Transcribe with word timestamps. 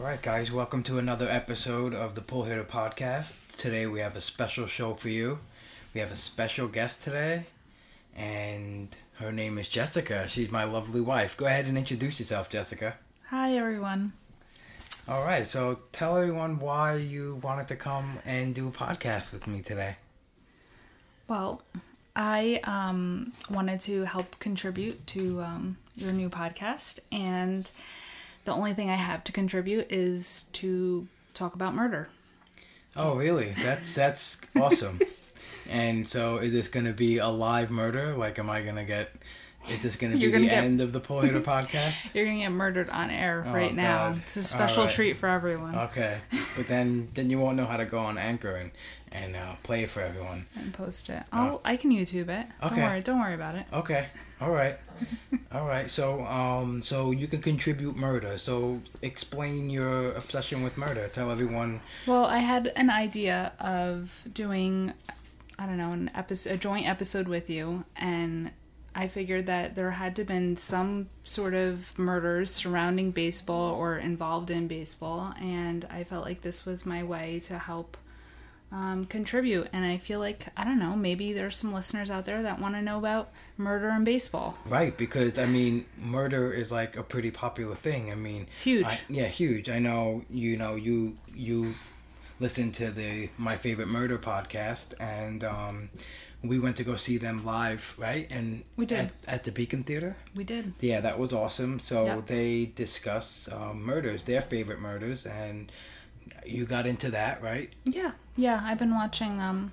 All 0.00 0.06
right, 0.06 0.22
guys, 0.22 0.50
welcome 0.50 0.82
to 0.84 0.98
another 0.98 1.28
episode 1.28 1.92
of 1.92 2.14
the 2.14 2.22
Pull 2.22 2.44
Hitter 2.44 2.64
Podcast. 2.64 3.34
Today 3.58 3.86
we 3.86 4.00
have 4.00 4.16
a 4.16 4.22
special 4.22 4.66
show 4.66 4.94
for 4.94 5.10
you. 5.10 5.40
We 5.92 6.00
have 6.00 6.10
a 6.10 6.16
special 6.16 6.68
guest 6.68 7.02
today, 7.02 7.44
and 8.16 8.88
her 9.18 9.30
name 9.30 9.58
is 9.58 9.68
Jessica. 9.68 10.26
She's 10.26 10.50
my 10.50 10.64
lovely 10.64 11.02
wife. 11.02 11.36
Go 11.36 11.44
ahead 11.44 11.66
and 11.66 11.76
introduce 11.76 12.18
yourself, 12.18 12.48
Jessica. 12.48 12.94
Hi, 13.28 13.52
everyone. 13.56 14.14
All 15.06 15.22
right, 15.22 15.46
so 15.46 15.80
tell 15.92 16.16
everyone 16.16 16.60
why 16.60 16.96
you 16.96 17.38
wanted 17.42 17.68
to 17.68 17.76
come 17.76 18.20
and 18.24 18.54
do 18.54 18.68
a 18.68 18.72
podcast 18.72 19.34
with 19.34 19.46
me 19.46 19.60
today. 19.60 19.96
Well, 21.28 21.60
I 22.16 22.62
um, 22.64 23.34
wanted 23.50 23.80
to 23.80 24.04
help 24.04 24.38
contribute 24.38 25.06
to 25.08 25.42
um, 25.42 25.76
your 25.94 26.12
new 26.12 26.30
podcast, 26.30 27.00
and 27.12 27.70
the 28.44 28.52
only 28.52 28.74
thing 28.74 28.90
I 28.90 28.96
have 28.96 29.24
to 29.24 29.32
contribute 29.32 29.90
is 29.92 30.44
to 30.54 31.06
talk 31.34 31.54
about 31.54 31.74
murder. 31.74 32.08
Oh, 32.96 33.14
really? 33.16 33.54
That's 33.62 33.94
that's 33.94 34.40
awesome. 34.60 35.00
and 35.70 36.08
so, 36.08 36.38
is 36.38 36.52
this 36.52 36.68
going 36.68 36.86
to 36.86 36.92
be 36.92 37.18
a 37.18 37.28
live 37.28 37.70
murder? 37.70 38.14
Like, 38.16 38.38
am 38.38 38.50
I 38.50 38.62
going 38.62 38.76
to 38.76 38.84
get? 38.84 39.10
Is 39.68 39.82
this 39.82 39.94
going 39.96 40.12
to 40.12 40.18
be 40.18 40.24
You're 40.24 40.40
the 40.40 40.46
get- 40.46 40.64
end 40.64 40.80
of 40.80 40.92
the 40.92 41.00
Hitter 41.00 41.40
Podcast? 41.42 42.14
You're 42.14 42.24
gonna 42.24 42.38
get 42.38 42.48
murdered 42.48 42.88
on 42.88 43.10
air 43.10 43.44
Oh, 43.46 43.52
right 43.52 43.74
now. 43.74 44.12
It's 44.12 44.36
a 44.38 44.42
special 44.42 44.84
right. 44.84 44.92
treat 44.92 45.18
for 45.18 45.28
everyone. 45.28 45.74
Okay, 45.76 46.16
but 46.56 46.66
then 46.66 47.08
then 47.14 47.28
you 47.28 47.38
won't 47.38 47.58
know 47.58 47.66
how 47.66 47.76
to 47.76 47.84
go 47.84 47.98
on 47.98 48.16
Anchor 48.16 48.54
and 48.56 48.70
and 49.12 49.36
uh, 49.36 49.54
play 49.62 49.82
it 49.82 49.90
for 49.90 50.00
everyone. 50.00 50.46
And 50.54 50.72
post 50.72 51.10
it. 51.10 51.22
I'll, 51.32 51.60
I 51.64 51.76
can 51.76 51.90
YouTube 51.90 52.28
it. 52.28 52.46
Okay. 52.62 52.76
Don't 52.76 52.84
worry. 52.84 53.00
Don't 53.02 53.20
worry 53.20 53.34
about 53.34 53.54
it. 53.56 53.66
Okay, 53.72 54.08
all 54.40 54.50
right, 54.50 54.78
all 55.52 55.66
right. 55.66 55.90
So 55.90 56.24
um, 56.24 56.82
so 56.82 57.10
you 57.10 57.26
can 57.26 57.40
contribute 57.40 57.96
murder. 57.96 58.38
So 58.38 58.80
explain 59.02 59.70
your 59.70 60.12
obsession 60.12 60.62
with 60.62 60.76
murder. 60.76 61.08
Tell 61.12 61.30
everyone. 61.30 61.80
Well, 62.06 62.24
I 62.24 62.38
had 62.38 62.72
an 62.76 62.90
idea 62.90 63.52
of 63.58 64.24
doing, 64.32 64.92
I 65.58 65.66
don't 65.66 65.78
know, 65.78 65.92
an 65.92 66.10
episode, 66.14 66.52
a 66.52 66.56
joint 66.56 66.88
episode 66.88 67.28
with 67.28 67.50
you, 67.50 67.84
and 67.96 68.50
I 68.94 69.06
figured 69.06 69.46
that 69.46 69.76
there 69.76 69.92
had 69.92 70.16
to 70.16 70.24
been 70.24 70.56
some 70.56 71.08
sort 71.22 71.54
of 71.54 71.96
murders 71.98 72.50
surrounding 72.50 73.12
baseball 73.12 73.74
or 73.74 73.96
involved 73.96 74.50
in 74.50 74.66
baseball, 74.66 75.32
and 75.40 75.86
I 75.90 76.04
felt 76.04 76.24
like 76.24 76.42
this 76.42 76.66
was 76.66 76.84
my 76.84 77.02
way 77.02 77.40
to 77.44 77.58
help 77.58 77.96
um, 78.72 79.04
contribute. 79.04 79.68
And 79.72 79.84
I 79.84 79.98
feel 79.98 80.18
like 80.20 80.46
I 80.56 80.64
don't 80.64 80.78
know, 80.78 80.94
maybe 80.96 81.32
there's 81.32 81.56
some 81.56 81.72
listeners 81.72 82.10
out 82.10 82.24
there 82.24 82.42
that 82.42 82.60
want 82.60 82.74
to 82.74 82.82
know 82.82 82.98
about 82.98 83.30
murder 83.56 83.88
in 83.90 84.04
baseball. 84.04 84.56
Right, 84.66 84.96
because 84.96 85.38
I 85.38 85.46
mean, 85.46 85.86
murder 86.00 86.52
is 86.52 86.70
like 86.70 86.96
a 86.96 87.02
pretty 87.02 87.30
popular 87.30 87.74
thing. 87.74 88.10
I 88.10 88.14
mean, 88.14 88.46
It's 88.52 88.62
huge. 88.62 88.86
I, 88.86 89.00
yeah, 89.08 89.26
huge. 89.28 89.68
I 89.68 89.78
know. 89.78 90.24
You 90.30 90.56
know, 90.56 90.74
you 90.76 91.16
you 91.34 91.74
listen 92.38 92.72
to 92.72 92.90
the 92.90 93.28
My 93.36 93.56
Favorite 93.56 93.88
Murder 93.88 94.18
podcast, 94.18 94.94
and 94.98 95.44
um, 95.44 95.90
we 96.42 96.58
went 96.58 96.76
to 96.76 96.84
go 96.84 96.96
see 96.96 97.18
them 97.18 97.44
live, 97.44 97.94
right? 97.98 98.26
And 98.30 98.64
We 98.76 98.86
did. 98.86 98.98
at, 98.98 99.10
at 99.28 99.44
the 99.44 99.52
Beacon 99.52 99.82
Theater. 99.84 100.16
We 100.34 100.42
did. 100.44 100.72
Yeah, 100.80 101.02
that 101.02 101.18
was 101.18 101.34
awesome. 101.34 101.80
So 101.84 102.06
Yeah. 102.06 102.20
they 102.24 102.72
discuss 102.74 103.46
um, 103.52 103.82
murders, 103.82 104.22
their 104.24 104.40
favorite 104.40 104.80
murders, 104.80 105.26
and 105.26 105.70
you 106.46 106.66
got 106.66 106.86
into 106.86 107.10
that, 107.10 107.42
right? 107.42 107.72
Yeah, 107.84 108.12
yeah. 108.36 108.60
I've 108.62 108.78
been 108.78 108.94
watching 108.94 109.40
um, 109.40 109.72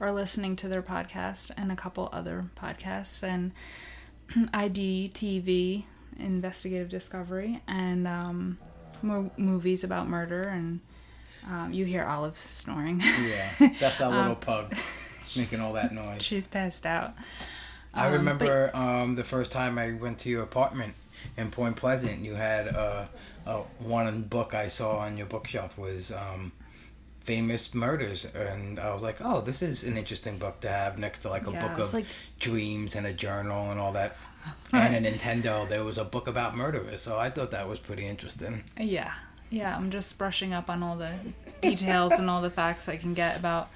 or 0.00 0.10
listening 0.12 0.56
to 0.56 0.68
their 0.68 0.82
podcast 0.82 1.50
and 1.56 1.70
a 1.72 1.76
couple 1.76 2.08
other 2.12 2.46
podcasts 2.56 3.22
and 3.22 3.52
IDTV, 4.30 5.84
Investigative 6.18 6.88
Discovery, 6.88 7.62
and 7.66 8.06
um, 8.08 8.58
mo- 9.02 9.30
movies 9.36 9.84
about 9.84 10.08
murder. 10.08 10.42
And 10.42 10.80
um, 11.48 11.72
you 11.72 11.84
hear 11.84 12.04
Olive 12.04 12.36
snoring. 12.36 13.00
Yeah, 13.00 13.50
that's 13.80 13.98
that 13.98 14.02
Um, 14.02 14.14
little 14.14 14.36
pug 14.36 14.74
making 15.36 15.60
all 15.60 15.74
that 15.74 15.92
noise. 15.92 16.22
She's 16.22 16.46
passed 16.46 16.86
out. 16.86 17.14
I 17.94 18.08
um, 18.08 18.14
remember 18.14 18.74
um, 18.76 19.14
the 19.14 19.24
first 19.24 19.50
time 19.52 19.78
I 19.78 19.92
went 19.92 20.18
to 20.20 20.28
your 20.28 20.42
apartment 20.42 20.94
in 21.36 21.50
Point 21.50 21.76
Pleasant. 21.76 22.24
You 22.24 22.34
had 22.34 22.68
uh, 22.68 23.06
uh, 23.46 23.58
one 23.78 24.22
book 24.22 24.54
I 24.54 24.68
saw 24.68 24.98
on 24.98 25.16
your 25.16 25.26
bookshelf 25.26 25.78
was 25.78 26.10
um, 26.12 26.52
famous 27.24 27.74
murders, 27.74 28.24
and 28.34 28.78
I 28.78 28.92
was 28.92 29.02
like, 29.02 29.16
"Oh, 29.20 29.40
this 29.40 29.62
is 29.62 29.84
an 29.84 29.96
interesting 29.96 30.38
book 30.38 30.60
to 30.60 30.68
have 30.68 30.98
next 30.98 31.20
to 31.20 31.28
like 31.28 31.46
a 31.46 31.50
Yeah, 31.52 31.68
book 31.68 31.78
of 31.86 31.94
like- 31.94 32.06
dreams 32.40 32.94
and 32.94 33.06
a 33.06 33.12
journal 33.12 33.70
and 33.70 33.78
all 33.80 33.92
that." 33.92 34.16
and 34.72 34.94
a 35.06 35.10
Nintendo, 35.10 35.68
there 35.68 35.82
was 35.84 35.98
a 35.98 36.04
book 36.04 36.26
about 36.28 36.56
murderers, 36.56 37.02
so 37.02 37.18
I 37.18 37.30
thought 37.30 37.50
that 37.50 37.68
was 37.68 37.78
pretty 37.80 38.06
interesting. 38.06 38.64
Yeah, 38.78 39.12
yeah. 39.50 39.76
I'm 39.76 39.90
just 39.90 40.16
brushing 40.18 40.52
up 40.52 40.70
on 40.70 40.82
all 40.82 40.96
the 40.96 41.12
details 41.60 42.12
and 42.12 42.30
all 42.30 42.42
the 42.42 42.50
facts 42.50 42.88
I 42.88 42.96
can 42.96 43.12
get 43.14 43.38
about 43.38 43.70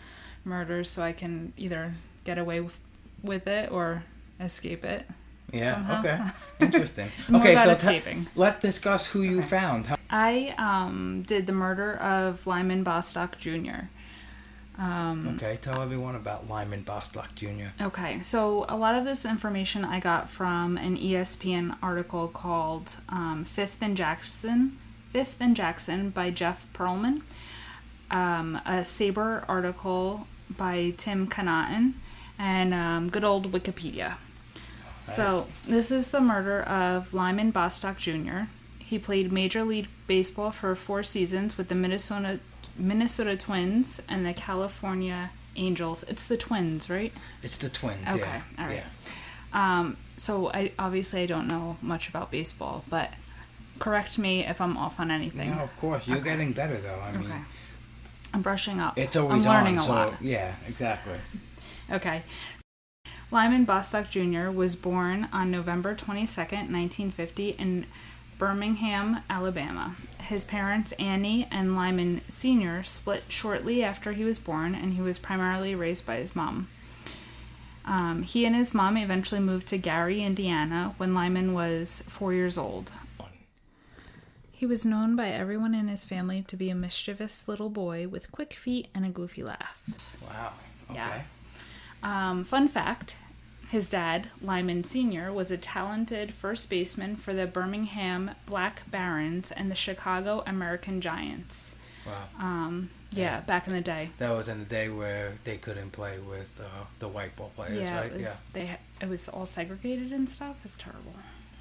murders, 0.44 0.88
so 0.90 1.02
I 1.02 1.12
can 1.12 1.52
either 1.56 1.94
get 2.24 2.38
away 2.38 2.60
with, 2.60 2.78
with 3.22 3.46
it 3.48 3.70
or 3.72 4.04
escape 4.38 4.84
it. 4.84 5.06
Yeah. 5.52 5.74
Somehow. 5.74 6.00
Okay. 6.00 6.20
Interesting. 6.60 7.08
More 7.28 7.40
okay. 7.40 7.52
about 7.52 7.64
so 7.64 7.72
escaping. 7.72 8.26
let's 8.36 8.60
discuss 8.60 9.06
who 9.06 9.22
you 9.22 9.42
found. 9.42 9.86
How- 9.86 9.96
I 10.10 10.54
um, 10.58 11.22
did 11.26 11.46
the 11.46 11.52
murder 11.52 11.94
of 11.96 12.46
Lyman 12.46 12.82
Bostock 12.82 13.38
Jr. 13.38 13.86
Um, 14.78 15.36
okay. 15.36 15.58
Tell 15.60 15.82
everyone 15.82 16.14
about 16.16 16.48
Lyman 16.48 16.82
Bostock 16.82 17.34
Jr. 17.34 17.68
Okay, 17.82 18.22
so 18.22 18.64
a 18.68 18.76
lot 18.76 18.94
of 18.94 19.04
this 19.04 19.26
information 19.26 19.84
I 19.84 20.00
got 20.00 20.30
from 20.30 20.78
an 20.78 20.96
ESPN 20.96 21.76
article 21.82 22.28
called 22.28 22.96
um, 23.10 23.44
Fifth 23.44 23.76
and 23.82 23.94
Jackson, 23.96 24.78
Fifth 25.12 25.36
and 25.38 25.54
Jackson 25.54 26.08
by 26.10 26.30
Jeff 26.30 26.66
Pearlman, 26.72 27.20
um, 28.10 28.56
a 28.64 28.80
SABR 28.82 29.44
article 29.48 30.26
by 30.56 30.94
Tim 30.96 31.28
Connaughton, 31.28 31.92
and 32.38 32.72
um, 32.72 33.10
good 33.10 33.24
old 33.24 33.52
Wikipedia. 33.52 34.14
So 35.14 35.46
this 35.66 35.90
is 35.90 36.10
the 36.10 36.20
murder 36.20 36.62
of 36.62 37.12
Lyman 37.14 37.50
Bostock 37.50 37.96
Jr. 37.98 38.42
He 38.78 38.98
played 38.98 39.32
Major 39.32 39.62
League 39.64 39.88
Baseball 40.06 40.50
for 40.50 40.74
four 40.74 41.02
seasons 41.02 41.56
with 41.58 41.68
the 41.68 41.74
Minnesota 41.74 42.40
Minnesota 42.78 43.36
Twins 43.36 44.00
and 44.08 44.24
the 44.24 44.32
California 44.32 45.30
Angels. 45.56 46.02
It's 46.04 46.26
the 46.26 46.36
Twins, 46.36 46.88
right? 46.88 47.12
It's 47.42 47.58
the 47.58 47.68
twins. 47.68 48.06
Okay, 48.08 48.20
Yeah. 48.20 48.42
all 48.58 48.66
right. 48.66 48.82
Yeah. 49.52 49.78
Um, 49.80 49.96
so 50.16 50.50
I 50.52 50.72
obviously 50.78 51.22
I 51.22 51.26
don't 51.26 51.46
know 51.48 51.76
much 51.82 52.08
about 52.08 52.30
baseball, 52.30 52.84
but 52.88 53.10
correct 53.78 54.18
me 54.18 54.46
if 54.46 54.60
I'm 54.60 54.76
off 54.76 55.00
on 55.00 55.10
anything. 55.10 55.50
No, 55.50 55.62
of 55.64 55.76
course. 55.80 56.06
You're 56.06 56.18
Okay. 56.18 56.30
getting 56.30 56.52
better 56.52 56.76
though. 56.76 57.00
I 57.00 57.12
mean, 57.12 57.26
Okay. 57.30 57.40
I'm 58.32 58.42
brushing 58.42 58.78
up. 58.80 58.96
it's 58.96 59.16
always 59.16 59.44
I'm 59.44 59.52
learning 59.52 59.78
on. 59.78 59.84
a 59.84 59.86
so 59.86 59.92
lot. 59.92 60.22
yeah, 60.22 60.54
exactly. 60.68 61.14
Okay. 61.90 62.22
Lyman 63.32 63.64
Bostock 63.64 64.10
Jr. 64.10 64.50
was 64.50 64.74
born 64.74 65.28
on 65.32 65.52
November 65.52 65.94
22, 65.94 66.40
1950, 66.40 67.50
in 67.50 67.86
Birmingham, 68.38 69.22
Alabama. 69.30 69.94
His 70.22 70.44
parents, 70.44 70.90
Annie 70.92 71.46
and 71.48 71.76
Lyman 71.76 72.22
Sr., 72.28 72.82
split 72.82 73.22
shortly 73.28 73.84
after 73.84 74.12
he 74.12 74.24
was 74.24 74.40
born, 74.40 74.74
and 74.74 74.94
he 74.94 75.00
was 75.00 75.20
primarily 75.20 75.76
raised 75.76 76.04
by 76.04 76.16
his 76.16 76.34
mom. 76.34 76.68
Um, 77.84 78.24
he 78.24 78.44
and 78.44 78.56
his 78.56 78.74
mom 78.74 78.96
eventually 78.96 79.40
moved 79.40 79.68
to 79.68 79.78
Gary, 79.78 80.24
Indiana, 80.24 80.94
when 80.96 81.14
Lyman 81.14 81.54
was 81.54 82.02
four 82.08 82.32
years 82.32 82.58
old. 82.58 82.90
He 84.50 84.66
was 84.66 84.84
known 84.84 85.14
by 85.14 85.28
everyone 85.28 85.72
in 85.72 85.86
his 85.86 86.04
family 86.04 86.42
to 86.48 86.56
be 86.56 86.68
a 86.68 86.74
mischievous 86.74 87.46
little 87.46 87.70
boy 87.70 88.08
with 88.08 88.32
quick 88.32 88.54
feet 88.54 88.88
and 88.92 89.06
a 89.06 89.08
goofy 89.08 89.42
laugh. 89.44 90.18
Wow. 90.28 90.52
Okay. 90.90 90.98
Yeah. 90.98 91.22
Um, 92.02 92.44
fun 92.44 92.68
fact 92.68 93.16
his 93.70 93.88
dad, 93.88 94.28
Lyman 94.42 94.82
Sr., 94.82 95.32
was 95.32 95.52
a 95.52 95.56
talented 95.56 96.34
first 96.34 96.68
baseman 96.68 97.14
for 97.14 97.32
the 97.32 97.46
Birmingham 97.46 98.32
Black 98.44 98.82
Barons 98.90 99.52
and 99.52 99.70
the 99.70 99.76
Chicago 99.76 100.42
American 100.44 101.00
Giants. 101.00 101.76
Wow. 102.04 102.24
Um, 102.40 102.90
yeah, 103.12 103.40
back 103.40 103.68
in 103.68 103.72
the 103.72 103.80
day. 103.80 104.10
that 104.18 104.30
was 104.30 104.48
in 104.48 104.58
the 104.58 104.64
day 104.68 104.88
where 104.88 105.34
they 105.44 105.56
couldn't 105.56 105.92
play 105.92 106.18
with 106.18 106.60
uh, 106.60 106.84
the 106.98 107.06
white 107.08 107.36
ball 107.36 107.52
players, 107.54 107.80
yeah, 107.80 108.00
right? 108.00 108.12
it 108.12 108.20
was, 108.20 108.42
they 108.52 108.76
it 109.00 109.08
was 109.08 109.28
all 109.28 109.46
segregated 109.46 110.12
and 110.12 110.28
stuff. 110.28 110.60
It's 110.64 110.76
terrible. 110.76 111.14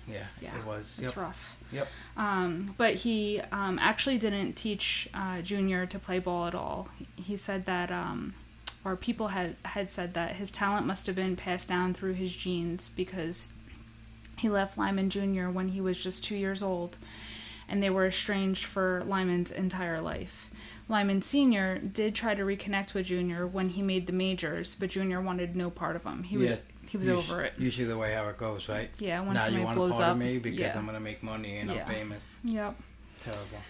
Yeah, 0.08 0.26
Yeah, 0.42 0.58
it 0.58 0.66
was. 0.66 0.92
It's 0.98 1.16
Yep. 1.16 1.18
rough. 1.18 1.58
Yep. 1.72 1.88
Um, 2.18 2.74
but 2.78 2.96
he 2.96 3.40
um, 3.52 3.78
actually 3.80 4.18
didn't 4.18 4.54
teach 4.54 5.08
uh, 5.14 5.42
Junior 5.42 5.86
to 5.86 6.00
play 6.00 6.18
ball 6.18 6.48
at 6.48 6.56
all. 6.56 6.90
He 7.16 7.36
said 7.36 7.66
that, 7.68 7.92
um, 7.92 8.34
or 8.86 8.96
people 8.96 9.30
had, 9.30 9.56
had 9.66 9.92
said 9.92 10.14
that 10.14 10.36
his 10.36 10.52
talent 10.52 10.86
must 10.86 11.06
have 11.08 11.16
been 11.16 11.36
passed 11.36 11.68
down 11.68 11.94
through 11.94 12.14
his 12.14 12.36
genes 12.36 12.90
because 12.90 13.52
he 14.38 14.50
left 14.50 14.78
Lyman 14.78 15.10
Jr. 15.10 15.50
when 15.50 15.70
he 15.70 15.82
was 15.82 15.98
just 16.02 16.24
two 16.24 16.36
years 16.36 16.64
old, 16.64 16.98
and 17.68 17.84
they 17.84 17.90
were 17.90 18.08
estranged 18.08 18.66
for 18.66 19.04
Lyman's 19.06 19.52
entire 19.52 20.00
life. 20.02 20.50
Lyman 20.88 21.22
Sr. 21.22 21.78
did 21.78 22.16
try 22.16 22.34
to 22.34 22.44
reconnect 22.44 22.94
with 22.94 23.08
Junior 23.08 23.46
when 23.46 23.70
he 23.70 23.82
made 23.82 24.08
the 24.08 24.14
majors, 24.14 24.76
but 24.76 24.90
Junior 24.90 25.22
wanted 25.22 25.56
no 25.56 25.70
part 25.70 25.96
of 25.96 26.04
him. 26.04 26.24
He 26.24 26.38
was 26.38 26.50
Yeah. 26.52 26.56
he 26.90 26.98
was 26.98 27.08
over 27.08 27.44
it. 27.44 27.54
Usually 27.60 27.86
the 27.86 27.98
way 27.98 28.14
how 28.14 28.28
it 28.30 28.38
goes, 28.38 28.68
right? 28.68 28.90
Yeah, 28.98 29.20
when 29.22 29.34
now 29.36 29.46
you 29.48 29.62
want 29.62 29.76
blows 29.76 29.92
a 29.92 29.94
part 29.98 30.04
up, 30.06 30.12
of 30.14 30.18
me 30.18 30.40
because 30.40 30.58
yeah. 30.58 30.76
I'm 30.76 30.86
gonna 30.88 31.00
make 31.00 31.22
money 31.22 31.58
and 31.58 31.70
Yeah. 31.70 31.82
I'm 31.86 31.94
famous. 31.94 32.24
Yep. 32.44 32.76
Terrible. 33.24 33.62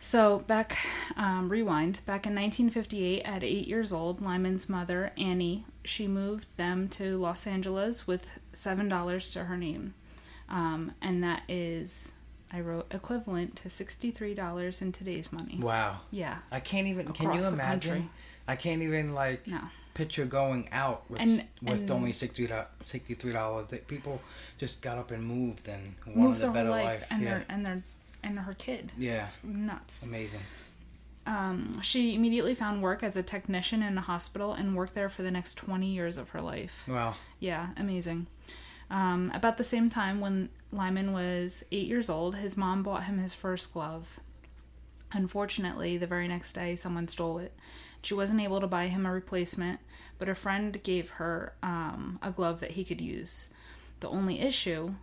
So 0.00 0.38
back, 0.40 0.78
um, 1.16 1.48
rewind. 1.48 2.00
Back 2.06 2.24
in 2.26 2.34
1958, 2.34 3.22
at 3.22 3.42
eight 3.42 3.66
years 3.66 3.92
old, 3.92 4.20
Lyman's 4.22 4.68
mother 4.68 5.12
Annie 5.18 5.64
she 5.84 6.06
moved 6.06 6.46
them 6.56 6.86
to 6.88 7.16
Los 7.16 7.46
Angeles 7.46 8.06
with 8.06 8.26
seven 8.52 8.88
dollars 8.88 9.30
to 9.32 9.44
her 9.44 9.56
name, 9.56 9.94
um, 10.48 10.92
and 11.00 11.22
that 11.24 11.42
is, 11.48 12.12
I 12.52 12.60
wrote 12.60 12.86
equivalent 12.92 13.56
to 13.56 13.70
sixty 13.70 14.10
three 14.10 14.34
dollars 14.34 14.82
in 14.82 14.92
today's 14.92 15.32
money. 15.32 15.58
Wow. 15.60 16.00
Yeah. 16.10 16.38
I 16.52 16.60
can't 16.60 16.86
even. 16.86 17.12
Can 17.12 17.32
you 17.32 17.40
imagine? 17.46 17.90
country. 17.92 18.10
I 18.46 18.56
can't 18.56 18.82
even 18.82 19.14
like 19.14 19.46
No. 19.46 19.60
picture 19.94 20.24
going 20.26 20.68
out 20.72 21.04
with 21.10 21.20
And- 21.22 21.44
with 21.62 21.80
and- 21.80 21.90
only 21.90 22.12
sixty 22.12 22.46
three 22.46 23.32
dollars. 23.32 23.66
That 23.68 23.88
people 23.88 24.20
just 24.58 24.80
got 24.82 24.98
up 24.98 25.10
and 25.10 25.24
moved 25.24 25.66
and 25.68 25.94
wanted 26.06 26.42
a 26.42 26.50
better 26.50 26.70
life, 26.70 26.84
life. 27.00 27.04
and 27.10 27.22
yeah. 27.22 27.28
their 27.30 27.46
and 27.48 27.64
their 27.66 27.82
and 28.22 28.38
her 28.40 28.54
kid. 28.54 28.92
yeah. 28.98 29.24
It's 29.24 29.38
nuts. 29.44 30.04
Amazing. 30.06 30.40
Um, 31.26 31.80
she 31.82 32.14
immediately 32.14 32.54
found 32.54 32.82
work 32.82 33.02
as 33.02 33.16
a 33.16 33.22
technician 33.22 33.82
in 33.82 33.98
a 33.98 34.00
hospital 34.00 34.54
and 34.54 34.74
worked 34.74 34.94
there 34.94 35.10
for 35.10 35.22
the 35.22 35.30
next 35.30 35.54
20 35.56 35.86
years 35.86 36.16
of 36.16 36.30
her 36.30 36.40
life. 36.40 36.84
Wow. 36.88 37.16
Yeah, 37.38 37.68
amazing. 37.76 38.26
Um, 38.90 39.30
about 39.34 39.58
the 39.58 39.64
same 39.64 39.90
time 39.90 40.20
when 40.20 40.48
Lyman 40.72 41.12
was 41.12 41.64
eight 41.70 41.86
years 41.86 42.08
old, 42.08 42.36
his 42.36 42.56
mom 42.56 42.82
bought 42.82 43.04
him 43.04 43.18
his 43.18 43.34
first 43.34 43.74
glove. 43.74 44.20
Unfortunately, 45.12 45.98
the 45.98 46.06
very 46.06 46.28
next 46.28 46.54
day, 46.54 46.74
someone 46.74 47.08
stole 47.08 47.38
it. 47.38 47.52
She 48.02 48.14
wasn't 48.14 48.40
able 48.40 48.60
to 48.60 48.66
buy 48.66 48.86
him 48.88 49.04
a 49.04 49.12
replacement, 49.12 49.80
but 50.18 50.28
a 50.28 50.34
friend 50.34 50.82
gave 50.82 51.10
her 51.10 51.52
um, 51.62 52.18
a 52.22 52.30
glove 52.30 52.60
that 52.60 52.72
he 52.72 52.84
could 52.84 53.00
use. 53.00 53.48
The 54.00 54.08
only 54.08 54.40
issue, 54.40 54.94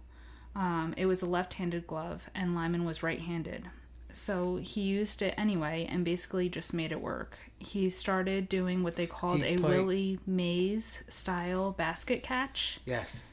um, 0.55 0.93
it 0.97 1.05
was 1.05 1.21
a 1.21 1.25
left 1.25 1.55
handed 1.55 1.85
glove, 1.87 2.29
and 2.33 2.55
Lyman 2.55 2.85
was 2.85 3.03
right 3.03 3.19
handed. 3.19 3.65
So 4.11 4.55
he 4.57 4.81
used 4.81 5.21
it 5.21 5.33
anyway 5.37 5.85
and 5.89 6.05
basically 6.05 6.47
just 6.47 6.73
made 6.73 6.93
it 6.93 7.01
work. 7.01 7.37
He 7.59 7.89
started 7.89 8.47
doing 8.47 8.81
what 8.81 8.95
they 8.95 9.07
called 9.07 9.43
He 9.43 9.55
a 9.55 9.57
played- 9.57 9.77
Willie 9.77 10.19
Mays 10.25 11.03
style 11.09 11.71
basket 11.71 12.23
catch. 12.23 12.79
Yes. 12.85 13.23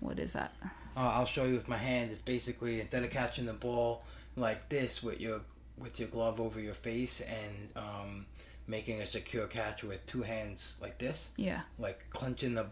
What 0.00 0.18
is 0.18 0.32
that? 0.32 0.52
Uh, 0.62 0.68
I'll 0.96 1.26
show 1.26 1.44
you 1.44 1.54
with 1.54 1.68
my 1.68 1.76
hand. 1.78 2.10
It's 2.10 2.22
basically 2.22 2.80
instead 2.80 3.04
of 3.04 3.10
catching 3.10 3.46
the 3.46 3.52
ball 3.52 4.02
like 4.34 4.68
this 4.68 5.02
with 5.02 5.20
your 5.20 5.42
with 5.78 6.00
your 6.00 6.08
glove 6.08 6.40
over 6.40 6.58
your 6.58 6.74
face 6.74 7.20
and 7.20 7.68
um, 7.76 8.26
making 8.66 9.00
a 9.02 9.06
secure 9.06 9.46
catch 9.46 9.84
with 9.84 10.04
two 10.06 10.22
hands 10.22 10.74
like 10.80 10.98
this, 10.98 11.28
Yeah. 11.36 11.60
like 11.78 12.00
clenching 12.10 12.54
the 12.54 12.66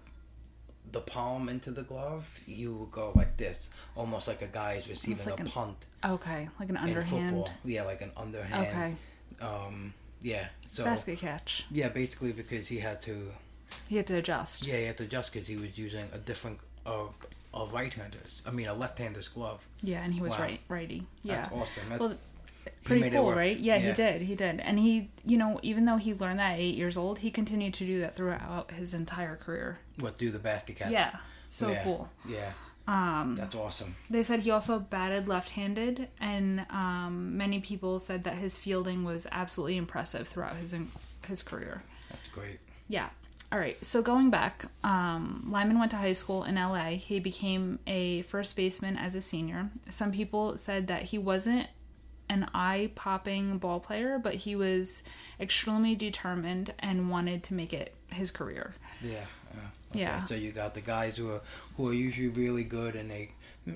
the 0.93 1.01
palm 1.01 1.49
into 1.49 1.71
the 1.71 1.83
glove, 1.83 2.29
you 2.47 2.89
go 2.93 3.13
like 3.15 3.37
this, 3.37 3.69
almost 3.97 4.29
like 4.29 4.43
a 4.43 4.47
guy 4.47 4.75
is 4.75 4.89
receiving 4.89 5.25
like 5.27 5.41
a 5.41 5.43
an 5.43 5.49
punt 5.51 5.77
Okay, 6.05 6.49
like 6.61 6.69
an 6.69 6.77
in 6.77 6.83
underhand. 6.83 7.31
football. 7.31 7.51
Yeah, 7.65 7.83
like 7.85 8.03
an 8.03 8.13
underhand. 8.17 8.67
Okay. 8.67 8.95
Um, 9.47 9.95
yeah. 10.23 10.49
So 10.71 10.85
Basket 10.85 11.19
catch. 11.19 11.65
yeah, 11.71 11.89
basically 11.89 12.33
because 12.33 12.69
he 12.69 12.79
had 12.79 13.01
to 13.03 13.31
He 13.89 13.97
had 13.97 14.07
to 14.09 14.17
adjust. 14.17 14.67
yeah 14.67 14.77
he 14.79 14.85
had 14.85 14.99
to 14.99 15.05
adjust 15.05 15.33
because 15.33 15.49
he 15.49 15.57
was 15.57 15.77
using 15.77 16.07
a 16.13 16.19
different 16.19 16.59
uh, 16.87 17.07
a 17.55 17.67
right-hander's 17.67 18.43
I 18.47 18.51
mean 18.51 18.67
a 18.69 18.75
left-hander's 18.75 19.29
glove. 19.29 19.67
Yeah, 19.83 20.03
and 20.05 20.13
he 20.15 20.21
was 20.21 20.33
Wow. 20.33 20.41
right 20.41 20.61
righty. 20.69 21.07
Yeah. 21.23 21.43
That's 21.43 21.53
awesome. 21.53 21.89
That's, 21.89 22.01
Well, 22.01 22.17
pretty 22.85 23.11
cool, 23.11 23.33
right? 23.33 23.57
Yeah, 23.57 23.79
he 23.79 23.93
did. 23.93 24.23
He 24.23 24.35
did. 24.35 24.61
And 24.61 24.79
he, 24.79 25.11
you 25.25 25.37
know, 25.37 25.59
even 25.63 25.85
though 25.85 25.97
he 25.97 26.15
learned 26.15 26.39
that 26.39 26.55
at 26.55 26.61
8 26.61 26.75
years 26.75 26.97
old, 26.97 27.21
he 27.21 27.31
continued 27.31 27.75
to 27.75 27.87
do 27.87 28.01
that 28.01 28.17
throughout 28.17 28.71
his 28.73 28.95
entire 28.95 29.37
career. 29.37 29.79
what 29.99 30.17
do 30.17 30.31
the 30.31 30.39
basket 30.39 30.77
catch? 30.77 30.91
Yeah. 30.91 31.17
So 31.49 31.71
yeah. 31.71 31.85
cool. 31.85 32.09
Yeah. 32.29 32.51
Um, 32.87 33.37
that's 33.39 33.55
awesome. 33.55 33.97
They 34.11 34.23
said 34.23 34.41
he 34.41 34.51
also 34.51 34.79
batted 34.79 35.27
left-handed 35.27 36.09
and 36.21 36.67
um, 36.69 37.37
many 37.37 37.61
people 37.61 37.99
said 37.99 38.25
that 38.25 38.35
his 38.35 38.59
fielding 38.59 39.05
was 39.05 39.27
absolutely 39.33 39.77
impressive 39.77 40.29
throughout 40.29 40.57
his 40.57 40.77
his 41.27 41.43
career. 41.43 41.83
That's 42.11 42.29
great. 42.29 42.61
Yeah. 42.89 43.09
All 43.51 43.59
right. 43.59 43.83
So 43.85 44.03
going 44.03 44.31
back, 44.31 44.67
um, 44.83 45.47
Lyman 45.49 45.79
went 45.79 45.93
to 45.93 45.97
high 45.97 46.13
school 46.13 46.45
in 46.45 46.57
LA. 46.57 46.91
He 46.97 47.21
became 47.21 47.79
a 47.87 48.23
first 48.23 48.57
baseman 48.57 48.97
as 48.97 49.15
a 49.15 49.21
senior. 49.21 49.71
Some 49.89 50.13
people 50.13 50.57
said 50.57 50.89
that 50.89 51.05
he 51.05 51.19
wasn't 51.19 51.69
an 52.29 52.49
eye 52.55 52.91
popping 52.95 53.59
ball 53.59 53.81
player, 53.81 54.19
but 54.19 54.35
he 54.35 54.57
was 54.57 55.03
extremely 55.41 55.95
determined 55.95 56.73
and 56.79 57.11
wanted 57.11 57.43
to 57.45 57.55
make 57.55 57.73
it 57.73 57.95
his 58.11 58.31
career. 58.31 58.75
Yeah. 59.03 59.25
Uh, 59.53 59.59
okay. 59.91 60.01
Yeah. 60.01 60.25
So 60.27 60.35
you 60.35 60.53
got 60.53 60.75
the 60.75 60.81
guys 60.81 61.17
who 61.17 61.31
are 61.31 61.41
who 61.77 61.89
are 61.89 61.93
usually 61.95 62.29
really 62.29 62.65
good 62.65 62.97
and 62.97 63.11
they 63.11 63.31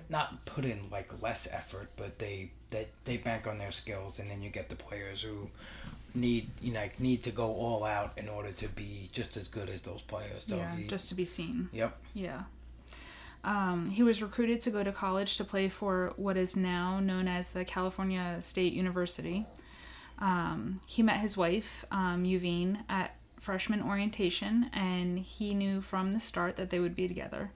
not 0.08 0.44
put 0.44 0.64
in 0.64 0.88
like 0.90 1.11
less 1.23 1.49
effort, 1.50 1.88
but 1.96 2.18
they 2.18 2.50
they 2.70 2.88
they 3.04 3.16
bank 3.16 3.46
on 3.46 3.58
their 3.58 3.70
skills, 3.70 4.18
and 4.18 4.30
then 4.30 4.42
you 4.42 4.50
get 4.50 4.68
the 4.68 4.76
players 4.76 5.23
who 5.23 5.49
need 6.14 6.49
you 6.61 6.73
know 6.73 6.80
like, 6.80 6.99
need 7.00 7.23
to 7.23 7.30
go 7.30 7.52
all 7.54 7.84
out 7.84 8.12
in 8.16 8.28
order 8.28 8.52
to 8.52 8.68
be 8.68 9.08
just 9.12 9.37
as 9.37 9.49
good 9.49 9.68
as 9.68 9.82
those 9.82 10.02
players. 10.02 10.44
So 10.46 10.56
yeah, 10.56 10.76
he- 10.76 10.87
just 10.87 11.08
to 11.11 11.14
be 11.14 11.25
seen. 11.25 11.68
yep. 11.73 11.96
Yeah. 12.14 12.42
Um, 13.45 13.90
he 13.90 14.02
was 14.02 14.23
recruited 14.23 14.61
to 14.61 14.71
go 14.71 14.83
to 14.83 14.92
college 14.92 15.37
to 15.37 15.45
play 15.45 15.68
for 15.68 16.12
what 16.16 16.37
is 16.37 16.57
now 16.57 17.00
known 17.00 17.28
as 17.28 17.52
the 17.52 17.64
California 17.64 18.37
State 18.40 18.73
University. 18.73 19.47
Um, 20.18 20.80
he 20.87 21.02
met 21.02 21.18
his 21.18 21.37
wife, 21.37 21.85
um, 21.90 22.25
Yuvine, 22.25 22.78
at 22.88 23.14
freshman 23.38 23.83
orientation, 23.83 24.68
and 24.73 25.18
he 25.18 25.54
knew 25.54 25.80
from 25.80 26.12
the 26.12 26.21
start 26.21 26.57
that 26.57 26.71
they 26.71 26.80
would 26.80 26.97
be 26.97 27.07
together. 27.07 27.52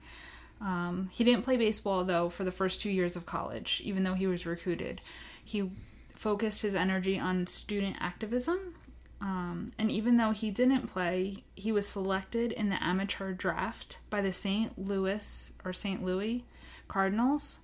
Um, 0.61 1.09
he 1.11 1.25
didn't 1.25 1.43
play 1.43 1.57
baseball, 1.57 2.05
though, 2.05 2.29
for 2.29 2.45
the 2.45 2.51
first 2.51 2.81
two 2.81 2.89
years 2.89 3.17
of 3.17 3.25
college, 3.25 3.81
even 3.83 4.03
though 4.03 4.13
he 4.13 4.27
was 4.27 4.45
recruited. 4.45 5.01
He 5.43 5.71
focused 6.15 6.61
his 6.61 6.73
energy 6.73 7.19
on 7.19 7.47
student 7.47 7.97
activism 7.99 8.75
um, 9.23 9.71
and 9.79 9.89
even 9.89 10.17
though 10.17 10.31
he 10.31 10.51
didn't 10.51 10.87
play, 10.87 11.45
he 11.55 11.71
was 11.71 11.87
selected 11.87 12.51
in 12.51 12.67
the 12.67 12.83
amateur 12.83 13.31
draft 13.31 13.97
by 14.09 14.21
the 14.21 14.33
St. 14.33 14.77
Louis 14.77 15.53
or 15.63 15.71
St. 15.71 16.03
Louis 16.03 16.43
Cardinals. 16.89 17.59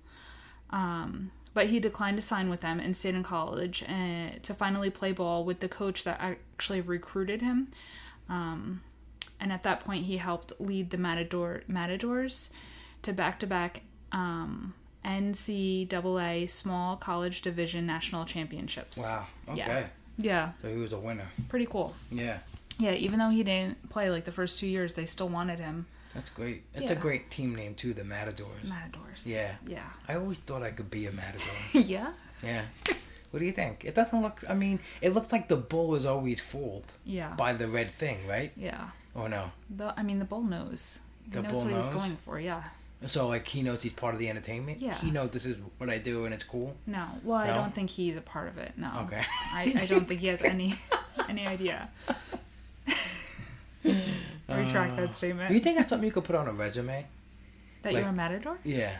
Um, 0.70 1.32
but 1.52 1.66
he 1.66 1.78
declined 1.78 2.16
to 2.16 2.22
sign 2.22 2.48
with 2.48 2.62
them 2.62 2.80
and 2.80 2.96
stayed 2.96 3.14
in 3.14 3.22
college 3.22 3.82
uh, 3.82 4.38
to 4.42 4.54
finally 4.54 4.88
play 4.88 5.12
ball 5.12 5.44
with 5.44 5.60
the 5.60 5.68
coach 5.68 6.04
that 6.04 6.18
actually 6.18 6.80
recruited 6.80 7.42
him. 7.42 7.68
Um, 8.30 8.80
and 9.38 9.52
at 9.52 9.62
that 9.64 9.80
point, 9.80 10.06
he 10.06 10.16
helped 10.16 10.58
lead 10.58 10.88
the 10.88 10.96
Matador 10.96 11.62
Matadors 11.68 12.48
to 13.02 13.12
back-to-back 13.12 13.82
um, 14.12 14.72
NCAA 15.04 16.48
Small 16.48 16.96
College 16.96 17.42
Division 17.42 17.84
National 17.84 18.24
Championships. 18.24 18.96
Wow. 18.96 19.26
Okay. 19.48 19.58
Yeah. 19.58 19.86
Yeah, 20.22 20.52
So 20.62 20.68
he 20.68 20.76
was 20.76 20.92
a 20.92 20.98
winner. 20.98 21.28
pretty 21.48 21.66
cool. 21.66 21.94
Yeah. 22.10 22.38
Yeah, 22.78 22.92
even 22.92 23.18
though 23.18 23.30
he 23.30 23.42
didn't 23.42 23.90
play 23.90 24.10
like 24.10 24.24
the 24.24 24.32
first 24.32 24.58
two 24.58 24.66
years, 24.66 24.94
they 24.94 25.04
still 25.06 25.28
wanted 25.28 25.58
him. 25.58 25.86
That's 26.14 26.30
great. 26.30 26.62
It's 26.74 26.90
a 26.90 26.94
great 26.96 27.30
team 27.30 27.54
name 27.54 27.74
too, 27.74 27.94
the 27.94 28.04
Matadors. 28.04 28.64
Matadors. 28.64 29.26
Yeah. 29.26 29.52
Yeah. 29.66 29.84
I 30.08 30.14
always 30.16 30.38
thought 30.38 30.62
I 30.62 30.70
could 30.70 30.90
be 30.90 31.06
a 31.06 31.12
Matador. 31.12 31.54
yeah. 31.82 32.12
yeah. 32.42 32.62
What 33.30 33.38
do 33.40 33.44
you 33.44 33.52
think? 33.52 33.84
It 33.84 33.94
doesn't 33.94 34.20
look. 34.20 34.40
I 34.48 34.54
mean, 34.54 34.80
it 35.00 35.14
looks 35.14 35.30
like 35.30 35.46
the 35.48 35.56
bull 35.56 35.94
is 35.94 36.04
always 36.04 36.40
fooled 36.40 36.86
Yeah. 37.04 37.34
by 37.34 37.52
the 37.52 37.68
red 37.68 37.90
thing, 37.90 38.26
right? 38.26 38.50
Yeah. 38.56 38.88
Or 39.14 39.28
no? 39.28 39.52
The, 39.76 39.94
I 39.96 40.02
mean, 40.02 40.18
the 40.18 40.24
bull 40.24 40.42
knows. 40.42 40.98
He 41.24 41.30
The 41.30 41.42
knows 41.42 41.62
bull 41.62 41.72
what 41.72 41.80
he's 41.84 41.90
going 41.94 42.16
for. 42.24 42.40
Yeah. 42.40 42.62
So 43.06 43.28
like 43.28 43.46
he 43.48 43.62
knows 43.62 43.82
he's 43.82 43.92
part 43.92 44.14
of 44.14 44.20
the 44.20 44.28
entertainment. 44.28 44.80
Yeah. 44.80 44.98
He 44.98 45.10
knows 45.10 45.30
this 45.30 45.46
is 45.46 45.56
what 45.78 45.88
I 45.88 45.98
do 45.98 46.26
and 46.26 46.34
it's 46.34 46.44
cool. 46.44 46.76
No. 46.86 47.06
Well, 47.24 47.38
I 47.38 47.46
don't 47.52 47.74
think 47.74 47.88
he's 47.90 48.16
a 48.16 48.20
part 48.20 48.48
of 48.48 48.58
it. 48.58 48.72
No. 48.76 48.90
Okay. 49.06 49.22
I, 49.52 49.72
I 49.80 49.86
don't 49.86 50.06
think 50.06 50.20
he 50.20 50.26
has 50.26 50.42
any 50.42 50.74
any 51.28 51.46
idea. 51.46 51.90
I 54.48 54.58
retract 54.58 54.96
that 54.96 55.08
uh, 55.10 55.12
statement. 55.12 55.48
Do 55.48 55.54
you 55.54 55.60
think 55.60 55.78
that's 55.78 55.88
something 55.88 56.06
you 56.06 56.12
could 56.12 56.24
put 56.24 56.36
on 56.36 56.46
a 56.48 56.52
resume? 56.52 57.06
that 57.82 57.92
like- 57.94 58.00
you're 58.02 58.10
a 58.10 58.12
matador? 58.12 58.58
Yeah. 58.64 58.92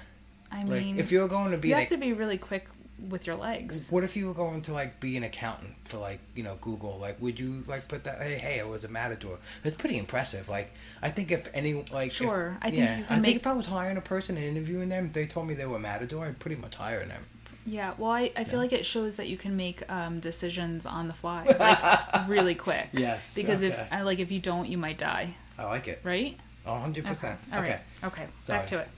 I 0.52 0.64
Like 0.64 0.82
mean, 0.82 0.98
if 0.98 1.12
you're 1.12 1.28
going 1.28 1.52
to 1.52 1.58
be 1.58 1.68
you 1.68 1.74
like 1.74 1.90
have 1.90 1.90
to 1.90 1.96
be 2.04 2.12
really 2.12 2.38
quick 2.38 2.66
with 3.08 3.26
your 3.26 3.36
legs. 3.36 3.90
What 3.90 4.04
if 4.04 4.16
you 4.16 4.26
were 4.28 4.34
going 4.34 4.62
to 4.62 4.72
like 4.72 5.00
be 5.00 5.16
an 5.16 5.24
accountant 5.24 5.74
for 5.84 5.98
like 5.98 6.20
you 6.34 6.42
know 6.42 6.56
Google? 6.60 6.98
Like, 7.00 7.20
would 7.20 7.38
you 7.38 7.64
like 7.66 7.88
put 7.88 8.04
that? 8.04 8.18
Hey, 8.20 8.36
hey, 8.38 8.60
I 8.60 8.64
was 8.64 8.84
a 8.84 8.88
matador. 8.88 9.38
It's 9.64 9.76
pretty 9.76 9.98
impressive. 9.98 10.48
Like, 10.48 10.72
I 11.02 11.10
think 11.10 11.30
if 11.30 11.48
any 11.54 11.74
like 11.92 12.08
if- 12.08 12.14
Sure, 12.14 12.58
I 12.60 12.70
think 12.70 12.82
yeah, 12.82 12.98
you 12.98 13.04
can 13.04 13.12
I 13.16 13.20
make- 13.20 13.24
think 13.26 13.36
if 13.40 13.46
I 13.46 13.52
was 13.52 13.66
hiring 13.66 13.96
a 13.96 14.00
person 14.02 14.36
and 14.36 14.44
interviewing 14.44 14.88
them, 14.90 15.06
if 15.06 15.12
they 15.12 15.26
told 15.26 15.48
me 15.48 15.54
they 15.54 15.66
were 15.66 15.78
matador, 15.78 16.26
I'd 16.26 16.38
pretty 16.38 16.56
much 16.56 16.74
hire 16.74 17.04
them. 17.06 17.22
Yeah, 17.66 17.92
well, 17.98 18.10
I, 18.10 18.32
I 18.36 18.44
feel 18.44 18.58
like 18.58 18.72
it 18.72 18.86
shows 18.86 19.16
that 19.18 19.28
you 19.28 19.36
can 19.36 19.54
make 19.54 19.88
um, 19.92 20.18
decisions 20.18 20.86
on 20.86 21.08
the 21.08 21.14
fly, 21.14 21.44
like 21.60 22.26
really 22.28 22.54
quick. 22.54 22.88
Yes, 22.92 23.34
Because 23.34 23.60
if 23.62 23.74
okay. 23.74 23.86
I 23.92 24.00
like 24.02 24.18
if 24.18 24.32
you 24.32 24.40
don't, 24.40 24.66
you 24.66 24.78
might 24.78 24.96
die, 24.96 25.34
I 25.58 25.64
like 25.64 25.86
it. 25.86 26.00
right? 26.02 26.38
A 26.64 26.78
hundred 26.80 27.04
Okay. 27.04 27.14
percent. 27.14 27.38
All 27.52 27.60
right. 27.60 27.80
Okay. 28.02 28.22
Okay. 28.22 28.26
Back 28.46 28.66
to 28.68 28.78
it. 28.80 28.88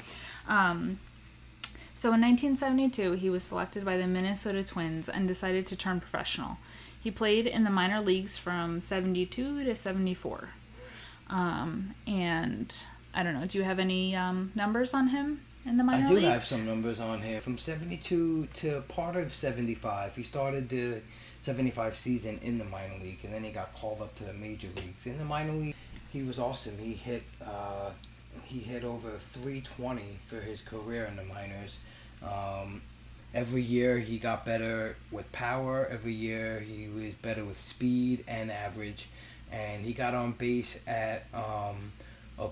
Um, 0.48 0.98
so 2.02 2.08
in 2.08 2.20
1972, 2.20 3.12
he 3.12 3.30
was 3.30 3.44
selected 3.44 3.84
by 3.84 3.96
the 3.96 4.08
Minnesota 4.08 4.64
Twins 4.64 5.08
and 5.08 5.28
decided 5.28 5.68
to 5.68 5.76
turn 5.76 6.00
professional. 6.00 6.56
He 7.00 7.12
played 7.12 7.46
in 7.46 7.62
the 7.62 7.70
minor 7.70 8.00
leagues 8.00 8.36
from 8.36 8.80
72 8.80 9.62
to 9.62 9.76
74. 9.76 10.48
Um, 11.30 11.94
and 12.04 12.76
I 13.14 13.22
don't 13.22 13.34
know. 13.38 13.46
Do 13.46 13.56
you 13.56 13.62
have 13.62 13.78
any 13.78 14.16
um, 14.16 14.50
numbers 14.56 14.94
on 14.94 15.10
him 15.10 15.42
in 15.64 15.76
the 15.76 15.84
minor 15.84 16.08
leagues? 16.08 16.10
I 16.10 16.14
do 16.14 16.14
leagues? 16.16 16.32
have 16.32 16.44
some 16.44 16.66
numbers 16.66 16.98
on 16.98 17.22
here. 17.22 17.40
From 17.40 17.56
72 17.56 18.48
to 18.52 18.80
part 18.88 19.14
of 19.14 19.32
75, 19.32 20.16
he 20.16 20.24
started 20.24 20.70
the 20.70 21.02
75 21.44 21.94
season 21.94 22.40
in 22.42 22.58
the 22.58 22.64
minor 22.64 22.98
league, 23.00 23.20
and 23.22 23.32
then 23.32 23.44
he 23.44 23.52
got 23.52 23.72
called 23.74 24.00
up 24.00 24.12
to 24.16 24.24
the 24.24 24.32
major 24.32 24.66
leagues. 24.74 25.06
In 25.06 25.18
the 25.18 25.24
minor 25.24 25.52
league, 25.52 25.76
he 26.12 26.24
was 26.24 26.40
awesome. 26.40 26.76
He 26.78 26.94
hit 26.94 27.22
uh, 27.40 27.92
he 28.44 28.60
hit 28.60 28.84
over 28.84 29.10
320 29.10 30.02
for 30.26 30.36
his 30.36 30.60
career 30.60 31.06
in 31.06 31.16
the 31.16 31.24
minors. 31.24 31.76
Um, 32.22 32.82
every 33.34 33.62
year 33.62 33.98
he 33.98 34.18
got 34.18 34.44
better 34.44 34.96
with 35.10 35.30
power. 35.32 35.88
Every 35.90 36.12
year 36.12 36.60
he 36.60 36.88
was 36.88 37.14
better 37.14 37.44
with 37.44 37.58
speed 37.58 38.24
and 38.28 38.50
average, 38.50 39.08
and 39.50 39.84
he 39.84 39.92
got 39.92 40.14
on 40.14 40.32
base 40.32 40.80
at 40.86 41.26
um, 41.34 41.92
a 42.38 42.48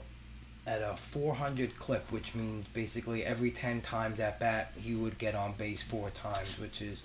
at 0.66 0.82
a 0.82 0.96
400 0.96 1.76
clip, 1.78 2.10
which 2.10 2.34
means 2.34 2.66
basically 2.68 3.24
every 3.24 3.50
10 3.50 3.80
times 3.80 4.20
at 4.20 4.38
bat 4.38 4.72
he 4.80 4.94
would 4.94 5.18
get 5.18 5.34
on 5.34 5.52
base 5.52 5.82
four 5.82 6.10
times, 6.10 6.58
which 6.58 6.82
is 6.82 6.98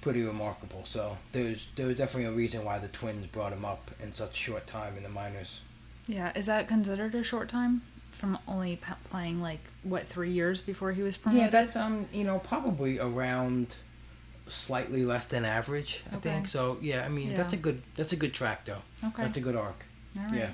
pretty 0.00 0.22
remarkable. 0.22 0.84
So 0.84 1.18
there's 1.32 1.66
there's 1.76 1.96
definitely 1.96 2.32
a 2.32 2.36
reason 2.36 2.64
why 2.64 2.78
the 2.78 2.88
Twins 2.88 3.26
brought 3.26 3.52
him 3.52 3.64
up 3.64 3.90
in 4.02 4.12
such 4.12 4.36
short 4.36 4.66
time 4.66 4.96
in 4.96 5.02
the 5.02 5.08
minors. 5.08 5.62
Yeah, 6.06 6.32
is 6.34 6.46
that 6.46 6.68
considered 6.68 7.14
a 7.14 7.22
short 7.22 7.48
time 7.50 7.82
from 8.18 8.38
only 8.46 8.76
p- 8.76 8.92
playing 9.10 9.40
like 9.40 9.60
what 9.82 10.06
three 10.06 10.30
years 10.32 10.60
before 10.62 10.92
he 10.92 11.02
was 11.02 11.16
promoted? 11.16 11.44
Yeah, 11.44 11.48
that's 11.50 11.76
um 11.76 12.06
you 12.12 12.24
know 12.24 12.38
probably 12.40 12.98
around 12.98 13.76
slightly 14.48 15.04
less 15.04 15.26
than 15.26 15.44
average. 15.44 16.02
I 16.12 16.16
Okay. 16.16 16.30
think 16.30 16.48
so. 16.48 16.78
Yeah, 16.80 17.04
I 17.04 17.08
mean 17.08 17.34
that's 17.34 17.52
a 17.52 17.56
good 17.56 17.82
that's 17.96 18.12
a 18.12 18.16
good 18.16 18.34
track 18.34 18.64
though. 18.64 18.82
Okay. 19.04 19.22
That's 19.22 19.36
a 19.38 19.40
good 19.40 19.56
arc. 19.56 19.84
All 20.18 20.24
right. 20.24 20.34
Yeah. 20.34 20.50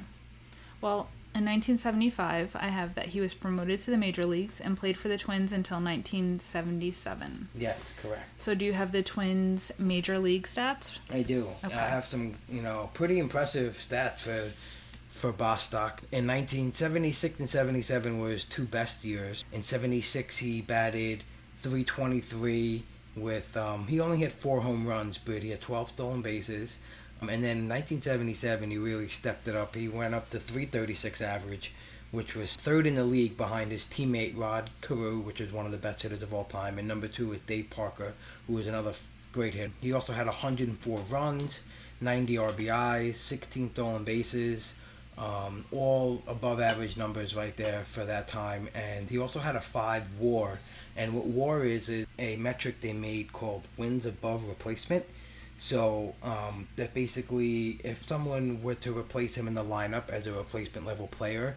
Well, 0.80 1.08
in 1.36 1.44
1975, 1.46 2.54
I 2.54 2.68
have 2.68 2.94
that 2.94 3.06
he 3.06 3.20
was 3.20 3.34
promoted 3.34 3.80
to 3.80 3.90
the 3.90 3.96
major 3.96 4.24
leagues 4.24 4.60
and 4.60 4.76
played 4.76 4.96
for 4.96 5.08
the 5.08 5.18
Twins 5.18 5.50
until 5.50 5.80
1977. 5.80 7.48
Yes, 7.56 7.92
correct. 8.00 8.22
So, 8.40 8.54
do 8.54 8.64
you 8.64 8.72
have 8.72 8.92
the 8.92 9.02
Twins' 9.02 9.72
major 9.78 10.18
league 10.18 10.44
stats? 10.46 10.98
I 11.10 11.22
do. 11.22 11.48
Okay. 11.64 11.74
I 11.74 11.88
have 11.88 12.04
some, 12.04 12.34
you 12.48 12.62
know, 12.62 12.90
pretty 12.94 13.18
impressive 13.18 13.76
stats 13.78 14.18
for 14.18 14.50
for 15.24 15.32
Bostock. 15.32 16.02
In 16.12 16.26
1976 16.26 17.40
and 17.40 17.48
77 17.48 18.20
were 18.20 18.28
his 18.28 18.44
two 18.44 18.66
best 18.66 19.06
years. 19.06 19.42
In 19.52 19.62
76 19.62 20.36
he 20.36 20.60
batted 20.60 21.22
323 21.62 22.82
with 23.16 23.56
um, 23.56 23.86
he 23.86 24.00
only 24.00 24.18
hit 24.18 24.32
four 24.32 24.60
home 24.60 24.86
runs, 24.86 25.16
but 25.16 25.42
he 25.42 25.48
had 25.48 25.62
12 25.62 25.88
stolen 25.88 26.20
bases. 26.20 26.76
Um, 27.22 27.30
and 27.30 27.42
then 27.42 27.56
in 27.56 27.68
1977 27.70 28.70
he 28.70 28.76
really 28.76 29.08
stepped 29.08 29.48
it 29.48 29.56
up. 29.56 29.74
He 29.74 29.88
went 29.88 30.14
up 30.14 30.28
to 30.28 30.38
336 30.38 31.22
average, 31.22 31.72
which 32.10 32.34
was 32.34 32.54
third 32.54 32.86
in 32.86 32.94
the 32.94 33.04
league 33.04 33.38
behind 33.38 33.72
his 33.72 33.84
teammate 33.84 34.36
Rod 34.36 34.68
Carew, 34.82 35.20
which 35.20 35.40
is 35.40 35.54
one 35.54 35.64
of 35.64 35.72
the 35.72 35.78
best 35.78 36.02
hitters 36.02 36.20
of 36.20 36.34
all 36.34 36.44
time, 36.44 36.78
and 36.78 36.86
number 36.86 37.08
two 37.08 37.32
is 37.32 37.40
Dave 37.40 37.70
Parker, 37.70 38.12
who 38.46 38.52
was 38.52 38.66
another 38.66 38.92
great 39.32 39.54
hitter. 39.54 39.72
He 39.80 39.90
also 39.90 40.12
had 40.12 40.26
104 40.26 40.98
runs, 41.08 41.60
90 42.02 42.34
RBIs, 42.34 43.14
16 43.14 43.72
stolen 43.72 44.04
bases, 44.04 44.74
um, 45.18 45.64
all 45.72 46.22
above 46.26 46.60
average 46.60 46.96
numbers 46.96 47.34
right 47.34 47.56
there 47.56 47.84
for 47.84 48.04
that 48.04 48.28
time. 48.28 48.68
And 48.74 49.08
he 49.08 49.18
also 49.18 49.38
had 49.38 49.56
a 49.56 49.60
five 49.60 50.06
WAR, 50.18 50.58
and 50.96 51.14
what 51.14 51.26
WAR 51.26 51.64
is 51.64 51.88
is 51.88 52.06
a 52.18 52.36
metric 52.36 52.80
they 52.80 52.92
made 52.92 53.32
called 53.32 53.66
wins 53.76 54.06
above 54.06 54.48
replacement. 54.48 55.04
So 55.58 56.14
um, 56.22 56.66
that 56.76 56.94
basically, 56.94 57.78
if 57.84 58.06
someone 58.06 58.62
were 58.62 58.74
to 58.76 58.96
replace 58.96 59.36
him 59.36 59.46
in 59.46 59.54
the 59.54 59.64
lineup 59.64 60.10
as 60.10 60.26
a 60.26 60.32
replacement 60.32 60.86
level 60.86 61.06
player, 61.06 61.56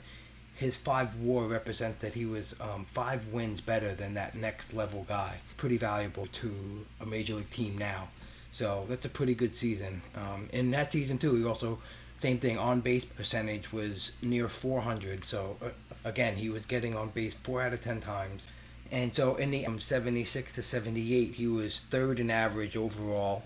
his 0.56 0.76
five 0.78 1.20
WAR 1.20 1.48
represents 1.48 2.00
that 2.02 2.14
he 2.14 2.26
was 2.26 2.56
um, 2.60 2.86
five 2.86 3.28
wins 3.28 3.62
better 3.62 3.94
than 3.94 4.16
that 4.16 4.36
next 4.36 4.74
level 4.74 5.06
guy. 5.08 5.38
Pretty 5.56 5.78
valuable 5.78 6.28
to 6.34 6.86
a 7.00 7.06
major 7.06 7.36
league 7.36 7.52
team 7.52 7.78
now. 7.78 8.08
So 8.54 8.86
that's 8.90 9.06
a 9.06 9.10
pretty 9.10 9.36
good 9.36 9.56
season. 9.56 10.02
Um, 10.16 10.50
in 10.52 10.72
that 10.72 10.92
season 10.92 11.20
too, 11.20 11.36
he 11.36 11.46
also 11.46 11.80
same 12.21 12.39
thing 12.39 12.57
on 12.57 12.81
base 12.81 13.05
percentage 13.05 13.71
was 13.71 14.12
near 14.21 14.47
400. 14.50 15.25
So 15.25 15.57
uh, 15.62 15.69
again, 16.03 16.36
he 16.36 16.50
was 16.50 16.65
getting 16.65 16.95
on 16.95 17.09
base 17.09 17.36
four 17.36 17.62
out 17.62 17.74
of 17.74 17.83
ten 17.83 18.01
times. 18.01 18.47
And 18.91 19.15
so 19.15 19.36
in 19.36 19.51
the 19.51 19.65
um, 19.65 19.79
76 19.79 20.53
to 20.53 20.63
78, 20.63 21.33
he 21.33 21.47
was 21.47 21.81
third 21.89 22.19
in 22.19 22.31
average 22.31 22.77
overall, 22.77 23.43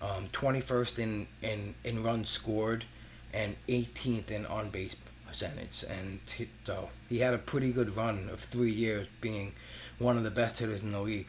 um, 0.00 0.28
21st 0.28 0.98
in, 1.00 1.26
in, 1.42 1.74
in 1.82 2.02
runs 2.04 2.28
scored, 2.28 2.84
and 3.32 3.56
18th 3.68 4.30
in 4.30 4.46
on 4.46 4.70
base 4.70 4.94
percentage. 5.26 5.84
And 5.88 6.20
he, 6.36 6.48
so 6.64 6.90
he 7.08 7.18
had 7.18 7.34
a 7.34 7.38
pretty 7.38 7.72
good 7.72 7.96
run 7.96 8.28
of 8.32 8.40
three 8.40 8.70
years, 8.70 9.08
being 9.20 9.52
one 9.98 10.16
of 10.16 10.22
the 10.22 10.30
best 10.30 10.60
hitters 10.60 10.82
in 10.82 10.92
the 10.92 11.00
league. 11.00 11.28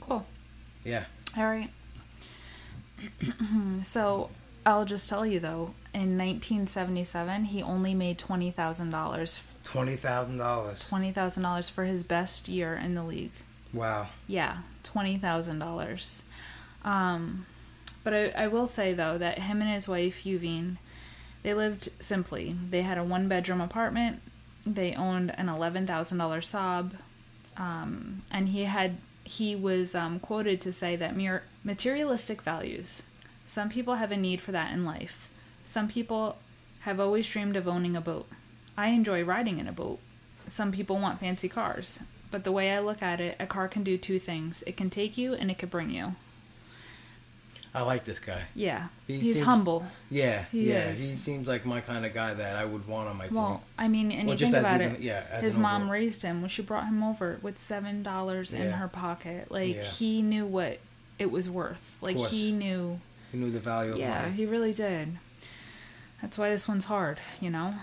Cool. 0.00 0.24
Yeah. 0.84 1.04
All 1.36 1.44
right. 1.44 1.70
so, 3.82 4.30
I'll 4.64 4.84
just 4.84 5.08
tell 5.08 5.26
you 5.26 5.40
though, 5.40 5.74
in 5.94 6.16
1977, 6.18 7.44
he 7.46 7.62
only 7.62 7.94
made 7.94 8.18
$20,000. 8.18 9.40
Twenty 9.64 9.96
thousand 9.96 10.38
dollars. 10.38 10.88
$20,000 10.90 11.70
for 11.70 11.84
his 11.84 12.02
best 12.02 12.48
year 12.48 12.74
in 12.74 12.94
the 12.94 13.04
league. 13.04 13.30
Wow. 13.72 14.08
Yeah, 14.26 14.58
twenty 14.82 15.16
thousand 15.16 15.58
dollars. 15.58 16.24
Um, 16.84 17.46
but 18.04 18.12
I, 18.12 18.28
I 18.30 18.46
will 18.48 18.66
say 18.66 18.92
though 18.92 19.16
that 19.18 19.38
him 19.38 19.60
and 19.62 19.70
his 19.70 19.88
wife 19.88 20.24
Yuvine, 20.24 20.76
they 21.42 21.54
lived 21.54 21.88
simply. 22.00 22.54
They 22.70 22.82
had 22.82 22.98
a 22.98 23.04
one 23.04 23.28
bedroom 23.28 23.60
apartment. 23.60 24.20
They 24.66 24.94
owned 24.94 25.32
an 25.38 25.48
eleven 25.48 25.86
thousand 25.86 26.18
dollar 26.18 26.40
Saab, 26.40 26.92
um, 27.56 28.22
and 28.30 28.48
he 28.48 28.64
had 28.64 28.96
he 29.24 29.56
was 29.56 29.94
um, 29.94 30.18
quoted 30.18 30.60
to 30.62 30.72
say 30.72 30.96
that 30.96 31.16
mere 31.16 31.44
materialistic 31.64 32.42
values. 32.42 33.04
Some 33.46 33.68
people 33.68 33.94
have 33.94 34.12
a 34.12 34.16
need 34.16 34.40
for 34.40 34.52
that 34.52 34.72
in 34.72 34.84
life. 34.84 35.28
Some 35.64 35.88
people 35.88 36.36
have 36.80 36.98
always 37.00 37.28
dreamed 37.28 37.56
of 37.56 37.68
owning 37.68 37.96
a 37.96 38.00
boat. 38.00 38.28
I 38.76 38.88
enjoy 38.88 39.22
riding 39.24 39.58
in 39.58 39.68
a 39.68 39.72
boat. 39.72 39.98
Some 40.46 40.72
people 40.72 40.98
want 40.98 41.20
fancy 41.20 41.48
cars. 41.48 42.00
But 42.30 42.44
the 42.44 42.52
way 42.52 42.72
I 42.72 42.80
look 42.80 43.02
at 43.02 43.20
it, 43.20 43.36
a 43.38 43.46
car 43.46 43.68
can 43.68 43.84
do 43.84 43.96
two 43.98 44.18
things 44.18 44.62
it 44.66 44.76
can 44.76 44.90
take 44.90 45.18
you 45.18 45.34
and 45.34 45.50
it 45.50 45.58
can 45.58 45.68
bring 45.68 45.90
you. 45.90 46.14
I 47.74 47.82
like 47.82 48.04
this 48.04 48.18
guy. 48.18 48.42
Yeah. 48.54 48.88
He 49.06 49.18
He's 49.18 49.36
seems- 49.36 49.46
humble. 49.46 49.86
Yeah, 50.10 50.44
He 50.52 50.68
yeah. 50.70 50.90
is. 50.90 51.10
He 51.12 51.16
seems 51.16 51.48
like 51.48 51.64
my 51.64 51.80
kind 51.80 52.04
of 52.04 52.12
guy 52.12 52.34
that 52.34 52.56
I 52.56 52.66
would 52.66 52.86
want 52.86 53.08
on 53.08 53.16
my 53.16 53.28
team. 53.28 53.36
Well, 53.36 53.62
I 53.78 53.88
mean, 53.88 54.12
and 54.12 54.28
Well, 54.28 54.36
you 54.36 54.46
think 54.46 54.56
about 54.56 54.82
even- 54.82 54.96
it. 54.96 55.00
yeah, 55.00 55.40
his 55.40 55.58
mom 55.58 55.82
overall- 55.82 55.92
raised 55.92 56.20
him 56.22 56.42
when 56.42 56.50
she 56.50 56.60
brought 56.60 56.84
him 56.86 57.02
over 57.02 57.38
with 57.40 57.58
seven 57.58 58.02
dollars 58.02 58.52
in 58.52 58.72
her 58.72 58.88
pocket. 58.88 59.50
Like 59.50 59.76
Yeah. 59.76 59.84
he 59.84 60.20
knew 60.20 60.44
what 60.44 60.80
it 61.18 61.30
was 61.30 61.48
worth. 61.48 61.96
Like 62.02 62.18
he 62.18 62.52
knew. 62.52 63.00
He 63.30 63.38
knew 63.38 63.50
the 63.50 63.60
value 63.60 63.92
of 63.92 63.96
it. 63.98 64.00
Yeah, 64.00 64.28
he 64.28 64.44
really 64.44 64.74
did. 64.74 65.16
That's 66.22 66.38
why 66.38 66.48
this 66.50 66.66
one's 66.68 66.86
hard. 66.86 67.18
You 67.40 67.50
know. 67.50 67.74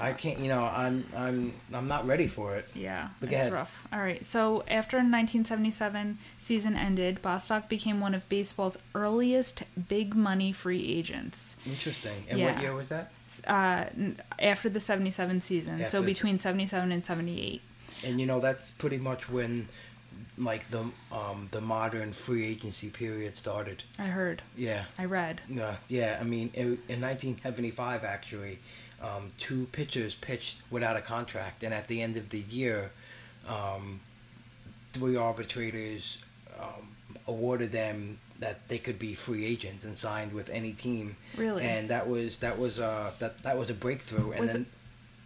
I 0.00 0.12
can't. 0.12 0.38
You 0.38 0.48
know, 0.48 0.62
I'm 0.62 1.04
I'm 1.16 1.52
I'm 1.74 1.88
not 1.88 2.06
ready 2.06 2.28
for 2.28 2.54
it. 2.56 2.68
Yeah, 2.74 3.08
But 3.20 3.32
it's 3.32 3.50
rough. 3.50 3.86
All 3.92 3.98
right. 3.98 4.24
So 4.24 4.62
after 4.68 4.98
1977 4.98 6.18
season 6.38 6.76
ended, 6.76 7.20
Bostock 7.20 7.68
became 7.68 8.00
one 8.00 8.14
of 8.14 8.28
baseball's 8.28 8.78
earliest 8.94 9.64
big 9.88 10.14
money 10.14 10.52
free 10.52 10.86
agents. 10.96 11.56
Interesting. 11.66 12.24
And 12.28 12.38
Yeah. 12.38 12.52
what 12.52 12.62
year 12.62 12.74
was 12.74 12.88
that? 12.88 13.10
Uh, 13.46 13.86
after 14.38 14.68
the 14.68 14.80
77 14.80 15.40
season, 15.40 15.80
After 15.80 15.90
so 15.90 16.02
between 16.02 16.38
77 16.38 16.92
and 16.92 17.04
78. 17.04 17.60
And 18.04 18.20
you 18.20 18.26
know, 18.26 18.38
that's 18.38 18.68
pretty 18.78 18.98
much 18.98 19.28
when, 19.28 19.68
like 20.36 20.68
the 20.68 20.84
um 21.12 21.48
the 21.50 21.60
modern 21.60 22.12
free 22.12 22.46
agency 22.46 22.88
period 22.90 23.36
started. 23.36 23.82
I 23.98 24.06
heard. 24.06 24.42
Yeah. 24.56 24.84
I 24.98 25.04
read. 25.04 25.40
Yeah, 25.48 25.76
yeah. 25.88 26.18
I 26.20 26.24
mean, 26.24 26.50
in, 26.54 26.78
in 26.88 27.00
1975, 27.00 28.04
actually, 28.04 28.58
um, 29.02 29.32
two 29.38 29.66
pitchers 29.72 30.14
pitched 30.14 30.58
without 30.70 30.96
a 30.96 31.00
contract, 31.00 31.62
and 31.62 31.72
at 31.72 31.88
the 31.88 32.02
end 32.02 32.16
of 32.16 32.30
the 32.30 32.40
year, 32.40 32.90
um, 33.48 34.00
three 34.92 35.16
arbitrators 35.16 36.18
um, 36.60 36.88
awarded 37.26 37.72
them 37.72 38.18
that 38.40 38.68
they 38.68 38.78
could 38.78 38.98
be 38.98 39.14
free 39.14 39.44
agents 39.44 39.84
and 39.84 39.98
signed 39.98 40.32
with 40.32 40.48
any 40.50 40.72
team. 40.72 41.16
Really? 41.36 41.64
And 41.64 41.88
that 41.90 42.08
was 42.08 42.38
that 42.38 42.58
was 42.58 42.78
uh 42.78 43.10
that 43.18 43.42
that 43.42 43.58
was 43.58 43.68
a 43.70 43.74
breakthrough. 43.74 44.30
And 44.32 44.40
Was 44.40 44.56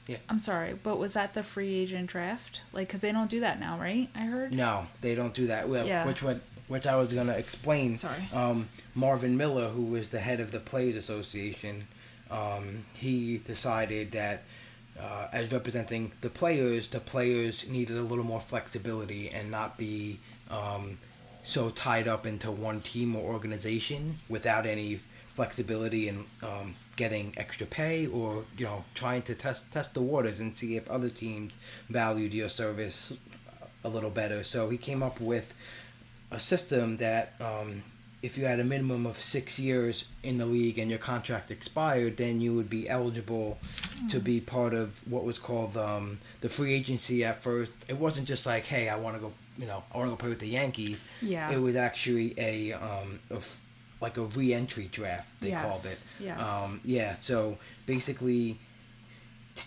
then 0.07 0.19
I'm 0.29 0.39
sorry, 0.41 0.75
but 0.83 0.99
was 0.99 1.15
that 1.15 1.35
the 1.35 1.43
free 1.43 1.75
agent 1.75 2.09
draft? 2.09 2.61
Like, 2.73 2.89
because 2.89 3.01
they 3.01 3.13
don't 3.13 3.31
do 3.31 3.41
that 3.41 3.61
now, 3.61 3.79
right? 3.79 4.09
I 4.15 4.21
heard. 4.21 4.53
no, 4.53 4.87
they 5.01 5.15
don't 5.15 5.35
do 5.35 5.47
that. 5.49 5.69
Well, 5.69 5.87
Yeah. 5.87 6.07
which 6.07 6.23
what 6.23 6.41
which 6.69 6.87
I 6.87 6.97
was 6.97 7.13
gonna 7.13 7.33
explain. 7.35 7.97
Sorry. 7.97 8.23
Um, 8.33 8.69
Marvin 8.95 9.37
Miller, 9.37 9.69
who 9.69 9.83
was 9.85 10.09
the 10.09 10.21
head 10.21 10.41
of 10.41 10.53
the 10.53 10.61
Players 10.61 10.97
Association, 10.97 11.87
um, 12.31 12.85
he 12.95 13.39
decided 13.39 14.13
that. 14.13 14.43
Uh, 15.01 15.27
as 15.33 15.51
representing 15.51 16.13
the 16.21 16.29
players, 16.29 16.87
the 16.89 17.01
players 17.01 17.65
needed 17.67 17.97
a 17.97 18.03
little 18.03 18.25
more 18.25 18.43
flexibility 18.43 19.31
and 19.31 19.51
not 19.51 19.79
be 19.79 20.21
um, 20.51 20.99
so 21.45 21.71
tied 21.71 22.07
up 22.07 22.27
into 22.27 22.51
one 22.51 22.79
team 22.83 23.17
or 23.17 23.33
organization 23.33 24.19
without 24.29 24.67
any 24.67 25.01
flexibility 25.31 26.09
and 26.09 26.27
um, 26.43 26.75
getting 26.97 27.33
extra 27.37 27.67
pay 27.67 28.07
or 28.07 28.45
you 28.59 28.65
know 28.67 28.85
trying 28.95 29.23
to 29.23 29.35
test 29.35 29.71
test 29.73 29.95
the 29.95 30.03
waters 30.03 30.39
and 30.39 30.57
see 30.57 30.77
if 30.77 30.91
other 30.91 31.09
teams 31.09 31.53
valued 31.89 32.33
your 32.35 32.49
service 32.49 33.13
a 33.85 33.89
little 33.89 34.11
better. 34.11 34.45
So 34.45 34.69
he 34.71 34.79
came 34.79 35.03
up 35.03 35.21
with 35.21 35.55
a 36.31 36.39
system 36.41 36.99
that 36.99 37.35
um, 37.41 37.83
if 38.23 38.39
you 38.39 38.45
had 38.45 38.61
a 38.61 38.65
minimum 38.65 39.05
of 39.07 39.19
six 39.19 39.59
years 39.59 40.05
in 40.23 40.39
the 40.39 40.47
league 40.47 40.79
and 40.79 40.89
your 40.89 41.01
contract 41.01 41.51
expired, 41.51 42.17
then 42.17 42.41
you 42.41 42.55
would 42.55 42.71
be 42.71 42.89
eligible 42.89 43.59
to 44.11 44.21
be 44.21 44.41
part 44.41 44.75
of 44.75 45.01
what 45.11 45.25
was 45.25 45.39
called 45.39 45.77
um, 45.77 46.19
the 46.41 46.49
free 46.49 46.73
agency. 46.73 47.25
At 47.25 47.43
first, 47.43 47.73
it 47.89 47.99
wasn't 47.99 48.29
just 48.29 48.47
like, 48.47 48.65
hey, 48.65 48.89
I 48.89 48.97
want 48.97 49.17
to 49.17 49.21
go, 49.21 49.33
you 49.59 49.67
know, 49.67 49.83
I 49.93 49.99
want 49.99 50.09
to 50.09 50.13
go 50.13 50.17
play 50.17 50.29
with 50.29 50.39
the 50.39 50.47
Yankees. 50.49 51.03
Yeah. 51.21 51.51
It 51.51 51.61
was 51.61 51.75
actually 51.75 52.35
a, 52.39 52.73
um, 52.75 53.19
a 53.31 53.37
f- 53.37 53.61
like 54.03 54.19
a 54.19 54.25
re-entry 54.25 54.91
draft. 54.93 55.41
They 55.41 55.53
called 55.53 55.85
it. 55.85 55.85
Yes, 55.85 56.09
yes. 56.21 56.49
Um, 56.49 56.81
yeah. 56.85 57.15
So 57.23 57.57
basically, 57.87 58.59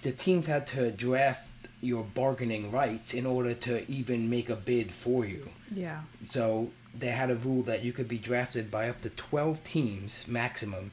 the 0.04 0.12
teams 0.12 0.48
had 0.48 0.68
to 0.68 0.92
draft 0.92 1.48
your 1.82 2.04
bargaining 2.04 2.72
rights 2.72 3.14
in 3.14 3.26
order 3.26 3.54
to 3.54 3.90
even 3.90 4.30
make 4.30 4.50
a 4.50 4.56
bid 4.56 4.92
for 4.92 5.26
you. 5.26 5.50
Yeah. 5.74 6.02
So 6.30 6.72
they 6.98 7.08
had 7.08 7.32
a 7.32 7.36
rule 7.36 7.64
that 7.64 7.84
you 7.84 7.94
could 7.94 8.08
be 8.08 8.18
drafted 8.18 8.70
by 8.70 8.90
up 8.90 9.02
to 9.02 9.10
12 9.10 9.64
teams 9.64 10.28
maximum. 10.28 10.92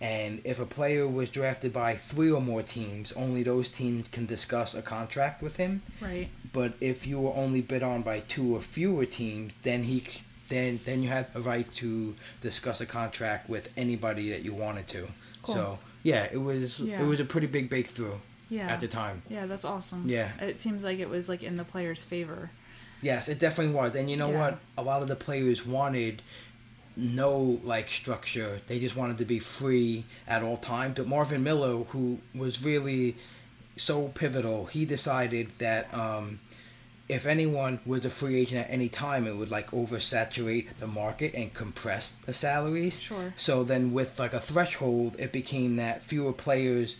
And 0.00 0.40
if 0.44 0.60
a 0.60 0.66
player 0.66 1.08
was 1.08 1.28
drafted 1.28 1.72
by 1.72 1.96
three 1.96 2.30
or 2.30 2.40
more 2.40 2.62
teams, 2.62 3.10
only 3.12 3.42
those 3.42 3.68
teams 3.68 4.06
can 4.06 4.26
discuss 4.26 4.74
a 4.74 4.82
contract 4.82 5.42
with 5.42 5.56
him. 5.56 5.82
Right. 6.00 6.28
But 6.52 6.74
if 6.80 7.04
you 7.04 7.18
were 7.18 7.34
only 7.34 7.62
bid 7.62 7.82
on 7.82 8.02
by 8.02 8.20
two 8.20 8.54
or 8.54 8.60
fewer 8.60 9.06
teams, 9.06 9.54
then 9.64 9.82
he 9.84 10.04
then 10.48 10.80
then 10.84 11.02
you 11.02 11.08
had 11.08 11.26
a 11.34 11.40
right 11.40 11.66
to 11.76 12.14
discuss 12.42 12.80
a 12.80 12.86
contract 12.86 13.48
with 13.48 13.72
anybody 13.76 14.30
that 14.30 14.42
you 14.42 14.54
wanted 14.54 14.88
to. 14.88 15.08
Cool. 15.42 15.54
So 15.54 15.78
yeah, 16.02 16.28
it 16.32 16.38
was 16.38 16.78
Yeah. 16.80 17.00
it 17.02 17.04
was 17.06 17.20
a 17.20 17.24
pretty 17.24 17.46
big 17.46 17.68
breakthrough 17.70 18.18
Yeah. 18.48 18.68
at 18.72 18.80
the 18.80 18.88
time. 18.88 19.22
Yeah, 19.28 19.46
that's 19.46 19.64
awesome. 19.64 20.08
Yeah. 20.08 20.30
It 20.40 20.58
seems 20.58 20.84
like 20.84 20.98
it 20.98 21.08
was 21.08 21.28
like 21.28 21.42
in 21.42 21.56
the 21.56 21.64
player's 21.64 22.02
favor. 22.02 22.50
Yes, 23.02 23.28
it 23.28 23.38
definitely 23.38 23.74
was. 23.74 23.94
And 23.94 24.10
you 24.10 24.16
know 24.16 24.30
Yeah. 24.30 24.40
what? 24.40 24.58
A 24.76 24.82
lot 24.82 25.02
of 25.02 25.08
the 25.08 25.16
players 25.16 25.64
wanted 25.66 26.22
no 26.96 27.60
like 27.62 27.88
structure. 27.88 28.60
They 28.66 28.80
just 28.80 28.96
wanted 28.96 29.18
to 29.18 29.24
be 29.24 29.38
free 29.38 30.04
at 30.26 30.42
all 30.42 30.56
times. 30.56 30.94
But 30.96 31.06
Marvin 31.06 31.42
Miller, 31.44 31.84
who 31.84 32.18
was 32.34 32.62
really 32.62 33.16
so 33.76 34.08
pivotal, 34.08 34.66
he 34.66 34.84
decided 34.84 35.50
that 35.58 35.92
um, 35.94 36.40
if 37.08 37.24
anyone 37.26 37.80
was 37.86 38.04
a 38.04 38.10
free 38.10 38.36
agent 38.40 38.66
at 38.66 38.70
any 38.72 38.88
time, 38.88 39.26
it 39.26 39.34
would 39.36 39.50
like 39.50 39.70
oversaturate 39.70 40.66
the 40.78 40.86
market 40.86 41.34
and 41.34 41.52
compress 41.54 42.12
the 42.26 42.34
salaries. 42.34 43.00
Sure. 43.00 43.32
So 43.36 43.64
then, 43.64 43.92
with 43.92 44.18
like 44.18 44.32
a 44.34 44.40
threshold, 44.40 45.16
it 45.18 45.32
became 45.32 45.76
that 45.76 46.02
fewer 46.02 46.32
players 46.32 46.96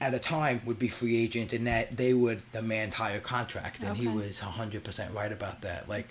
at 0.00 0.12
a 0.12 0.18
time 0.18 0.60
would 0.66 0.78
be 0.78 0.88
free 0.88 1.16
agents, 1.22 1.52
and 1.54 1.66
that 1.66 1.96
they 1.96 2.12
would 2.12 2.42
demand 2.52 2.94
higher 2.94 3.20
contracts. 3.20 3.82
And 3.82 3.96
he 3.96 4.08
Okay. 4.08 4.16
was 4.16 4.40
hundred 4.40 4.84
percent 4.84 5.14
right 5.14 5.32
about 5.32 5.60
that. 5.62 5.88
Like, 5.88 6.08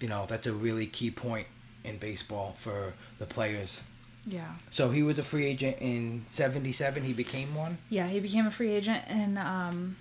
you 0.00 0.08
know, 0.08 0.26
that's 0.28 0.46
a 0.46 0.52
really 0.52 0.86
key 0.86 1.10
point 1.10 1.46
in 1.84 1.98
baseball 1.98 2.54
for 2.58 2.94
the 3.18 3.26
players. 3.26 3.80
Yeah. 4.24 4.52
So 4.70 4.90
he 4.90 5.02
was 5.02 5.18
a 5.18 5.22
free 5.22 5.46
agent 5.46 5.78
in 5.80 6.26
'77. 6.30 7.02
He 7.02 7.12
became 7.12 7.54
one. 7.54 7.78
Yeah, 7.90 8.08
he 8.08 8.20
became 8.20 8.46
a 8.46 8.50
free 8.50 8.70
agent 8.70 9.04
in 9.08 9.36
um 9.38 9.96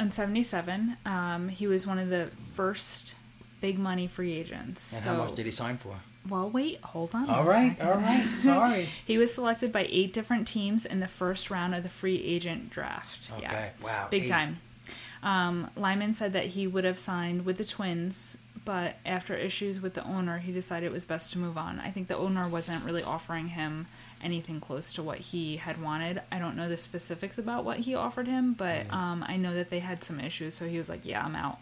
in 0.00 0.12
77. 0.12 0.96
Um 1.04 1.48
he 1.48 1.66
was 1.66 1.86
one 1.86 1.98
of 1.98 2.08
the 2.08 2.28
first 2.52 3.14
big 3.60 3.78
money 3.78 4.06
free 4.06 4.32
agents. 4.34 4.92
And 4.92 5.02
so, 5.02 5.14
how 5.14 5.24
much 5.24 5.34
did 5.34 5.46
he 5.46 5.52
sign 5.52 5.78
for? 5.78 5.96
Well, 6.28 6.50
wait, 6.50 6.80
hold 6.82 7.14
on. 7.14 7.28
All 7.30 7.44
right, 7.44 7.70
second. 7.76 7.88
all 7.88 7.96
right. 7.98 8.20
Sorry. 8.42 8.88
He 9.06 9.16
was 9.16 9.32
selected 9.34 9.72
by 9.72 9.86
eight 9.90 10.12
different 10.12 10.46
teams 10.46 10.84
in 10.84 11.00
the 11.00 11.08
first 11.08 11.50
round 11.50 11.74
of 11.74 11.82
the 11.82 11.88
free 11.88 12.22
agent 12.22 12.68
draft. 12.70 13.30
Yeah. 13.40 13.50
Okay, 13.50 13.70
wow, 13.82 14.08
Big 14.10 14.24
eight. 14.24 14.28
time. 14.28 14.58
Um, 15.22 15.70
Lyman 15.74 16.12
said 16.14 16.32
that 16.34 16.46
he 16.46 16.66
would 16.66 16.84
have 16.84 16.98
signed 16.98 17.44
with 17.46 17.56
the 17.58 17.64
Twins, 17.64 18.36
but 18.64 18.96
after 19.06 19.34
issues 19.34 19.80
with 19.80 19.94
the 19.94 20.04
owner, 20.04 20.38
he 20.38 20.52
decided 20.52 20.86
it 20.86 20.92
was 20.92 21.04
best 21.06 21.32
to 21.32 21.38
move 21.38 21.56
on. 21.56 21.80
I 21.80 21.90
think 21.90 22.08
the 22.08 22.16
owner 22.16 22.46
wasn't 22.46 22.84
really 22.84 23.02
offering 23.02 23.48
him 23.48 23.86
anything 24.22 24.60
close 24.60 24.92
to 24.94 25.02
what 25.02 25.18
he 25.18 25.56
had 25.56 25.80
wanted. 25.82 26.20
I 26.30 26.38
don't 26.38 26.56
know 26.56 26.68
the 26.68 26.78
specifics 26.78 27.38
about 27.38 27.64
what 27.64 27.78
he 27.78 27.94
offered 27.94 28.26
him, 28.26 28.52
but 28.52 28.92
um, 28.92 29.24
I 29.26 29.36
know 29.36 29.54
that 29.54 29.70
they 29.70 29.80
had 29.80 30.04
some 30.04 30.20
issues, 30.20 30.54
so 30.54 30.66
he 30.66 30.78
was 30.78 30.88
like, 30.88 31.04
"Yeah, 31.04 31.24
I'm 31.24 31.36
out." 31.36 31.58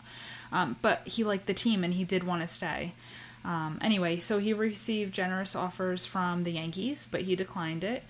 Um, 0.53 0.77
but 0.83 1.07
he 1.07 1.25
liked 1.25 1.47
the 1.47 1.55
team 1.55 1.85
and 1.85 1.95
he 1.95 2.05
did 2.05 2.25
want 2.25 2.43
to 2.43 2.47
stay. 2.47 2.93
Um, 3.45 3.79
anyway, 3.81 4.19
so 4.19 4.39
he 4.39 4.53
received 4.53 5.15
generous 5.15 5.55
offers 5.55 6.05
from 6.05 6.45
the 6.45 6.53
Yankees, 6.53 7.07
but 7.11 7.23
he 7.23 7.37
declined 7.37 7.85
it. 7.85 8.03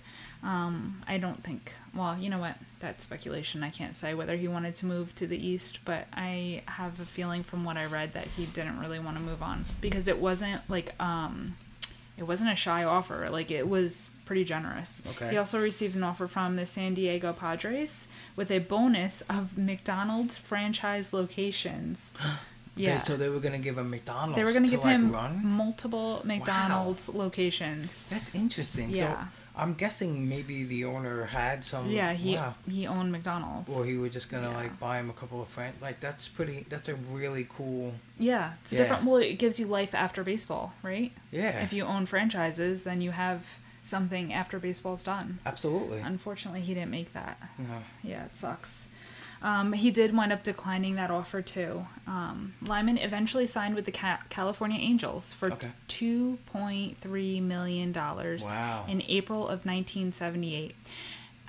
Um, 0.43 1.03
I 1.07 1.17
don't 1.17 1.43
think. 1.43 1.73
Well, 1.95 2.17
you 2.17 2.29
know 2.29 2.39
what? 2.39 2.55
That's 2.79 3.03
speculation. 3.03 3.63
I 3.63 3.69
can't 3.69 3.95
say 3.95 4.13
whether 4.13 4.35
he 4.35 4.47
wanted 4.47 4.75
to 4.75 4.85
move 4.85 5.13
to 5.15 5.27
the 5.27 5.37
East, 5.37 5.79
but 5.83 6.07
I 6.13 6.61
have 6.65 6.99
a 6.99 7.05
feeling 7.05 7.43
from 7.43 7.65
what 7.65 7.77
I 7.77 7.85
read 7.85 8.13
that 8.13 8.27
he 8.27 8.45
didn't 8.45 8.79
really 8.79 8.99
want 8.99 9.17
to 9.17 9.23
move 9.23 9.41
on 9.41 9.65
because 9.81 10.07
it 10.07 10.19
wasn't 10.19 10.67
like 10.69 10.93
um, 11.01 11.55
it 12.17 12.23
wasn't 12.23 12.49
a 12.49 12.55
shy 12.55 12.83
offer. 12.83 13.29
Like 13.29 13.51
it 13.51 13.67
was 13.67 14.09
pretty 14.25 14.43
generous. 14.43 15.01
Okay. 15.11 15.31
He 15.31 15.37
also 15.37 15.61
received 15.61 15.95
an 15.95 16.03
offer 16.03 16.27
from 16.27 16.55
the 16.55 16.65
San 16.65 16.93
Diego 16.93 17.31
Padres 17.33 18.07
with 18.35 18.51
a 18.51 18.59
bonus 18.59 19.21
of 19.21 19.57
McDonald's 19.57 20.35
franchise 20.35 21.13
locations. 21.13 22.11
Yeah. 22.79 22.99
They, 22.99 23.05
so 23.05 23.17
they 23.17 23.29
were 23.29 23.39
gonna 23.39 23.57
give 23.57 23.79
him 23.79 23.89
McDonald's. 23.89 24.35
They 24.35 24.43
were 24.43 24.51
going 24.51 24.65
to 24.65 24.69
give 24.69 24.83
like, 24.83 24.91
him 24.93 25.11
run. 25.11 25.41
multiple 25.43 26.21
McDonald's 26.23 27.09
locations. 27.09 28.03
That's 28.03 28.35
interesting. 28.35 28.91
Yeah. 28.91 29.23
So 29.23 29.27
I'm 29.57 29.73
guessing 29.73 30.29
maybe 30.29 30.63
the 30.63 30.85
owner 30.85 31.25
had 31.25 31.65
some. 31.65 31.89
Yeah, 31.89 32.13
he 32.13 32.35
Wow. 32.35 32.53
he 32.69 32.85
owned 32.87 33.11
McDonald's. 33.11 33.69
Or 33.71 33.85
he 33.85 33.97
was 33.97 34.13
just 34.13 34.29
gonna 34.29 34.49
Yeah. 34.51 34.55
like 34.55 34.79
buy 34.79 34.99
him 34.99 35.09
a 35.09 35.13
couple 35.13 35.41
of 35.41 35.47
friends. 35.47 35.81
Like 35.81 35.99
that's 35.99 36.27
pretty. 36.27 36.65
That's 36.69 36.87
a 36.89 36.95
really 36.95 37.47
cool. 37.49 37.95
yeah, 38.19 38.53
it's 38.61 38.71
a 38.71 38.75
Yeah. 38.75 38.81
different. 38.83 39.05
Well, 39.05 39.17
it 39.17 39.35
gives 39.39 39.59
you 39.59 39.65
life 39.67 39.93
after 39.95 40.23
baseball, 40.23 40.73
right? 40.83 41.11
Yeah. 41.31 41.59
If 41.63 41.73
you 41.73 41.83
own 41.85 42.05
franchises, 42.05 42.83
then 42.83 43.01
you 43.01 43.11
have 43.11 43.59
something 43.83 44.33
after 44.33 44.59
baseball's 44.59 45.01
done. 45.03 45.39
Absolutely. 45.45 45.99
Unfortunately, 46.01 46.61
he 46.61 46.73
didn't 46.73 46.91
make 46.91 47.13
that. 47.13 47.37
Yeah. 47.57 47.79
Yeah, 48.03 48.25
it 48.25 48.35
sucks. 48.37 48.89
Um, 49.41 49.73
he 49.73 49.91
did 49.91 50.15
wind 50.15 50.31
up 50.33 50.43
declining 50.43 50.95
that 50.95 51.11
offer 51.11 51.41
too. 51.43 51.85
Um, 52.07 52.55
Lyman 52.65 52.97
eventually 52.97 53.45
signed 53.45 53.75
with 53.75 53.85
the 53.85 53.91
Ca- 53.91 54.21
California 54.29 54.79
Angels 54.81 55.31
for 55.33 55.51
Okay. 55.53 55.69
two 55.87 56.37
point 56.47 56.97
three 56.97 57.39
million 57.39 57.91
dollars 57.91 58.43
Wow. 58.43 58.85
in 58.87 59.03
April 59.07 59.47
of 59.47 59.65
nineteen 59.65 60.11
seventy 60.11 60.55
eight. 60.55 60.75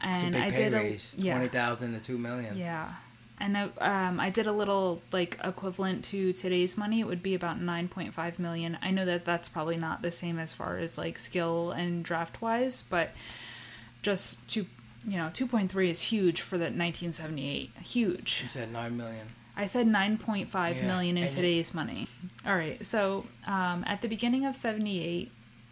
It's 0.01 0.05
a 0.05 0.07
And 0.07 0.33
big 0.35 0.42
I 0.42 0.51
did 0.51 0.74
a 0.74 0.96
yeah 1.16 1.35
Twenty 1.35 1.48
thousand 1.48 1.92
to 1.94 2.01
two 2.01 2.18
million. 2.18 2.57
yeah, 2.59 2.92
and 3.40 3.57
I, 3.57 3.62
um, 3.81 4.20
I 4.20 4.29
did 4.31 4.46
a 4.46 4.53
little 4.53 5.01
like 5.11 5.38
equivalent 5.42 6.05
to 6.07 6.33
today's 6.35 6.77
money. 6.77 7.01
It 7.01 7.07
would 7.07 7.22
be 7.22 7.35
about 7.35 7.59
nine 7.61 7.88
point 7.88 8.12
five 8.12 8.38
million. 8.38 8.77
I 8.83 8.90
know 8.90 9.07
that 9.07 9.24
that's 9.24 9.48
probably 9.48 9.77
not 9.79 10.03
the 10.03 10.11
same 10.11 10.38
as 10.38 10.53
far 10.53 10.77
as 10.77 10.98
like 10.98 11.18
skill 11.18 11.70
and 11.70 12.05
draft 12.05 12.42
wise, 12.42 12.83
but 12.83 13.12
just 14.03 14.46
two, 14.48 14.66
you 15.10 15.16
know, 15.18 15.30
two 15.32 15.46
point 15.46 15.70
three 15.70 15.90
is 15.90 16.00
huge 16.02 16.40
for 16.40 16.58
the 16.58 16.70
nineteen 16.70 17.12
seventy 17.12 17.48
eight. 17.50 17.70
Huge. 17.82 18.40
You 18.44 18.48
said 18.50 18.72
nine 18.72 18.96
million. 18.96 19.26
I 19.56 19.66
said 19.66 19.86
nine 19.86 20.18
point 20.18 20.48
five 20.48 20.76
Yeah, 20.76 20.86
million 20.86 21.16
in 21.16 21.24
and 21.24 21.32
it- 21.32 21.34
today's 21.34 21.74
money. 21.74 22.06
All 22.46 22.54
right, 22.54 22.84
so 22.84 23.24
um, 23.46 23.84
at 23.86 24.02
the 24.02 24.08
beginning 24.08 24.44
of 24.46 24.54
'78, 24.56 25.30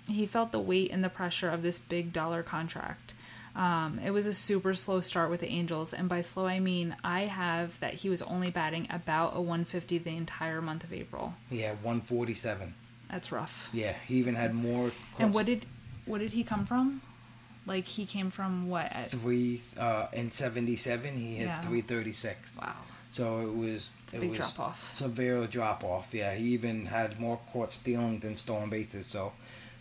he 0.09 0.27
felt 0.27 0.53
the 0.53 0.59
weight 0.59 0.91
and 0.91 1.03
the 1.05 1.09
pressure 1.09 1.51
of 1.51 1.63
this 1.63 1.79
big 1.79 2.13
dollar 2.13 2.43
contract. 2.43 3.15
Um, 3.55 3.99
it 4.05 4.11
was 4.11 4.27
a 4.27 4.35
super 4.35 4.75
slow 4.75 5.01
start 5.01 5.31
with 5.31 5.41
the 5.41 5.49
Angels, 5.49 5.95
and 5.95 6.09
by 6.11 6.21
slow 6.21 6.47
I 6.47 6.59
mean 6.61 6.95
I 7.03 7.21
have 7.23 7.81
that 7.81 7.95
he 7.95 8.11
was 8.11 8.21
only 8.23 8.51
batting 8.51 8.87
about 8.91 9.35
a 9.35 9.41
150 9.41 9.97
the 9.99 10.11
entire 10.11 10.61
month 10.61 10.85
of 10.85 10.93
April. 10.93 11.35
He 11.49 11.61
had 11.61 11.83
one 11.83 12.01
forty 12.03 12.35
seven. 12.35 12.75
That's 13.11 13.31
rough. 13.33 13.71
Yeah. 13.73 13.95
He 14.07 14.17
even 14.17 14.35
had 14.35 14.53
more. 14.55 14.91
And 15.19 15.33
what 15.33 15.47
did 15.47 15.65
what 16.05 16.19
did 16.19 16.33
he 16.33 16.45
come 16.45 16.67
from? 16.67 17.01
Like 17.67 17.85
he 17.87 18.07
came 18.07 18.31
from 18.31 18.69
what? 18.69 18.87
At, 18.95 19.11
three 19.11 19.61
uh, 19.79 20.07
in 20.13 20.31
seventy 20.33 20.77
seven? 20.77 21.17
He 21.17 21.37
hit 21.37 21.47
Yeah. 21.47 21.61
three 21.63 21.81
thirty 21.83 22.13
six. 22.13 22.39
wow. 22.61 22.75
So 23.13 23.41
it 23.41 23.55
was 23.57 23.89
It's 24.05 24.13
a 24.13 24.17
It 24.17 24.21
big 24.21 24.31
was 24.31 24.39
drop 24.39 24.61
off. 24.61 24.97
Severe 24.97 25.47
drop 25.47 25.83
off. 25.85 26.13
Yeah, 26.13 26.35
he 26.35 26.45
even 26.55 26.87
had 26.87 27.19
more 27.19 27.39
caught 27.53 27.73
stealing 27.75 28.21
than 28.21 28.37
stolen 28.37 28.69
bases. 28.71 29.07
So 29.11 29.33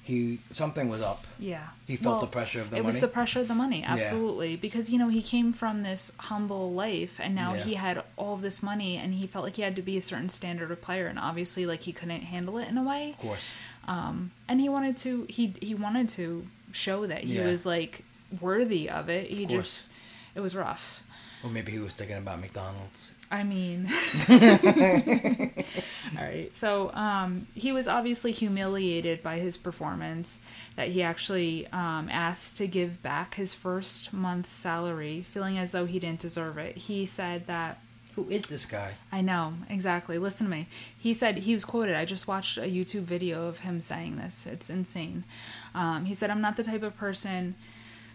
he 0.03 0.39
something 0.53 0.87
was 0.87 1.01
up. 1.01 1.25
Yeah. 1.37 1.67
He 1.85 1.95
felt 1.97 2.21
the 2.21 2.27
pressure 2.27 2.61
of 2.61 2.69
the 2.69 2.75
money. 2.77 2.83
it 2.83 2.85
was 2.85 2.99
the 3.01 3.07
pressure 3.07 3.41
of 3.41 3.47
the 3.47 3.55
money, 3.55 3.83
absolutely. 3.83 4.55
Because, 4.55 4.89
you 4.91 4.97
know, 4.99 5.09
he 5.09 5.21
came 5.21 5.51
from 5.51 5.81
this 5.83 6.13
humble 6.19 6.73
life 6.73 7.19
and 7.19 7.33
now 7.35 7.55
Yeah. 7.55 7.63
he 7.63 7.73
had 7.73 8.03
all 8.15 8.37
this 8.37 8.61
money 8.63 8.97
and 8.97 9.15
he 9.15 9.25
felt 9.27 9.43
like 9.45 9.55
he 9.57 9.63
had 9.63 9.75
to 9.75 9.81
be 9.81 9.97
a 9.97 10.01
certain 10.01 10.29
standard 10.29 10.69
of 10.71 10.79
player 10.81 11.07
and 11.07 11.17
obviously 11.19 11.65
like 11.65 11.81
he 11.81 11.91
couldn't 11.91 12.21
handle 12.21 12.57
it 12.59 12.67
in 12.69 12.77
a 12.77 12.83
way. 12.83 13.11
Of 13.11 13.17
course. 13.19 13.51
And 13.87 14.61
he 14.61 14.69
wanted 14.69 14.95
to 14.97 15.25
he 15.27 15.53
he 15.61 15.73
wanted 15.75 16.07
to 16.09 16.45
show 16.75 17.07
that 17.07 17.23
he 17.23 17.37
Yeah. 17.37 17.47
was 17.47 17.65
like 17.65 18.03
worthy 18.41 18.89
of 18.89 19.09
it. 19.09 19.29
He 19.29 19.43
Of 19.45 19.49
just 19.49 19.87
it 20.35 20.41
was 20.41 20.55
rough. 20.55 21.01
Or 21.43 21.49
maybe 21.49 21.71
he 21.71 21.79
was 21.79 21.93
thinking 21.93 22.17
about 22.17 22.39
McDonald's. 22.41 23.11
I 23.31 23.43
mean, 23.43 23.87
all 24.29 26.23
right. 26.23 26.47
So 26.53 26.91
um, 26.93 27.47
he 27.55 27.71
was 27.71 27.87
obviously 27.87 28.31
humiliated 28.31 29.23
by 29.23 29.39
his 29.39 29.57
performance. 29.57 30.41
That 30.75 30.89
he 30.89 31.01
actually 31.03 31.67
um, 31.67 32.09
asked 32.11 32.57
to 32.57 32.67
give 32.67 33.01
back 33.01 33.35
his 33.35 33.53
first 33.53 34.13
month's 34.13 34.51
salary, 34.51 35.21
feeling 35.23 35.57
as 35.57 35.71
though 35.71 35.85
he 35.85 35.99
didn't 35.99 36.19
deserve 36.19 36.57
it. 36.57 36.77
He 36.77 37.05
said 37.05 37.47
that 37.47 37.79
Who 38.15 38.29
is 38.29 38.43
this 38.43 38.65
guy? 38.65 38.93
I 39.11 39.21
know 39.21 39.53
exactly. 39.69 40.17
Listen 40.17 40.47
to 40.47 40.51
me. 40.51 40.67
He 40.97 41.13
said 41.13 41.39
he 41.39 41.53
was 41.53 41.65
quoted. 41.65 41.95
I 41.95 42.05
just 42.05 42.27
watched 42.27 42.57
a 42.57 42.61
YouTube 42.61 43.01
video 43.01 43.47
of 43.47 43.59
him 43.59 43.81
saying 43.81 44.15
this. 44.15 44.47
It's 44.47 44.69
insane. 44.69 45.25
Um, 45.73 46.05
he 46.05 46.13
said, 46.13 46.29
"I'm 46.29 46.41
not 46.41 46.55
the 46.55 46.63
type 46.63 46.83
of 46.83 46.95
person 46.95 47.55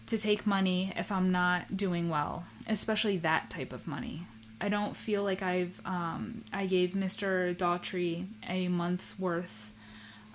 to 0.06 0.18
take 0.18 0.46
money 0.46 0.92
if 0.96 1.12
I'm 1.12 1.30
not 1.30 1.76
doing 1.76 2.08
well, 2.08 2.44
especially 2.66 3.16
that 3.18 3.50
type 3.50 3.72
of 3.72 3.86
money. 3.86 4.22
I 4.60 4.68
don't 4.68 4.96
feel 4.96 5.22
like 5.22 5.42
I've 5.42 5.80
um, 5.84 6.42
I 6.52 6.66
gave 6.66 6.92
Mr. 6.92 7.54
Daughtry 7.54 8.26
a 8.48 8.68
month's 8.68 9.18
worth 9.18 9.72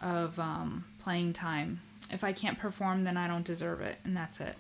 of 0.02 0.40
um, 0.40 0.86
playing 1.00 1.34
time. 1.34 1.82
If 2.12 2.24
I 2.24 2.34
can't 2.34 2.58
perform, 2.60 3.04
then 3.04 3.18
I 3.18 3.28
don't 3.28 3.46
deserve 3.46 3.82
it, 3.82 3.98
and 4.04 4.16
that's 4.16 4.40
it. 4.40 4.56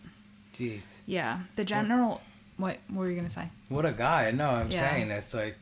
Jeez. 0.55 0.81
Yeah, 1.05 1.41
the 1.55 1.63
general. 1.63 2.21
What, 2.57 2.77
what 2.89 2.99
were 3.01 3.09
you 3.09 3.15
gonna 3.15 3.29
say? 3.29 3.49
What 3.69 3.85
a 3.85 3.91
guy. 3.91 4.31
No, 4.31 4.49
I'm 4.49 4.71
Yeah. 4.71 4.89
saying 4.89 5.11
it's 5.11 5.33
like, 5.33 5.57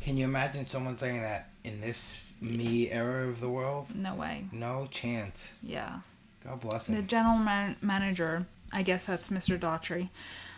can 0.00 0.16
you 0.16 0.24
imagine 0.24 0.66
someone 0.66 0.98
saying 0.98 1.22
that 1.22 1.48
in 1.64 1.80
this 1.80 2.18
me 2.40 2.90
era 2.90 3.26
of 3.28 3.40
the 3.40 3.48
world? 3.48 3.94
No 3.94 4.14
way. 4.14 4.44
No 4.52 4.86
chance. 4.90 5.52
Yeah. 5.62 6.00
God 6.44 6.60
bless 6.60 6.88
him. 6.88 6.96
the 6.96 7.02
general 7.02 7.38
man- 7.38 7.76
manager 7.80 8.44
i 8.70 8.82
guess 8.82 9.06
that's 9.06 9.30
mr 9.30 9.58
daughtry 9.58 10.08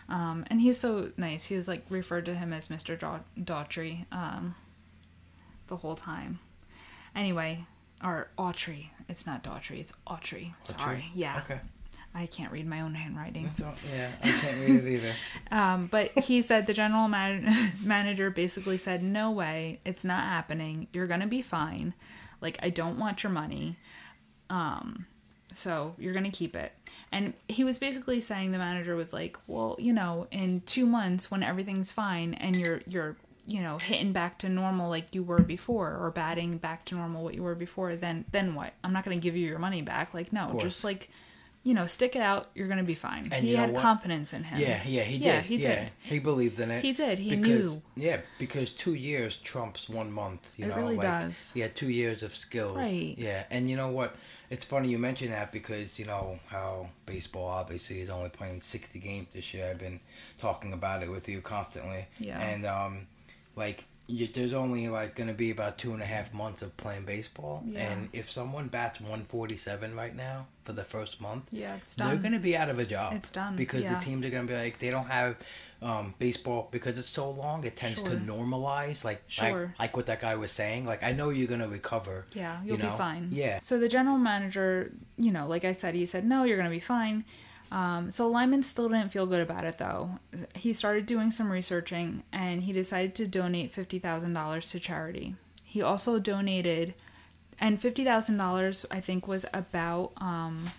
um, 0.08 0.44
and 0.48 0.60
he's 0.60 0.78
so 0.78 1.10
nice 1.16 1.44
he 1.46 1.54
was 1.54 1.68
like 1.68 1.84
referred 1.90 2.24
to 2.24 2.34
him 2.34 2.52
as 2.52 2.66
mr 2.68 2.98
Daugh- 2.98 3.20
daughtry 3.40 4.04
um, 4.10 4.56
the 5.68 5.76
whole 5.76 5.94
time 5.94 6.40
anyway 7.14 7.64
or 8.02 8.26
autry 8.36 8.86
it's 9.08 9.26
not 9.26 9.44
daughtry 9.44 9.78
it's 9.78 9.92
autry 10.08 10.54
sorry 10.62 11.04
yeah 11.14 11.40
Okay. 11.44 11.60
I 12.16 12.26
can't 12.26 12.50
read 12.50 12.66
my 12.66 12.80
own 12.80 12.94
handwriting 12.94 13.50
So, 13.58 13.70
yeah, 13.94 14.10
I 14.22 14.28
can't 14.30 14.58
read 14.60 14.84
it 14.84 14.92
either. 14.94 15.12
um, 15.50 15.86
but 15.86 16.18
he 16.18 16.40
said 16.42 16.66
the 16.66 16.72
general 16.72 17.08
man- 17.08 17.72
manager 17.84 18.30
basically 18.30 18.78
said, 18.78 19.02
"No 19.02 19.30
way, 19.30 19.80
it's 19.84 20.04
not 20.04 20.24
happening. 20.24 20.88
You're 20.92 21.06
gonna 21.06 21.26
be 21.26 21.42
fine. 21.42 21.94
Like 22.40 22.58
I 22.62 22.70
don't 22.70 22.98
want 22.98 23.22
your 23.22 23.32
money. 23.32 23.76
Um, 24.50 25.06
so 25.54 25.94
you're 25.98 26.14
gonna 26.14 26.30
keep 26.30 26.56
it." 26.56 26.72
And 27.12 27.34
he 27.48 27.64
was 27.64 27.78
basically 27.78 28.20
saying 28.20 28.52
the 28.52 28.58
manager 28.58 28.96
was 28.96 29.12
like, 29.12 29.36
"Well, 29.46 29.76
you 29.78 29.92
know, 29.92 30.26
in 30.30 30.62
two 30.66 30.86
months 30.86 31.30
when 31.30 31.42
everything's 31.42 31.92
fine 31.92 32.34
and 32.34 32.56
you're 32.56 32.80
you're 32.86 33.16
you 33.46 33.60
know 33.62 33.78
hitting 33.78 34.12
back 34.12 34.38
to 34.38 34.48
normal 34.48 34.90
like 34.90 35.06
you 35.14 35.22
were 35.22 35.40
before 35.40 35.96
or 36.00 36.10
batting 36.10 36.58
back 36.58 36.84
to 36.86 36.96
normal 36.96 37.22
what 37.22 37.32
you 37.34 37.44
were 37.44 37.54
before 37.54 37.94
then 37.94 38.24
then 38.32 38.56
what 38.56 38.72
i'm 38.82 38.92
not 38.92 39.04
going 39.04 39.16
to 39.16 39.22
give 39.22 39.36
you 39.36 39.46
your 39.46 39.60
money 39.60 39.82
back 39.82 40.12
like 40.12 40.32
no 40.32 40.58
just 40.58 40.82
like 40.82 41.08
you 41.66 41.74
know 41.74 41.86
stick 41.86 42.14
it 42.14 42.22
out 42.22 42.48
you're 42.54 42.68
going 42.68 42.78
to 42.86 42.90
be 42.94 42.94
fine 42.94 43.28
And 43.32 43.44
he 43.44 43.56
had 43.56 43.72
what? 43.72 43.82
confidence 43.82 44.32
in 44.32 44.44
him 44.44 44.60
Yeah, 44.60 44.80
yeah, 44.86 45.02
he 45.02 45.18
did. 45.18 45.24
Yeah, 45.26 45.40
he 45.40 45.56
yeah, 45.56 45.74
did. 45.74 45.90
He 46.12 46.18
believed 46.20 46.58
in 46.60 46.70
it. 46.70 46.80
He 46.82 46.92
did. 46.92 47.18
He 47.18 47.30
because, 47.34 47.48
knew. 47.48 47.82
Yeah, 47.96 48.18
because 48.38 48.68
two 48.84 48.94
years 48.94 49.36
trumps 49.50 49.88
one 49.88 50.10
month. 50.12 50.54
You 50.56 50.66
It 50.66 50.68
know, 50.68 50.76
really 50.76 50.96
like, 50.96 51.06
does. 51.22 51.52
Yeah, 51.54 51.68
two 51.68 51.90
years 51.90 52.22
of 52.22 52.32
skills. 52.34 52.76
Right. 52.76 53.14
Yeah, 53.18 53.44
and 53.50 53.68
you 53.68 53.76
know 53.76 53.88
what? 53.98 54.14
It's 54.48 54.64
funny 54.64 54.88
you 54.90 54.98
mention 54.98 55.30
that 55.32 55.50
because 55.50 55.98
you 55.98 56.04
know 56.04 56.38
how 56.46 56.90
baseball 57.04 57.48
obviously 57.48 58.00
is 58.00 58.10
only 58.10 58.30
playing 58.30 58.62
sixty 58.62 59.00
games 59.00 59.26
this 59.34 59.52
year. 59.52 59.68
I've 59.70 59.78
been 59.88 59.98
talking 60.38 60.72
about 60.72 61.02
it 61.02 61.10
with 61.10 61.28
you 61.28 61.40
constantly. 61.40 62.06
Yeah. 62.20 62.38
And 62.40 62.64
um, 62.64 63.06
like. 63.56 63.84
You, 64.08 64.26
there's 64.28 64.52
only 64.52 64.88
like 64.88 65.16
gonna 65.16 65.34
be 65.34 65.50
about 65.50 65.78
two 65.78 65.92
and 65.92 66.00
a 66.00 66.06
half 66.06 66.32
months 66.32 66.62
of 66.62 66.76
playing 66.76 67.04
baseball, 67.04 67.62
Yeah. 67.66 67.90
and 67.90 68.08
if 68.12 68.30
someone 68.30 68.68
bats 68.68 69.00
147 69.00 69.96
right 69.96 70.14
now 70.14 70.46
for 70.62 70.72
the 70.72 70.84
first 70.84 71.20
month, 71.20 71.44
Yeah, 71.50 71.74
it's 71.76 71.96
they're 71.96 72.16
gonna 72.16 72.38
be 72.38 72.56
out 72.56 72.68
of 72.68 72.78
a 72.78 72.84
job. 72.84 73.14
It's 73.14 73.30
done, 73.30 73.56
because 73.56 73.82
yeah. 73.82 73.98
the 73.98 74.04
teams 74.04 74.24
are 74.24 74.30
gonna 74.30 74.46
be 74.46 74.54
like 74.54 74.78
they 74.78 74.90
don't 74.90 75.06
have 75.08 75.36
um, 75.82 76.14
baseball 76.18 76.68
because 76.70 76.96
it's 76.98 77.10
so 77.10 77.30
long. 77.30 77.64
It 77.64 77.76
tends 77.76 77.98
Sure. 77.98 78.10
to 78.10 78.16
normalize, 78.16 79.04
like 79.04 79.22
Sure. 79.26 79.62
like 79.66 79.78
like 79.78 79.96
what 79.96 80.06
that 80.06 80.20
guy 80.20 80.34
was 80.36 80.52
saying. 80.52 80.86
Like 80.86 81.02
I 81.02 81.12
know 81.12 81.30
you're 81.30 81.48
gonna 81.48 81.68
recover. 81.68 82.26
Yeah, 82.32 82.60
you 82.62 82.68
you'll 82.68 82.78
know? 82.78 82.92
be 82.92 82.96
fine. 82.96 83.28
Yeah, 83.32 83.58
So 83.58 83.78
the 83.78 83.88
general 83.88 84.18
manager, 84.18 84.92
you 85.18 85.32
know, 85.32 85.46
like 85.48 85.64
I 85.64 85.72
said, 85.72 85.94
he 85.94 86.06
said, 86.06 86.24
no, 86.24 86.44
you're 86.44 86.56
going 86.56 86.70
to 86.70 86.74
be 86.74 86.80
fine. 86.80 87.24
Um, 87.72 88.10
so 88.10 88.28
Lyman 88.28 88.62
still 88.62 88.88
didn't 88.88 89.10
feel 89.10 89.26
good 89.26 89.40
about 89.40 89.64
it, 89.64 89.78
though. 89.78 90.10
He 90.54 90.72
started 90.72 91.06
doing 91.06 91.30
some 91.30 91.50
researching 91.50 92.22
and 92.32 92.62
he 92.62 92.72
decided 92.72 93.14
to 93.16 93.26
donate 93.26 93.74
$50,000 93.74 94.70
to 94.70 94.80
charity. 94.80 95.34
He 95.64 95.82
also 95.82 96.18
donated, 96.18 96.94
and 97.60 97.80
$50,000, 97.80 98.86
I 98.90 99.00
think, 99.00 99.28
was 99.28 99.44
about 99.52 100.12
um, 100.16 100.70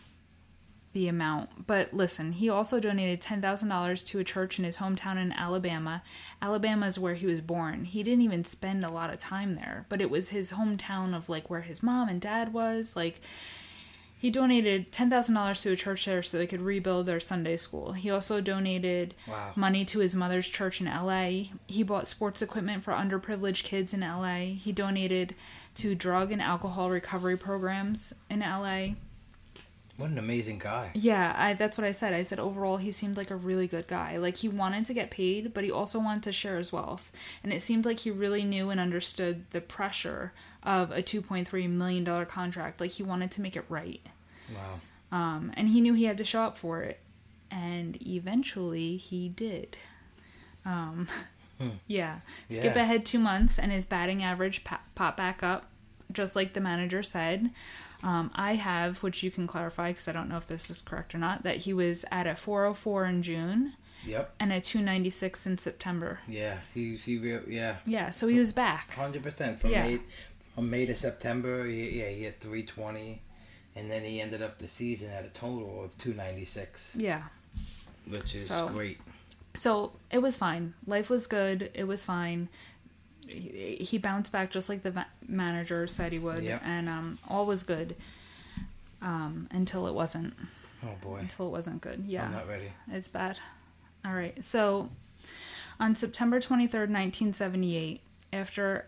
the 0.94 1.08
amount. 1.08 1.68
But 1.68 1.94
listen, 1.94 2.32
he 2.32 2.50
also 2.50 2.80
donated 2.80 3.22
$10,000 3.22 4.06
to 4.08 4.20
a 4.20 4.24
church 4.24 4.58
in 4.58 4.66
his 4.66 4.78
hometown 4.78 5.18
in 5.18 5.32
Alabama. 5.34 6.02
Alabama 6.42 6.88
is 6.88 6.98
where 6.98 7.14
he 7.14 7.28
was 7.28 7.42
born. 7.42 7.86
He 7.86 8.02
didn't 8.02 8.24
even 8.24 8.44
spend 8.46 8.84
a 8.84 8.90
lot 8.90 9.14
of 9.14 9.20
time 9.20 9.54
there, 9.54 9.86
but 9.90 10.02
it 10.02 10.10
was 10.10 10.30
his 10.30 10.54
hometown 10.54 11.16
of 11.16 11.30
like 11.30 11.50
where 11.50 11.62
his 11.62 11.84
mom 11.84 12.10
and 12.10 12.20
dad 12.20 12.54
was. 12.54 12.96
Like, 12.96 13.22
he 14.18 14.30
donated 14.32 14.92
$10,000 14.92 15.62
to 15.62 15.72
a 15.72 15.76
church 15.76 16.06
there 16.06 16.24
so 16.24 16.38
they 16.38 16.48
could 16.48 16.62
rebuild 16.62 17.06
their 17.06 17.20
Sunday 17.20 17.56
school. 17.58 17.94
He 17.94 18.10
also 18.10 18.42
donated 18.42 19.14
Wow. 19.28 19.52
money 19.56 19.86
to 19.86 20.00
his 20.00 20.16
mother's 20.16 20.48
church 20.48 20.82
in 20.82 20.88
LA. 20.88 21.50
He 21.68 21.84
bought 21.84 22.08
sports 22.08 22.42
equipment 22.42 22.84
for 22.84 22.94
underprivileged 22.94 23.64
kids 23.64 23.94
in 23.94 24.02
LA. 24.02 24.56
He 24.56 24.72
donated 24.72 25.36
to 25.76 25.94
drug 25.94 26.32
and 26.32 26.42
alcohol 26.42 26.90
recovery 26.90 27.38
programs 27.38 28.14
in 28.30 28.40
LA. 28.42 28.96
What 29.98 30.10
an 30.10 30.18
amazing 30.18 30.60
guy. 30.60 30.92
Yeah, 30.94 31.34
I, 31.38 31.54
that's 31.54 31.78
what 31.78 31.86
I 31.86 31.92
said. 31.92 32.14
I 32.14 32.24
said 32.24 32.40
overall 32.40 32.78
he 32.78 32.92
seemed 32.92 33.18
like 33.18 33.32
a 33.32 33.36
really 33.36 33.68
good 33.68 33.88
guy. 33.88 34.18
Like 34.18 34.38
he 34.38 34.48
wanted 34.48 34.86
to 34.86 34.94
get 34.94 35.10
paid, 35.12 35.54
but 35.54 35.64
he 35.64 35.72
also 35.72 36.00
wanted 36.00 36.24
to 36.24 36.32
share 36.32 36.58
his 36.58 36.72
wealth. 36.72 37.12
And 37.44 37.52
it 37.52 37.62
seemed 37.62 37.86
like 37.86 38.00
he 38.00 38.12
really 38.12 38.44
knew 38.44 38.70
and 38.70 38.80
understood 38.80 39.46
the 39.52 39.62
pressure 39.62 40.34
of 40.64 40.92
a 40.92 41.02
2.3 41.02 41.70
million 41.70 42.04
dollar 42.04 42.26
contract. 42.26 42.80
Like 42.80 42.92
he 42.92 43.04
wanted 43.04 43.32
to 43.32 43.42
make 43.42 43.56
it 43.56 43.66
right. 43.70 44.02
Wow. 44.54 44.80
Um, 45.18 45.52
and 45.56 45.70
he 45.70 45.82
knew 45.82 45.94
he 45.94 46.04
had 46.06 46.18
to 46.20 46.24
show 46.24 46.44
up 46.44 46.58
for 46.58 46.82
it. 46.84 47.00
And 47.50 47.98
eventually 48.06 48.98
he 48.98 49.30
did. 49.30 49.78
Um, 50.66 51.08
yeah. 51.88 52.20
Skip 52.50 52.76
Yeah. 52.76 52.82
ahead 52.84 53.06
two 53.06 53.20
months 53.20 53.58
and 53.58 53.72
his 53.72 53.86
batting 53.86 54.22
average 54.22 54.64
pa- 54.64 54.82
popped 54.96 55.18
back 55.18 55.42
up, 55.44 55.66
just 56.12 56.36
like 56.36 56.54
the 56.54 56.60
manager 56.60 57.04
said. 57.04 57.52
Um, 58.04 58.30
I 58.36 58.56
have, 58.56 59.02
which 59.02 59.24
you 59.24 59.32
can 59.32 59.48
clarify 59.48 59.92
because 59.92 60.08
I 60.08 60.12
don't 60.12 60.30
know 60.30 60.38
if 60.38 60.48
this 60.48 60.70
is 60.70 60.82
correct 60.82 61.16
or 61.16 61.18
not, 61.18 61.44
that 61.44 61.58
he 61.58 61.74
was 61.74 62.06
at 62.12 62.28
a 62.28 62.36
404 62.36 63.06
in 63.06 63.24
June 63.24 63.74
Yep. 64.06 64.36
and 64.40 64.54
a 64.54 64.62
296 64.62 65.48
in 65.48 65.58
September. 65.58 66.20
Yeah. 66.28 66.60
He 66.74 66.96
he 66.96 67.18
real 67.18 67.42
yeah. 67.48 67.78
Yeah, 67.86 68.12
so 68.12 68.28
he 68.28 68.38
was 68.38 68.52
back. 68.52 68.92
Hundred 68.94 69.24
percent 69.24 69.60
from 69.60 69.72
Yeah. 69.72 69.84
May 69.88 70.00
from 70.54 70.70
May 70.70 70.86
to 70.86 70.96
September. 70.96 71.66
He, 71.66 72.00
yeah, 72.00 72.10
he 72.10 72.24
had 72.24 72.36
three 72.36 72.64
twenty, 72.64 73.22
and 73.76 73.90
then 73.90 74.04
he 74.04 74.22
ended 74.22 74.42
up 74.44 74.60
the 74.60 74.68
season 74.68 75.10
at 75.10 75.26
a 75.26 75.30
total 75.30 75.84
of 75.84 75.98
two 75.98 76.14
ninety 76.14 76.46
six, 76.46 76.92
Yeah. 76.96 77.24
which 78.08 78.36
is 78.36 78.48
So- 78.48 78.70
great. 78.70 79.00
So 79.56 79.94
it 80.12 80.20
was 80.20 80.38
fine. 80.38 80.76
Life 80.86 81.10
was 81.10 81.26
good. 81.26 81.72
It 81.74 81.86
was 81.86 82.06
fine. 82.06 82.48
He, 83.28 83.78
he 83.82 83.98
bounced 83.98 84.32
back 84.32 84.52
just 84.52 84.70
like 84.70 84.84
the 84.84 84.92
va- 84.92 85.08
manager 85.28 85.88
said 85.88 86.12
he 86.12 86.20
would, 86.20 86.44
Yep. 86.44 86.62
and 86.66 86.88
um, 86.90 87.18
all 87.28 87.46
was 87.46 87.64
good. 87.64 87.96
Um, 89.02 89.48
until 89.52 89.88
it 89.88 89.94
wasn't. 89.94 90.34
Oh 90.84 90.96
boy, 91.02 91.18
Until 91.18 91.48
it 91.48 91.52
wasn't 91.52 91.82
good. 91.82 92.04
Yeah. 92.08 92.26
I'm 92.26 92.32
not 92.32 92.48
ready. 92.48 92.72
It's 92.92 93.08
bad. 93.08 93.38
All 94.06 94.14
right. 94.14 94.44
So 94.44 94.90
on 95.80 95.96
September 95.96 96.40
23rd, 96.40 96.90
1978, 96.90 98.02
after 98.34 98.86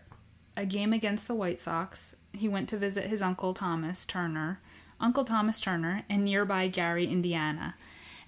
a 0.56 0.66
game 0.66 0.92
against 0.92 1.28
the 1.28 1.34
White 1.34 1.60
Sox, 1.60 2.16
he 2.32 2.48
went 2.48 2.68
to 2.70 2.76
visit 2.76 3.06
his 3.06 3.22
uncle 3.22 3.54
Thomas 3.54 4.04
Turner, 4.04 4.60
Uncle 5.00 5.24
Thomas 5.24 5.60
Turner, 5.60 6.02
in 6.08 6.24
nearby 6.24 6.66
Gary, 6.68 7.06
Indiana. 7.06 7.74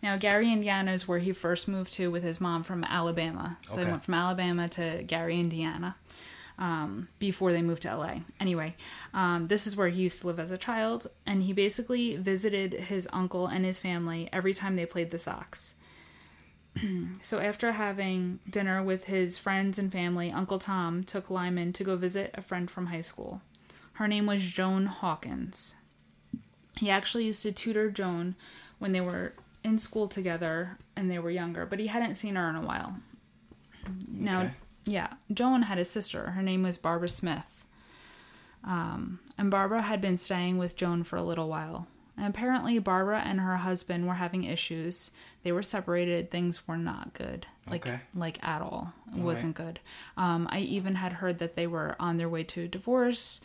Now, 0.02 0.16
Gary, 0.16 0.52
Indiana 0.52 0.92
is 0.92 1.06
where 1.06 1.20
he 1.20 1.32
first 1.32 1.68
moved 1.68 1.92
to 1.94 2.10
with 2.10 2.24
his 2.24 2.40
mom 2.40 2.64
from 2.64 2.82
Alabama. 2.84 3.58
So 3.64 3.76
they 3.76 3.84
went 3.84 4.02
from 4.04 4.14
Alabama 4.14 4.68
to 4.70 5.02
Gary, 5.06 5.38
Indiana. 5.38 5.94
um, 6.58 7.08
before 7.18 7.50
they 7.52 7.62
moved 7.62 7.82
to 7.82 7.96
LA. 7.96 8.16
Anyway, 8.38 8.74
um, 9.14 9.48
this 9.48 9.66
is 9.66 9.76
where 9.76 9.88
he 9.88 10.02
used 10.02 10.20
to 10.20 10.26
live 10.26 10.38
as 10.38 10.50
a 10.50 10.58
child, 10.58 11.06
and 11.26 11.42
he 11.42 11.52
basically 11.52 12.16
visited 12.16 12.72
his 12.74 13.08
uncle 13.12 13.46
and 13.46 13.64
his 13.64 13.78
family 13.78 14.28
every 14.32 14.54
time 14.54 14.76
they 14.76 14.86
played 14.86 15.10
the 15.10 15.18
Sox. 15.18 15.76
so 17.20 17.40
after 17.40 17.72
having 17.72 18.38
dinner 18.48 18.82
with 18.82 19.04
his 19.04 19.38
friends 19.38 19.78
and 19.78 19.90
family, 19.90 20.30
Uncle 20.30 20.58
Tom 20.58 21.02
took 21.04 21.30
Lyman 21.30 21.72
to 21.74 21.84
go 21.84 21.96
visit 21.96 22.30
a 22.34 22.42
friend 22.42 22.70
from 22.70 22.86
high 22.86 23.00
school. 23.00 23.40
Her 23.94 24.06
name 24.08 24.26
was 24.26 24.42
Joan 24.42 24.86
Hawkins. 24.86 25.74
He 26.78 26.90
actually 26.90 27.24
used 27.24 27.42
to 27.42 27.52
tutor 27.52 27.90
Joan 27.90 28.36
when 28.78 28.92
they 28.92 29.00
were 29.00 29.34
in 29.64 29.78
school 29.78 30.08
together 30.08 30.78
and 30.96 31.10
they 31.10 31.18
were 31.18 31.30
younger, 31.30 31.66
but 31.66 31.78
he 31.78 31.86
hadn't 31.88 32.16
seen 32.16 32.34
her 32.36 32.48
in 32.50 32.56
a 32.56 32.62
while. 32.62 32.96
Now, 34.08 34.42
Okay. 34.42 34.54
yeah, 34.84 35.14
Joan 35.32 35.62
had 35.62 35.78
a 35.78 35.84
sister. 35.84 36.30
Her 36.32 36.42
name 36.42 36.62
was 36.62 36.78
Barbara 36.78 37.08
Smith. 37.08 37.64
Um, 38.64 39.18
and 39.36 39.50
Barbara 39.50 39.82
had 39.82 40.00
been 40.00 40.18
staying 40.18 40.58
with 40.58 40.76
Joan 40.76 41.02
for 41.02 41.16
a 41.16 41.22
little 41.22 41.48
while. 41.48 41.86
And 42.16 42.26
apparently, 42.26 42.78
Barbara 42.78 43.20
and 43.24 43.40
her 43.40 43.56
husband 43.56 44.06
were 44.06 44.14
having 44.14 44.44
issues. 44.44 45.10
They 45.42 45.50
were 45.50 45.62
separated. 45.62 46.30
Things 46.30 46.68
were 46.68 46.76
not 46.76 47.14
good, 47.14 47.46
like 47.66 47.86
Okay. 47.86 48.00
like 48.14 48.42
at 48.46 48.60
all. 48.62 48.92
It 49.16 49.18
wasn't 49.20 49.56
good. 49.56 49.80
Um, 50.16 50.46
I 50.50 50.58
even 50.60 50.96
had 50.96 51.14
heard 51.14 51.38
that 51.38 51.56
they 51.56 51.66
were 51.66 51.96
on 51.98 52.18
their 52.18 52.28
way 52.28 52.44
to 52.44 52.64
a 52.64 52.68
divorce. 52.68 53.40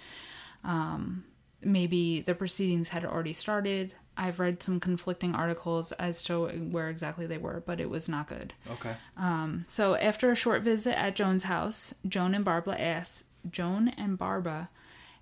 Um, 0.64 1.24
maybe 1.62 2.22
the 2.22 2.36
proceedings 2.36 2.90
had 2.90 3.06
already 3.06 3.34
started. 3.34 3.96
I've 4.18 4.40
read 4.40 4.62
some 4.64 4.80
conflicting 4.80 5.36
articles 5.36 5.92
as 5.94 6.24
to 6.24 6.48
where 6.48 6.90
exactly 6.90 7.28
they 7.28 7.38
were, 7.38 7.64
but 7.66 7.80
it 7.80 7.90
was 7.90 8.10
not 8.10 8.28
good. 8.28 8.54
Okay. 8.74 8.96
So 9.68 9.96
after 9.96 10.32
a 10.32 10.36
short 10.36 10.64
visit 10.64 10.98
at 10.98 11.16
Joan's 11.16 11.44
house, 11.44 11.94
Joan 12.08 12.34
and 12.34 12.44
Barbara 12.44 12.76
asked 12.80 13.26
Joan 13.50 13.90
and 13.90 14.18
Barbara 14.18 14.70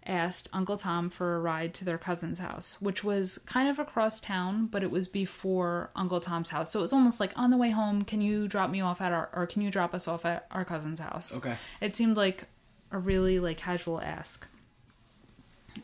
asked 0.08 0.48
Uncle 0.54 0.78
Tom 0.78 1.10
for 1.10 1.36
a 1.36 1.40
ride 1.40 1.74
to 1.74 1.84
their 1.84 1.98
cousin's 1.98 2.38
house, 2.38 2.80
which 2.80 3.04
was 3.04 3.40
kind 3.40 3.68
of 3.68 3.80
across 3.80 4.20
town, 4.20 4.68
but 4.68 4.84
it 4.84 4.92
was 4.92 5.08
before 5.08 5.90
Uncle 5.96 6.20
Tom's 6.20 6.52
house. 6.52 6.72
So 6.72 6.80
it 6.80 6.84
was 6.84 6.94
almost 6.94 7.20
like 7.20 7.34
on 7.36 7.50
the 7.50 7.58
way 7.58 7.72
home, 7.72 8.04
can 8.04 8.22
you 8.22 8.48
drop 8.48 8.70
me 8.70 8.82
off 8.82 9.02
at 9.02 9.12
our 9.12 9.30
or 9.34 9.48
can 9.48 9.64
you 9.64 9.72
drop 9.72 9.96
us 9.96 10.08
off 10.08 10.24
at 10.24 10.46
our 10.52 10.64
cousin's 10.64 11.00
house? 11.00 11.36
Okay. 11.36 11.56
It 11.82 11.96
seemed 11.96 12.18
like 12.18 12.44
a 12.92 13.00
really 13.00 13.40
like 13.40 13.58
casual 13.58 14.00
ask. 14.00 14.48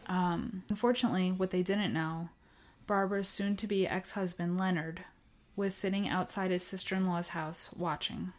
Um, 0.05 0.63
unfortunately, 0.69 1.31
what 1.31 1.49
they 1.49 1.63
didn't 1.63 1.91
know, 1.91 2.29
Barbara's 2.91 3.29
soon 3.29 3.55
to 3.55 3.67
be 3.67 3.87
ex 3.87 4.11
husband 4.11 4.59
Leonard 4.59 5.05
was 5.55 5.73
sitting 5.73 6.09
outside 6.09 6.51
his 6.51 6.61
sister 6.61 6.93
in 6.93 7.07
law's 7.07 7.29
house 7.29 7.73
watching. 7.77 8.33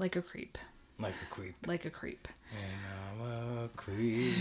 Like 0.00 0.16
a 0.16 0.22
creep. 0.22 0.58
Like 0.98 1.14
a 1.14 1.32
creep. 1.32 1.54
Like 1.64 1.84
a 1.84 1.90
creep. 1.90 2.26
And 2.50 3.22
I'm 3.22 3.58
a 3.58 3.68
creep. 3.68 4.34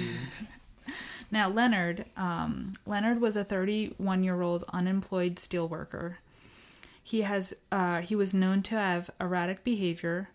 Now 1.30 1.50
Leonard, 1.50 2.06
um, 2.16 2.72
Leonard 2.88 3.22
was 3.22 3.38
a 3.38 3.44
31 3.44 4.24
year 4.24 4.42
old 4.42 4.64
unemployed 4.74 5.36
steelworker. 5.36 6.16
He 7.04 7.22
has 7.22 7.54
uh, 7.72 8.02
he 8.02 8.16
was 8.16 8.34
known 8.34 8.64
to 8.64 8.76
have 8.76 9.12
erratic 9.22 9.64
behavior, 9.64 10.30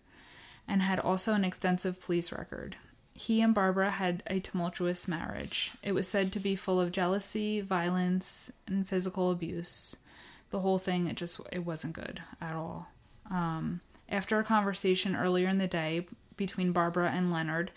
and 0.65 0.81
had 0.81 0.99
also 0.99 1.33
an 1.33 1.43
extensive 1.43 1.99
police 1.99 2.31
record. 2.31 2.77
He 3.13 3.41
and 3.41 3.53
Barbara 3.53 3.91
had 3.91 4.23
a 4.27 4.39
tumultuous 4.39 5.07
marriage. 5.07 5.71
It 5.83 5.93
was 5.93 6.07
said 6.07 6.31
to 6.33 6.39
be 6.39 6.55
full 6.55 6.79
of 6.79 6.91
jealousy, 6.91 7.61
violence, 7.61 8.51
and 8.67 8.87
physical 8.87 9.31
abuse. 9.31 9.95
The 10.49 10.59
whole 10.59 10.79
thing, 10.79 11.07
it 11.07 11.15
just 11.15 11.39
it 11.51 11.65
wasn't 11.65 11.93
good 11.93 12.21
at 12.41 12.55
all. 12.55 12.89
Um, 13.29 13.81
after 14.09 14.39
a 14.39 14.43
conversation 14.43 15.15
earlier 15.15 15.47
in 15.47 15.57
the 15.57 15.67
day 15.67 16.07
between 16.37 16.71
Barbara 16.71 17.11
and 17.11 17.31
Leonard, 17.31 17.71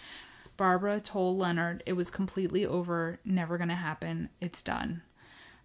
Barbara 0.56 1.00
told 1.00 1.38
Leonard 1.38 1.82
it 1.86 1.92
was 1.92 2.10
completely 2.10 2.64
over, 2.64 3.18
never 3.24 3.58
gonna 3.58 3.74
happen, 3.76 4.30
it's 4.40 4.62
done. 4.62 5.02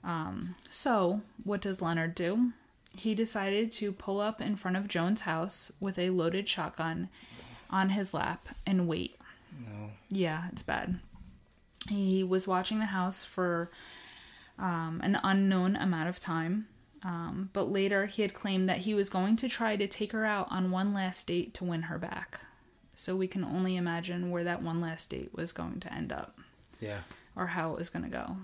Um, 0.04 0.56
so, 0.70 1.22
what 1.44 1.62
does 1.62 1.82
Leonard 1.82 2.16
do? 2.16 2.52
He 2.96 3.16
decided 3.16 3.72
to 3.74 3.94
pull 3.94 4.20
up 4.20 4.42
in 4.42 4.56
front 4.56 4.76
of 4.76 4.88
Joan's 4.88 5.22
house 5.22 5.72
with 5.80 5.98
a 5.98 6.10
loaded 6.10 6.50
shotgun 6.50 7.10
on 7.70 7.92
his 7.92 8.14
lap 8.14 8.50
and 8.66 8.88
wait. 8.88 9.16
No. 9.66 9.92
Yeah, 10.10 10.48
it's 10.52 10.64
bad. 10.64 11.00
He 11.90 12.24
was 12.24 12.48
watching 12.48 12.80
the 12.80 12.86
house 12.86 13.24
for 13.24 13.72
um, 14.60 15.02
an 15.04 15.20
unknown 15.24 15.76
amount 15.76 16.10
of 16.10 16.20
time, 16.20 16.68
um, 17.04 17.50
but 17.54 17.72
later 17.72 18.06
he 18.06 18.22
had 18.22 18.34
claimed 18.34 18.70
that 18.70 18.80
he 18.80 18.94
was 18.94 19.10
going 19.10 19.36
to 19.38 19.50
try 19.50 19.76
to 19.76 19.88
take 19.88 20.12
her 20.12 20.26
out 20.26 20.48
on 20.52 20.70
one 20.72 20.94
last 20.94 21.26
date 21.28 21.54
to 21.56 21.64
win 21.64 21.84
her 21.84 21.98
back. 21.98 22.40
So 22.94 23.16
we 23.16 23.28
can 23.28 23.44
only 23.44 23.78
imagine 23.78 24.30
where 24.30 24.44
that 24.44 24.62
one 24.62 24.80
last 24.80 25.10
date 25.10 25.32
was 25.34 25.52
going 25.52 25.80
to 25.80 25.92
end 25.94 26.12
up 26.12 26.36
Yeah. 26.80 27.00
or 27.36 27.48
how 27.48 27.72
it 27.72 27.78
was 27.80 27.90
going 27.90 28.04
to 28.06 28.12
go. 28.12 28.38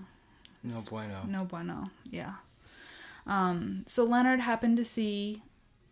No 0.64 0.80
bueno. 0.90 1.22
No 1.28 1.44
bueno. 1.44 1.90
Yeah. 2.10 2.32
Um, 3.26 3.84
so 3.86 4.02
Leonard 4.04 4.40
happened 4.40 4.76
to 4.78 4.84
see 4.84 5.42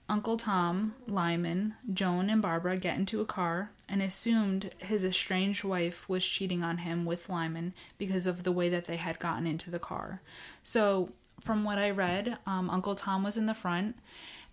Uncle 0.08 0.36
Tom, 0.36 0.94
Lyman, 1.08 1.74
Joan, 1.92 2.30
and 2.30 2.40
Barbara 2.40 2.76
get 2.76 2.96
into 2.96 3.20
a 3.20 3.26
car 3.26 3.70
and 3.88 4.00
assumed 4.00 4.70
his 4.78 5.04
estranged 5.04 5.64
wife 5.64 6.08
was 6.08 6.24
cheating 6.24 6.62
on 6.62 6.78
him 6.78 7.04
with 7.04 7.28
Lyman 7.28 7.74
because 7.98 8.26
of 8.26 8.44
the 8.44 8.52
way 8.52 8.68
that 8.68 8.86
they 8.86 8.96
had 8.96 9.18
gotten 9.18 9.46
into 9.46 9.70
the 9.70 9.78
car. 9.78 10.20
So, 10.62 11.10
from 11.40 11.64
what 11.64 11.78
I 11.78 11.90
read, 11.90 12.38
um, 12.46 12.70
Uncle 12.70 12.94
Tom 12.94 13.22
was 13.22 13.36
in 13.36 13.46
the 13.46 13.54
front 13.54 13.96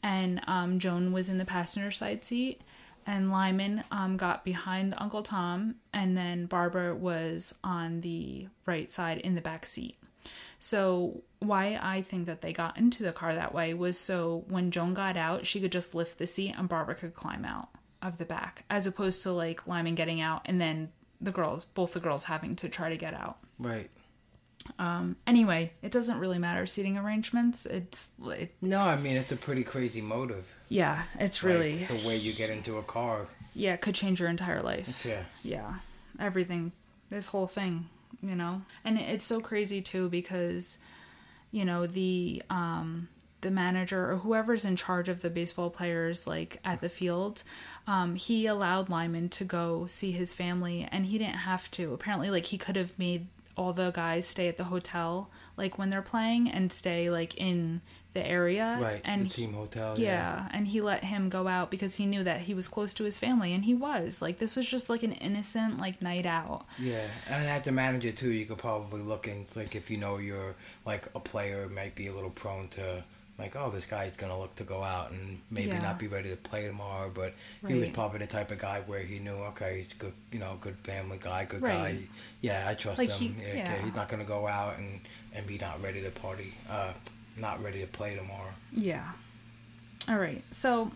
and 0.01 0.41
um, 0.47 0.79
Joan 0.79 1.13
was 1.13 1.29
in 1.29 1.37
the 1.37 1.45
passenger 1.45 1.91
side 1.91 2.23
seat. 2.23 2.61
And 3.05 3.31
Lyman 3.31 3.83
um, 3.91 4.15
got 4.15 4.45
behind 4.45 4.95
Uncle 4.97 5.23
Tom, 5.23 5.75
and 5.91 6.15
then 6.15 6.45
Barbara 6.45 6.95
was 6.95 7.55
on 7.61 7.99
the 7.99 8.47
right 8.65 8.89
side 8.89 9.17
in 9.19 9.35
the 9.35 9.41
back 9.41 9.65
seat. 9.65 9.97
So 10.63 11.23
why 11.39 11.78
I 11.82 12.04
think 12.04 12.26
that 12.26 12.39
they 12.39 12.54
got 12.54 12.78
into 12.78 13.04
the 13.04 13.12
car 13.12 13.36
that 13.36 13.54
way 13.54 13.73
was 13.73 13.99
so 13.99 14.45
when 14.47 14.71
Joan 14.71 14.93
got 14.93 15.17
out, 15.17 15.45
she 15.45 15.60
could 15.60 15.73
just 15.73 15.93
lift 15.93 16.17
the 16.17 16.26
seat 16.26 16.56
and 16.58 16.69
Barbara 16.69 16.95
could 16.95 17.13
climb 17.13 17.43
out 17.43 17.67
of 18.02 18.17
the 18.17 18.23
back, 18.23 18.63
as 18.69 18.88
opposed 18.88 19.21
to 19.23 19.34
like 19.34 19.67
Lyman 19.67 19.93
getting 19.95 20.21
out 20.21 20.41
and 20.45 20.62
then 20.62 20.93
the 21.19 21.32
girls, 21.32 21.65
both 21.65 21.91
the 21.91 21.99
girls, 21.99 22.23
having 22.23 22.56
to 22.56 22.69
try 22.69 22.88
to 22.88 22.95
get 22.95 23.13
out. 23.13 23.39
Right. 23.60 23.89
Um, 24.80 25.17
anyway, 25.28 25.73
it 25.82 25.91
doesn't 25.91 26.17
really 26.17 26.39
matter 26.39 26.65
seating 26.65 26.97
arrangements. 26.97 27.65
It's 27.65 28.12
it, 28.23 28.56
No, 28.62 28.80
I 28.80 28.95
mean 28.95 29.17
it's 29.17 29.34
a 29.34 29.36
pretty 29.36 29.65
crazy 29.65 29.99
motive. 29.99 30.45
yeah, 30.69 31.04
it's 31.19 31.43
really 31.43 31.84
the 31.84 32.08
way 32.08 32.15
you 32.15 32.32
get 32.32 32.49
into 32.49 32.78
a 32.78 32.84
car. 32.84 33.28
yeah, 33.54 33.73
it 33.73 33.82
could 33.82 33.95
change 33.95 34.21
your 34.21 34.30
entire 34.30 34.62
life. 34.62 35.06
Yeah. 35.06 35.23
yeah 35.43 35.73
everything 36.21 36.71
this 37.10 37.28
whole 37.28 37.47
thing 37.47 37.89
you 38.23 38.36
know? 38.36 38.62
And 38.83 38.97
it's 38.97 39.25
so 39.25 39.39
crazy 39.41 39.81
too 39.81 40.09
because 40.09 40.77
you 41.51 41.65
know 41.65 41.86
the 41.86 42.41
um 42.49 43.09
the 43.41 43.51
manager 43.51 44.09
or 44.12 44.17
whoever's 44.17 44.65
in 44.65 44.75
charge 44.75 45.09
of 45.09 45.21
the 45.21 45.29
baseball 45.29 45.69
players 45.69 46.25
like 46.25 46.62
at 46.63 46.79
the 46.79 46.88
field 46.88 47.43
um 47.88 48.15
he 48.15 48.45
allowed 48.45 48.88
lyman 48.88 49.27
to 49.27 49.43
go 49.43 49.86
see 49.86 50.12
his 50.13 50.33
family 50.33 50.88
and 50.91 51.05
he 51.05 51.17
didn't 51.17 51.36
have 51.36 51.69
to. 51.71 51.93
Apparently 51.93 52.29
like 52.29 52.45
he 52.47 52.57
could 52.57 52.75
have 52.75 52.97
made 52.97 53.27
all 53.55 53.73
the 53.73 53.91
guys 53.91 54.25
stay 54.27 54.47
at 54.47 54.57
the 54.57 54.63
hotel 54.65 55.29
like 55.57 55.77
when 55.77 55.89
they're 55.89 56.01
playing 56.01 56.49
and 56.49 56.71
stay 56.73 57.09
like 57.09 57.35
in 57.37 57.81
the 58.13 58.25
area 58.25 58.77
Right. 58.79 59.01
and 59.03 59.25
the 59.25 59.29
team 59.33 59.53
hotel. 59.53 59.95
yeah, 59.97 60.47
and 60.51 60.67
he 60.67 60.81
let 60.81 61.03
him 61.03 61.29
go 61.29 61.47
out 61.47 61.71
because 61.71 61.95
he 61.95 62.05
knew 62.05 62.23
that 62.23 62.41
he 62.41 62.53
was 62.53 62.67
close 62.67 62.93
to 62.95 63.03
his 63.05 63.17
family, 63.17 63.53
and 63.53 63.65
he 63.65 63.73
was. 63.73 64.21
Like 64.21 64.37
this 64.37 64.55
was 64.55 64.67
just 64.69 64.87
like 64.87 65.01
an 65.01 65.13
innocent 65.13 65.79
like 65.79 65.99
night 65.99 66.27
out. 66.27 66.65
Yeah, 66.79 67.07
and 67.27 67.47
at 67.47 67.63
the 67.63 67.71
manager 67.71 68.11
too, 68.11 68.29
you 68.31 68.45
could 68.45 68.59
probably 68.59 69.01
look 69.01 69.25
and 69.27 69.47
like 69.55 69.75
if 69.75 69.89
you 69.89 69.97
know 69.97 70.17
you're 70.17 70.53
like 70.85 71.07
a 71.15 71.19
player 71.19 71.67
might 71.69 71.95
be 71.95 72.05
a 72.05 72.13
little 72.13 72.29
prone 72.29 72.67
to 72.69 73.03
like 73.39 73.56
oh 73.56 73.69
this 73.72 73.86
guy's 73.86 74.15
gonna 74.15 74.38
look 74.39 74.54
to 74.56 74.63
go 74.63 74.84
out 74.84 75.12
and 75.12 75.39
maybe 75.50 75.69
Yeah. 75.69 75.82
not 75.82 75.98
be 76.00 76.08
ready 76.08 76.30
to 76.30 76.36
play 76.36 76.67
tomorrow, 76.67 77.12
but 77.13 77.34
he 77.67 77.74
was 77.74 77.89
probably 77.89 78.19
the 78.19 78.28
type 78.28 78.52
of 78.52 78.60
guy 78.60 78.82
where 78.86 79.00
he 79.02 79.19
knew 79.19 79.36
okay 79.52 79.80
he's 79.84 79.93
good 79.93 80.13
you 80.32 80.39
know 80.39 80.58
good 80.62 80.78
family 80.84 81.17
guy, 81.22 81.46
good 81.46 81.62
Right. 81.62 81.74
guy. 82.00 82.08
Yeah, 82.41 82.67
I 82.69 82.74
trust 82.76 83.00
Like, 83.00 83.10
him. 83.12 83.36
he- 83.36 83.41
yeah, 83.41 83.54
yeah. 83.56 83.74
okay, 83.74 83.82
he's 83.86 83.96
not 83.96 84.08
gonna 84.10 84.24
go 84.24 84.48
out 84.48 84.78
and 84.78 85.00
and 85.34 85.48
be 85.48 85.58
not 85.58 85.82
ready 85.82 86.02
to 86.04 86.12
party, 86.12 86.54
uh, 86.69 86.93
not 87.36 87.63
ready 87.63 87.82
to 87.82 87.88
play 87.88 88.15
tomorrow. 88.15 88.54
Yeah. 88.72 89.12
All 90.08 90.17
right. 90.19 90.43
So 90.52 90.91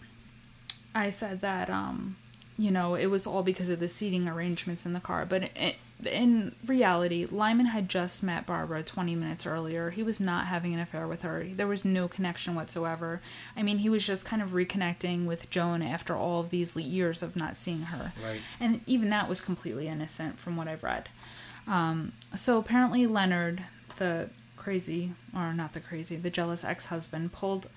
I 0.93 1.09
said 1.09 1.41
that 1.41 1.69
um 1.69 2.17
you 2.59 2.71
know, 2.71 2.95
it 2.95 3.05
was 3.07 3.27
all 3.27 3.43
because 3.43 3.69
of 3.69 3.79
the 3.79 3.87
seating 3.87 4.27
arrangements 4.27 4.83
in 4.85 4.93
the 4.93 4.99
car, 4.99 5.25
but 5.27 5.43
it, 5.55 5.75
in 6.05 6.53
reality, 6.65 7.25
Lyman 7.29 7.67
had 7.67 7.89
just 7.89 8.21
met 8.21 8.45
Barbara 8.45 8.83
20 8.83 9.15
minutes 9.15 9.47
earlier. 9.47 9.89
He 9.89 10.03
was 10.03 10.19
not 10.19 10.45
having 10.45 10.73
an 10.73 10.79
affair 10.79 11.07
with 11.07 11.23
her. 11.23 11.43
There 11.43 11.67
was 11.67 11.83
no 11.83 12.07
connection 12.07 12.53
whatsoever. 12.53 13.19
I 13.55 13.63
mean, 13.63 13.79
he 13.79 13.89
was 13.89 14.05
just 14.05 14.23
kind 14.23 14.41
of 14.41 14.51
reconnecting 14.51 15.25
with 15.25 15.49
Joan 15.49 15.81
after 15.81 16.15
all 16.15 16.41
of 16.41 16.51
these 16.51 16.75
years 16.75 17.23
of 17.23 17.35
not 17.35 17.57
seeing 17.57 17.81
her. 17.83 18.11
Right. 18.23 18.39
And 18.59 18.81
even 18.85 19.09
that 19.09 19.27
was 19.27 19.41
completely 19.41 19.87
innocent 19.87 20.37
from 20.37 20.55
what 20.55 20.67
I've 20.67 20.83
read. 20.83 21.09
Um, 21.67 22.13
so 22.35 22.59
apparently, 22.59 23.07
Leonard, 23.07 23.63
the 23.97 24.29
crazy, 24.55 25.13
or 25.35 25.51
not 25.53 25.73
the 25.73 25.79
crazy, 25.79 26.15
the 26.15 26.29
jealous 26.29 26.63
ex 26.63 26.87
husband, 26.87 27.31
pulled, 27.31 27.69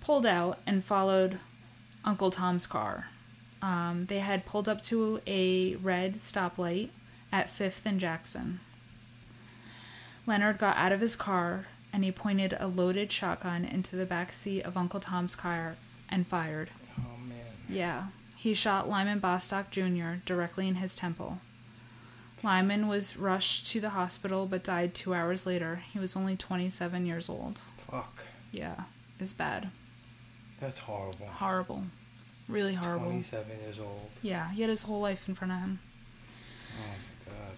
pulled 0.00 0.26
out 0.26 0.58
and 0.66 0.84
followed 0.84 1.38
Uncle 2.04 2.32
Tom's 2.32 2.66
car. 2.66 3.06
Um, 3.62 4.06
they 4.08 4.18
had 4.18 4.44
pulled 4.44 4.68
up 4.68 4.82
to 4.84 5.20
a 5.26 5.76
red 5.76 6.16
stoplight 6.16 6.88
at 7.32 7.48
5th 7.48 7.82
and 7.84 8.00
Jackson. 8.00 8.60
Leonard 10.26 10.58
got 10.58 10.76
out 10.76 10.92
of 10.92 11.00
his 11.00 11.16
car 11.16 11.66
and 11.92 12.04
he 12.04 12.12
pointed 12.12 12.56
a 12.58 12.66
loaded 12.68 13.10
shotgun 13.10 13.64
into 13.64 13.96
the 13.96 14.06
back 14.06 14.32
seat 14.32 14.62
of 14.62 14.76
Uncle 14.76 15.00
Tom's 15.00 15.34
car 15.34 15.76
and 16.08 16.26
fired. 16.26 16.70
Oh 16.98 17.18
man. 17.28 17.38
Yeah, 17.68 18.04
he 18.36 18.54
shot 18.54 18.88
Lyman 18.88 19.18
Bostock 19.18 19.70
Jr. 19.70 20.14
directly 20.24 20.68
in 20.68 20.76
his 20.76 20.94
temple. 20.94 21.38
Lyman 22.42 22.88
was 22.88 23.16
rushed 23.16 23.66
to 23.68 23.80
the 23.80 23.90
hospital 23.90 24.46
but 24.46 24.64
died 24.64 24.94
two 24.94 25.14
hours 25.14 25.46
later. 25.46 25.82
He 25.92 25.98
was 25.98 26.16
only 26.16 26.36
27 26.36 27.06
years 27.06 27.28
old. 27.28 27.58
Fuck. 27.90 28.22
Yeah, 28.52 28.84
it's 29.18 29.32
bad. 29.32 29.70
That's 30.60 30.78
horrible. 30.80 31.26
Horrible. 31.26 31.84
Really 32.48 32.74
horrible. 32.74 33.06
Twenty-seven 33.06 33.58
years 33.60 33.78
old. 33.78 34.10
Yeah, 34.22 34.50
he 34.50 34.60
had 34.62 34.70
his 34.70 34.82
whole 34.82 35.00
life 35.00 35.28
in 35.28 35.34
front 35.34 35.52
of 35.52 35.60
him. 35.60 35.78
Oh 36.78 36.94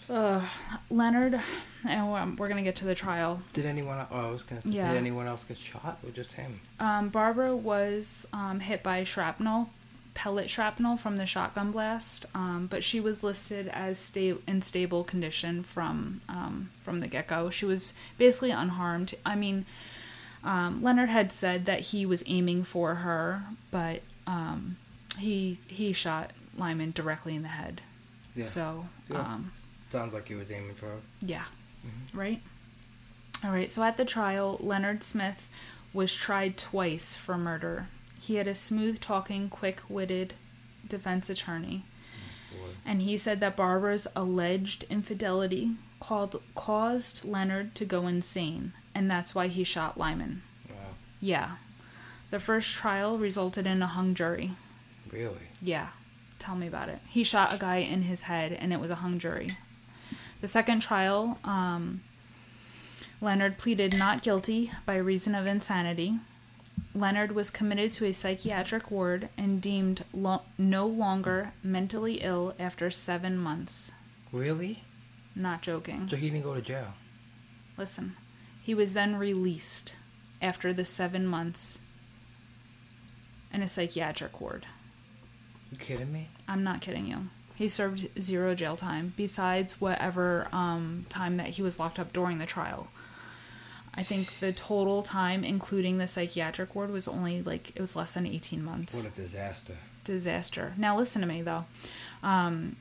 god. 0.08 0.14
Uh, 0.14 0.46
Leonard, 0.90 1.40
and 1.88 2.10
we're- 2.12 2.30
we're 2.36 2.48
going 2.48 2.56
to 2.56 2.62
get 2.62 2.76
to 2.76 2.84
the 2.84 2.94
trial. 2.94 3.40
Did 3.52 3.66
anyone? 3.66 4.04
Oh, 4.10 4.28
I 4.28 4.30
was 4.30 4.42
gonna. 4.42 4.60
Yeah. 4.64 4.88
Did 4.92 4.98
anyone 4.98 5.26
else 5.26 5.42
get 5.44 5.58
shot 5.58 5.98
or 6.04 6.10
just 6.10 6.32
him? 6.32 6.60
Um, 6.80 7.08
Barbara 7.08 7.56
was 7.56 8.26
um, 8.32 8.60
hit 8.60 8.82
by 8.82 9.04
shrapnel, 9.04 9.70
pellet 10.14 10.50
shrapnel 10.50 10.96
from 10.96 11.16
the 11.16 11.24
shotgun 11.26 11.70
blast, 11.70 12.26
um, 12.34 12.66
but 12.70 12.84
she 12.84 13.00
was 13.00 13.22
listed 13.22 13.68
as 13.68 13.98
sta- 13.98 14.38
in 14.46 14.60
stable 14.60 15.04
condition 15.04 15.62
from 15.62 16.20
um, 16.28 16.70
from 16.84 17.00
the 17.00 17.06
get 17.08 17.28
go. 17.28 17.48
She 17.50 17.64
was 17.64 17.94
basically 18.18 18.50
unharmed. 18.50 19.14
I 19.24 19.34
mean, 19.36 19.64
um, 20.44 20.82
Leonard 20.82 21.08
had 21.10 21.30
said 21.32 21.64
that 21.66 21.80
he 21.80 22.04
was 22.04 22.22
aiming 22.26 22.64
for 22.64 22.96
her, 22.96 23.44
but 23.70 24.02
um, 24.26 24.76
he 25.18 25.58
he 25.68 25.92
shot 25.92 26.32
Lyman 26.58 26.90
directly 26.90 27.34
in 27.36 27.42
the 27.42 27.48
head. 27.48 27.80
Yeah. 28.34 28.44
So, 28.44 28.86
Yeah. 29.10 29.20
um, 29.20 29.52
Sounds 29.92 30.14
like 30.14 30.26
he 30.26 30.34
was 30.34 30.50
aiming 30.50 30.74
for. 30.74 30.88
yeah. 31.20 31.44
Mm-hmm. 31.86 32.18
Right? 32.18 32.40
All 33.44 33.50
right. 33.50 33.70
So 33.70 33.82
at 33.82 33.96
the 33.96 34.04
trial, 34.04 34.56
Leonard 34.60 35.04
Smith 35.04 35.48
was 35.92 36.14
tried 36.14 36.56
twice 36.56 37.14
for 37.14 37.36
murder. 37.36 37.88
He 38.20 38.36
had 38.36 38.46
a 38.46 38.54
smooth 38.54 39.00
talking, 39.00 39.48
quick 39.48 39.80
witted 39.88 40.32
defense 40.88 41.28
attorney. 41.28 41.82
Oh, 42.54 42.56
boy. 42.56 42.70
And 42.86 43.02
he 43.02 43.16
said 43.16 43.40
that 43.40 43.56
Barbara's 43.56 44.06
alleged 44.16 44.84
infidelity 44.88 45.72
called, 46.00 46.40
caused 46.54 47.24
Leonard 47.24 47.74
to 47.74 47.84
go 47.84 48.06
insane. 48.06 48.72
And 48.94 49.10
that's 49.10 49.34
why 49.34 49.48
he 49.48 49.64
shot 49.64 49.98
Lyman. 49.98 50.42
Wow. 50.70 50.76
Yeah. 51.20 51.50
The 52.30 52.38
first 52.38 52.72
trial 52.72 53.18
resulted 53.18 53.66
in 53.66 53.82
a 53.82 53.86
hung 53.88 54.14
jury. 54.14 54.52
Really? 55.12 55.48
Yeah. 55.60 55.88
Tell 56.38 56.54
me 56.54 56.66
about 56.66 56.88
it. 56.88 57.00
He 57.08 57.24
shot 57.24 57.52
a 57.52 57.58
guy 57.58 57.76
in 57.78 58.02
his 58.02 58.22
head 58.22 58.52
and 58.52 58.72
it 58.72 58.80
was 58.80 58.90
a 58.90 58.96
hung 58.96 59.18
jury. 59.18 59.48
The 60.42 60.48
second 60.48 60.80
trial, 60.80 61.38
um, 61.44 62.02
Leonard 63.20 63.58
pleaded 63.58 63.96
not 63.96 64.22
guilty 64.22 64.72
by 64.84 64.96
reason 64.96 65.36
of 65.36 65.46
insanity. 65.46 66.18
Leonard 66.94 67.32
was 67.32 67.48
committed 67.48 67.92
to 67.92 68.06
a 68.06 68.12
psychiatric 68.12 68.90
ward 68.90 69.28
and 69.38 69.62
deemed 69.62 70.04
lo- 70.12 70.42
no 70.58 70.84
longer 70.84 71.52
mentally 71.62 72.14
ill 72.22 72.54
after 72.58 72.90
seven 72.90 73.38
months. 73.38 73.92
Really? 74.32 74.82
Not 75.36 75.62
joking. 75.62 76.08
So 76.10 76.16
he 76.16 76.28
didn't 76.28 76.44
go 76.44 76.54
to 76.54 76.60
jail. 76.60 76.94
Listen, 77.78 78.16
he 78.64 78.74
was 78.74 78.94
then 78.94 79.16
released 79.16 79.94
after 80.42 80.72
the 80.72 80.84
seven 80.84 81.24
months 81.24 81.78
in 83.52 83.62
a 83.62 83.68
psychiatric 83.68 84.40
ward. 84.40 84.66
You 85.70 85.78
kidding 85.78 86.12
me? 86.12 86.28
I'm 86.48 86.64
not 86.64 86.80
kidding 86.80 87.06
you. 87.06 87.28
He 87.62 87.68
served 87.68 88.08
zero 88.20 88.56
jail 88.56 88.74
time 88.74 89.12
besides 89.16 89.80
whatever 89.80 90.48
um, 90.52 91.06
time 91.08 91.36
that 91.36 91.46
he 91.46 91.62
was 91.62 91.78
locked 91.78 92.00
up 92.00 92.12
during 92.12 92.38
the 92.38 92.44
trial. 92.44 92.88
I 93.94 94.02
think 94.02 94.40
the 94.40 94.52
total 94.52 95.04
time, 95.04 95.44
including 95.44 95.98
the 95.98 96.08
psychiatric 96.08 96.74
ward, 96.74 96.90
was 96.90 97.06
only 97.06 97.40
like 97.40 97.70
it 97.76 97.80
was 97.80 97.94
less 97.94 98.14
than 98.14 98.26
18 98.26 98.64
months. 98.64 98.96
What 98.96 99.12
a 99.12 99.16
disaster. 99.16 99.74
Disaster. 100.02 100.72
Now 100.76 100.96
listen 100.96 101.20
to 101.22 101.28
me 101.28 101.40
though. 101.42 101.66
Um, 102.24 102.74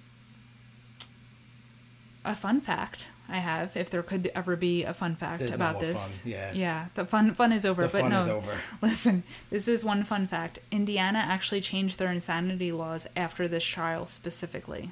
a 2.25 2.35
fun 2.35 2.59
fact 2.59 3.09
I 3.31 3.37
have, 3.39 3.77
if 3.77 3.89
there 3.89 4.03
could 4.03 4.29
ever 4.35 4.55
be 4.55 4.83
a 4.83 4.93
fun 4.93 5.15
fact 5.15 5.39
There's 5.39 5.51
about 5.51 5.75
more 5.75 5.81
this. 5.83 6.21
fun, 6.21 6.31
yeah. 6.31 6.51
Yeah. 6.53 6.85
The 6.95 7.05
fun 7.05 7.33
fun 7.33 7.51
is 7.53 7.65
over, 7.65 7.83
The 7.83 7.87
but 7.89 8.01
fun 8.01 8.11
no. 8.11 8.21
is 8.23 8.27
over. 8.29 8.51
Listen, 8.81 9.23
this 9.49 9.67
is 9.67 9.83
one 9.85 10.03
fun 10.03 10.27
fact. 10.27 10.59
Indiana 10.71 11.19
actually 11.19 11.61
changed 11.61 11.97
their 11.99 12.11
insanity 12.11 12.71
laws 12.71 13.07
after 13.15 13.47
this 13.47 13.63
trial 13.63 14.05
specifically. 14.05 14.91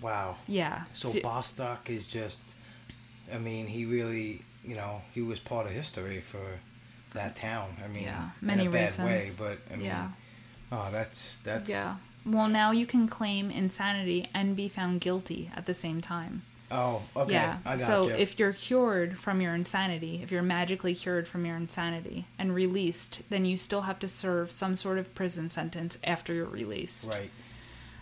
Wow. 0.00 0.36
Yeah. 0.46 0.84
So 0.94 1.08
Se- 1.08 1.20
Bostock 1.20 1.90
is 1.90 2.06
just. 2.06 2.38
I 3.32 3.38
mean, 3.38 3.66
he 3.66 3.84
really, 3.86 4.42
you 4.64 4.76
know, 4.76 5.02
he 5.12 5.20
was 5.22 5.40
part 5.40 5.66
of 5.66 5.72
history 5.72 6.20
for 6.20 6.60
that 7.14 7.34
town. 7.36 7.76
I 7.84 7.88
mean, 7.88 8.04
Yeah, 8.04 8.30
many 8.40 8.62
in 8.62 8.68
a 8.68 8.70
bad 8.70 8.80
reasons. 8.82 9.40
way, 9.40 9.46
but 9.48 9.58
I 9.72 9.76
mean, 9.76 9.86
Yeah. 9.86 10.08
oh, 10.70 10.88
that's 10.92 11.36
that's 11.42 11.68
yeah. 11.68 11.96
Well, 12.24 12.48
now 12.48 12.70
you 12.72 12.86
can 12.86 13.06
claim 13.08 13.50
insanity 13.50 14.28
and 14.34 14.54
be 14.56 14.68
found 14.68 15.00
guilty 15.00 15.50
at 15.56 15.66
the 15.66 15.74
same 15.74 16.00
time. 16.00 16.42
Oh, 16.70 17.02
okay. 17.14 17.32
yeah. 17.32 17.58
I 17.64 17.76
got 17.76 17.86
so 17.86 18.08
you. 18.08 18.14
if 18.14 18.38
you're 18.38 18.52
cured 18.52 19.18
from 19.18 19.40
your 19.40 19.54
insanity, 19.54 20.20
if 20.22 20.32
you're 20.32 20.42
magically 20.42 20.94
cured 20.94 21.28
from 21.28 21.46
your 21.46 21.56
insanity 21.56 22.26
and 22.38 22.54
released, 22.54 23.20
then 23.30 23.44
you 23.44 23.56
still 23.56 23.82
have 23.82 23.98
to 24.00 24.08
serve 24.08 24.50
some 24.50 24.74
sort 24.74 24.98
of 24.98 25.14
prison 25.14 25.48
sentence 25.48 25.96
after 26.02 26.34
you're 26.34 26.44
released. 26.46 27.08
right, 27.08 27.30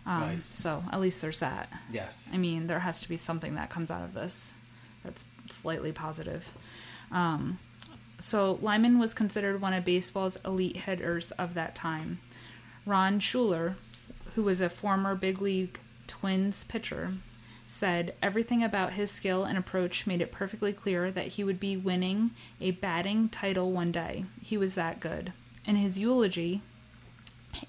Um, 0.06 0.22
right. 0.22 0.38
So 0.50 0.82
at 0.90 1.00
least 1.00 1.20
there's 1.20 1.40
that. 1.40 1.68
yes, 1.90 2.26
I 2.32 2.38
mean, 2.38 2.66
there 2.66 2.80
has 2.80 3.02
to 3.02 3.08
be 3.08 3.16
something 3.18 3.54
that 3.56 3.68
comes 3.68 3.90
out 3.90 4.02
of 4.02 4.14
this 4.14 4.54
that's 5.04 5.26
slightly 5.50 5.92
positive. 5.92 6.50
Um, 7.12 7.58
so 8.18 8.58
Lyman 8.62 8.98
was 8.98 9.12
considered 9.12 9.60
one 9.60 9.74
of 9.74 9.84
baseball's 9.84 10.36
elite 10.44 10.76
hitters 10.78 11.32
of 11.32 11.52
that 11.54 11.74
time. 11.74 12.18
Ron 12.86 13.20
Schueler, 13.20 13.74
who 14.34 14.42
was 14.42 14.62
a 14.62 14.70
former 14.70 15.14
big 15.14 15.42
league 15.42 15.78
Twins 16.06 16.64
pitcher, 16.64 17.12
said 17.74 18.14
everything 18.22 18.62
about 18.62 18.92
his 18.92 19.10
skill 19.10 19.42
and 19.42 19.58
approach 19.58 20.06
made 20.06 20.20
it 20.20 20.30
perfectly 20.30 20.72
clear 20.72 21.10
that 21.10 21.26
he 21.26 21.42
would 21.42 21.58
be 21.58 21.76
winning 21.76 22.30
a 22.60 22.70
batting 22.70 23.28
title 23.28 23.72
one 23.72 23.90
day. 23.90 24.24
He 24.40 24.56
was 24.56 24.76
that 24.76 25.00
good. 25.00 25.32
In 25.66 25.74
his 25.74 25.98
eulogy, 25.98 26.60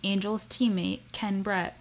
Angels 0.04 0.46
teammate 0.46 1.00
Ken 1.12 1.42
Brett 1.42 1.78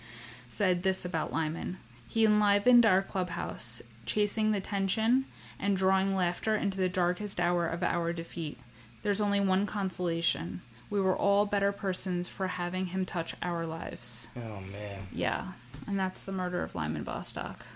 said 0.48 0.82
this 0.82 1.04
about 1.04 1.32
Lyman. 1.34 1.76
He 2.08 2.24
enlivened 2.24 2.86
our 2.86 3.02
clubhouse, 3.02 3.82
chasing 4.06 4.52
the 4.52 4.60
tension 4.60 5.26
and 5.60 5.76
drawing 5.76 6.16
laughter 6.16 6.56
into 6.56 6.78
the 6.78 6.88
darkest 6.88 7.38
hour 7.38 7.66
of 7.66 7.82
our 7.82 8.14
defeat. 8.14 8.58
There's 9.02 9.20
only 9.20 9.40
one 9.40 9.66
consolation. 9.66 10.62
We 10.88 11.00
were 11.00 11.16
all 11.16 11.44
better 11.44 11.72
persons 11.72 12.28
for 12.28 12.46
having 12.46 12.86
him 12.86 13.04
touch 13.04 13.34
our 13.42 13.66
lives. 13.66 14.28
oh 14.36 14.60
man, 14.72 15.08
Yeah, 15.12 15.48
and 15.86 15.98
that's 15.98 16.24
the 16.24 16.32
murder 16.32 16.62
of 16.62 16.74
Lyman 16.74 17.02
Bostock. 17.02 17.66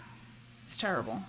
It's 0.69 0.77
terrible. 0.77 1.23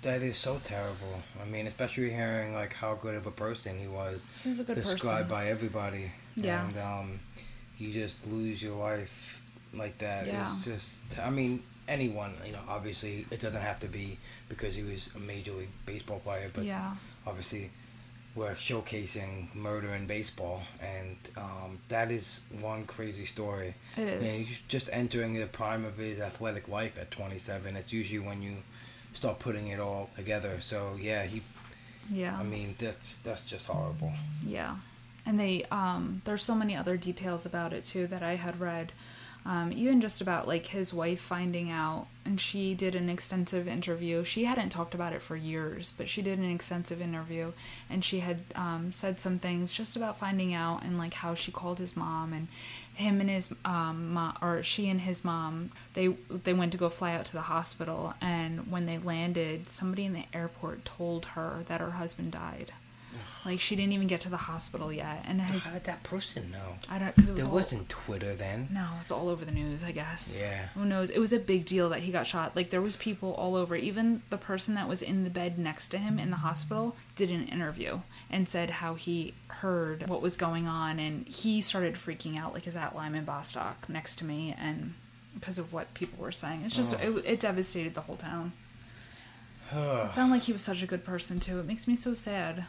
that 0.00 0.22
is 0.22 0.38
so 0.38 0.58
terrible. 0.64 1.22
I 1.42 1.44
mean, 1.44 1.66
especially 1.66 2.08
hearing 2.10 2.54
like 2.54 2.72
how 2.72 2.94
good 2.94 3.14
of 3.14 3.26
a 3.26 3.30
person 3.30 3.78
he 3.78 3.86
was, 3.86 4.20
He 4.42 4.48
was 4.48 4.60
a 4.60 4.64
good 4.64 4.76
described 4.76 5.28
person. 5.28 5.28
by 5.28 5.48
everybody. 5.48 6.10
Yeah. 6.34 6.66
and 6.66 6.78
um, 6.78 7.20
you 7.76 7.92
just 7.92 8.26
lose 8.26 8.62
your 8.62 8.74
life 8.76 9.42
like 9.74 9.98
that. 9.98 10.26
Yeah. 10.26 10.50
It's 10.56 10.64
just, 10.64 10.88
I 11.22 11.28
mean, 11.28 11.62
anyone. 11.88 12.32
You 12.46 12.52
know, 12.52 12.60
obviously, 12.68 13.26
it 13.30 13.38
doesn't 13.40 13.60
have 13.60 13.78
to 13.80 13.86
be 13.86 14.16
because 14.48 14.74
he 14.74 14.82
was 14.82 15.10
a 15.14 15.18
major 15.18 15.52
league 15.52 15.68
baseball 15.84 16.20
player, 16.20 16.50
but 16.54 16.64
yeah, 16.64 16.94
obviously 17.26 17.70
we're 18.34 18.54
showcasing 18.54 19.54
murder 19.54 19.94
in 19.94 20.06
baseball 20.06 20.60
and 20.82 21.16
um, 21.38 21.78
that 21.88 22.10
is 22.10 22.40
one 22.60 22.84
crazy 22.84 23.24
story 23.24 23.72
it 23.96 24.06
is. 24.06 24.46
he's 24.46 24.58
just 24.68 24.90
entering 24.92 25.32
the 25.32 25.46
prime 25.46 25.86
of 25.86 25.96
his 25.96 26.20
athletic 26.20 26.68
life 26.68 26.98
at 26.98 27.10
27 27.10 27.74
it's 27.76 27.94
usually 27.94 28.18
when 28.18 28.42
you 28.42 28.52
start 29.16 29.38
putting 29.38 29.68
it 29.68 29.80
all 29.80 30.10
together 30.16 30.60
so 30.60 30.96
yeah 31.00 31.24
he 31.24 31.42
Yeah. 32.10 32.36
i 32.38 32.42
mean 32.44 32.74
that's 32.78 33.16
that's 33.24 33.42
just 33.42 33.66
horrible 33.66 34.12
Yeah. 34.46 34.76
And 35.28 35.40
they 35.40 35.64
um 35.72 36.20
there's 36.24 36.44
so 36.44 36.54
many 36.54 36.76
other 36.76 36.96
details 36.96 37.44
about 37.46 37.72
it 37.72 37.84
too 37.84 38.06
that 38.06 38.22
I 38.22 38.36
had 38.36 38.60
read. 38.60 38.92
Um, 39.44 39.72
even 39.72 40.00
just 40.00 40.20
about 40.20 40.46
like 40.48 40.66
his 40.66 40.92
wife 40.92 41.20
finding 41.20 41.70
out 41.70 42.06
and 42.24 42.40
she 42.40 42.74
did 42.74 42.94
an 42.96 43.08
extensive 43.08 43.66
interview. 43.68 44.24
She 44.24 44.44
hadn't 44.44 44.70
talked 44.70 44.94
about 44.94 45.12
it 45.12 45.22
for 45.22 45.36
years, 45.36 45.92
but 45.96 46.08
she 46.08 46.20
did 46.22 46.38
an 46.40 46.50
extensive 46.52 47.00
interview 47.00 47.52
and 47.90 48.04
she 48.04 48.20
had 48.20 48.38
um, 48.56 48.90
said 48.92 49.18
some 49.20 49.38
things 49.38 49.72
just 49.72 49.94
about 49.96 50.18
finding 50.18 50.52
out 50.54 50.82
and 50.84 50.98
like 50.98 51.14
how 51.14 51.34
she 51.34 51.50
called 51.52 51.78
his 51.80 51.96
mom 51.96 52.32
and 52.32 52.46
him 52.96 53.20
and 53.20 53.28
his 53.28 53.54
um 53.64 54.12
mom, 54.14 54.36
or 54.40 54.62
she 54.62 54.88
and 54.88 55.02
his 55.02 55.24
mom 55.24 55.70
they 55.94 56.08
they 56.44 56.54
went 56.54 56.72
to 56.72 56.78
go 56.78 56.88
fly 56.88 57.12
out 57.14 57.26
to 57.26 57.32
the 57.34 57.42
hospital 57.42 58.14
and 58.20 58.70
when 58.70 58.86
they 58.86 58.96
landed 58.98 59.68
somebody 59.68 60.04
in 60.04 60.14
the 60.14 60.24
airport 60.32 60.84
told 60.84 61.26
her 61.26 61.62
that 61.68 61.80
her 61.80 61.92
husband 61.92 62.32
died 62.32 62.72
Like 63.44 63.60
she 63.60 63.76
didn't 63.76 63.92
even 63.92 64.08
get 64.08 64.20
to 64.22 64.28
the 64.28 64.36
hospital 64.36 64.92
yet, 64.92 65.24
and 65.26 65.40
his 65.40 65.66
How 65.66 65.72
did 65.74 65.84
that 65.84 66.02
person 66.02 66.50
know? 66.50 66.74
I 66.90 66.98
don't 66.98 67.14
because 67.14 67.30
it 67.30 67.34
was 67.34 67.44
There 67.44 67.52
all, 67.52 67.58
wasn't 67.60 67.88
Twitter 67.88 68.34
then. 68.34 68.68
no, 68.72 68.86
it's 69.00 69.10
all 69.10 69.28
over 69.28 69.44
the 69.44 69.52
news, 69.52 69.84
I 69.84 69.92
guess. 69.92 70.38
Yeah. 70.40 70.68
Who 70.74 70.84
knows? 70.84 71.10
It 71.10 71.18
was 71.18 71.32
a 71.32 71.38
big 71.38 71.64
deal 71.66 71.88
that 71.90 72.00
he 72.00 72.10
got 72.12 72.26
shot. 72.26 72.56
Like 72.56 72.70
there 72.70 72.80
was 72.82 72.96
people 72.96 73.34
all 73.34 73.54
over. 73.54 73.76
Even 73.76 74.22
the 74.30 74.36
person 74.38 74.74
that 74.74 74.88
was 74.88 75.00
in 75.02 75.24
the 75.24 75.30
bed 75.30 75.58
next 75.58 75.88
to 75.88 75.98
him 75.98 76.18
in 76.18 76.30
the 76.30 76.36
hospital 76.38 76.96
did 77.14 77.30
an 77.30 77.46
interview 77.48 78.00
and 78.30 78.48
said 78.48 78.70
how 78.70 78.94
he 78.94 79.34
heard 79.48 80.08
what 80.08 80.20
was 80.20 80.36
going 80.36 80.66
on 80.66 80.98
and 80.98 81.26
he 81.28 81.60
started 81.60 81.94
freaking 81.94 82.36
out 82.36 82.52
like 82.52 82.64
his 82.64 82.76
at 82.76 82.94
Lyman 82.96 83.24
Bostock 83.24 83.88
next 83.88 84.16
to 84.16 84.24
me 84.24 84.54
and 84.58 84.94
because 85.34 85.58
of 85.58 85.72
what 85.72 85.92
people 85.94 86.22
were 86.22 86.32
saying. 86.32 86.62
It's 86.64 86.74
just 86.76 86.94
Oh. 87.00 87.16
it, 87.18 87.24
it 87.24 87.40
devastated 87.40 87.94
the 87.94 88.00
whole 88.02 88.16
town. 88.16 88.52
it 89.74 90.12
sounded 90.14 90.34
like 90.34 90.42
he 90.42 90.52
was 90.52 90.62
such 90.62 90.82
a 90.82 90.86
good 90.86 91.04
person 91.04 91.40
too. 91.40 91.58
It 91.58 91.66
makes 91.66 91.86
me 91.88 91.96
so 91.96 92.14
sad. 92.14 92.64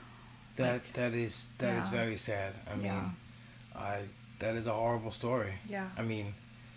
That 0.57 0.93
that 0.93 1.13
is 1.13 1.47
that 1.59 1.73
is 1.77 1.91
yeah. 1.91 1.99
very 1.99 2.17
sad. 2.17 2.53
I 2.71 2.75
mean, 2.75 2.85
Yeah. 2.85 3.09
I 3.75 3.99
that 4.39 4.55
is 4.55 4.67
a 4.67 4.73
horrible 4.73 5.11
story. 5.11 5.53
Yeah. 5.69 5.89
I 5.97 6.01
mean, 6.03 6.33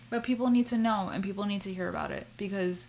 But 0.09 0.23
people 0.23 0.49
need 0.49 0.67
to 0.67 0.77
know 0.77 1.09
and 1.13 1.23
people 1.23 1.45
need 1.45 1.61
to 1.61 1.73
hear 1.73 1.89
about 1.89 2.11
it 2.11 2.27
because 2.37 2.87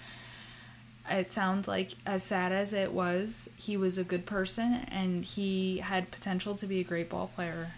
it 1.11 1.33
sounds 1.33 1.67
like 1.69 1.93
as 2.07 2.23
sad 2.23 2.53
as 2.53 2.73
it 2.73 2.93
was, 2.93 3.51
he 3.57 3.77
was 3.77 3.99
a 3.99 4.05
good 4.05 4.25
person 4.25 4.87
and 4.89 5.25
he 5.25 5.79
had 5.79 6.11
potential 6.11 6.55
to 6.57 6.67
be 6.67 6.81
a 6.81 6.85
great 6.85 7.09
ball 7.11 7.29
player. 7.35 7.73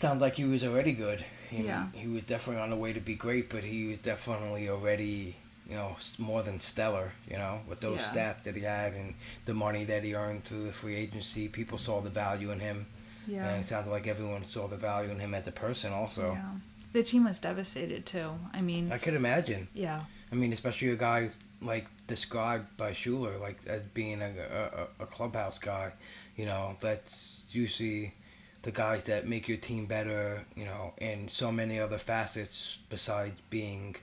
sounds 0.00 0.20
like 0.20 0.34
he 0.36 0.44
was 0.44 0.64
already 0.64 0.92
good. 0.92 1.24
He, 1.50 1.64
Yeah. 1.64 1.88
He 1.92 2.06
was 2.08 2.22
definitely 2.24 2.62
on 2.62 2.70
the 2.70 2.76
way 2.76 2.92
to 2.92 3.00
be 3.00 3.14
great, 3.14 3.48
but 3.50 3.64
he 3.64 3.88
was 3.88 3.98
definitely 3.98 4.68
already, 4.68 5.36
you 5.68 5.74
know, 5.74 5.96
more 6.18 6.42
than 6.42 6.60
stellar. 6.60 7.12
You 7.30 7.36
know, 7.36 7.60
with 7.68 7.80
those 7.80 7.98
Yeah. 7.98 8.12
stats 8.12 8.42
that 8.44 8.54
he 8.56 8.62
had 8.62 8.94
and 8.94 9.14
the 9.44 9.54
money 9.54 9.84
that 9.84 10.02
he 10.04 10.14
earned 10.14 10.44
through 10.44 10.64
the 10.66 10.72
free 10.72 10.96
agency, 10.96 11.48
people 11.48 11.78
saw 11.78 12.00
the 12.00 12.10
value 12.10 12.50
in 12.50 12.60
him. 12.60 12.86
Yeah. 13.26 13.46
And 13.46 13.62
it 13.64 13.68
sounded 13.68 13.90
like 13.90 14.06
everyone 14.06 14.44
saw 14.48 14.68
the 14.68 14.76
value 14.78 15.10
in 15.10 15.18
him 15.20 15.34
as 15.34 15.46
a 15.46 15.52
person, 15.52 15.92
also. 15.92 16.32
Yeah. 16.32 16.52
The 16.94 17.02
team 17.02 17.24
was 17.24 17.38
devastated 17.38 18.06
too. 18.06 18.30
I 18.54 18.62
mean, 18.62 18.90
I 18.90 18.98
could 18.98 19.14
imagine. 19.14 19.68
yeah. 19.74 20.04
I 20.32 20.34
mean, 20.34 20.52
especially 20.52 20.88
a 20.90 20.96
guy 20.96 21.30
like 21.60 21.86
described 22.06 22.76
by 22.76 22.92
Schueler, 22.92 23.38
like 23.40 23.58
as 23.66 23.82
being 23.82 24.22
a, 24.22 24.88
a, 24.98 25.02
a 25.04 25.06
clubhouse 25.06 25.58
guy. 25.58 25.92
You 26.36 26.46
know, 26.46 26.76
that's 26.80 27.32
usually 27.50 28.14
the 28.62 28.70
guys 28.70 29.04
that 29.04 29.26
make 29.26 29.48
your 29.48 29.58
team 29.58 29.86
better. 29.86 30.44
You 30.56 30.64
know, 30.66 30.94
in 30.98 31.28
so 31.28 31.50
many 31.52 31.78
other 31.80 31.98
facets 31.98 32.78
besides 32.88 33.36
being 33.50 33.96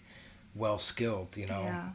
well 0.56 0.80
skilled. 0.80 1.36
You 1.38 1.48
know, 1.48 1.62
Yeah. 1.62 1.90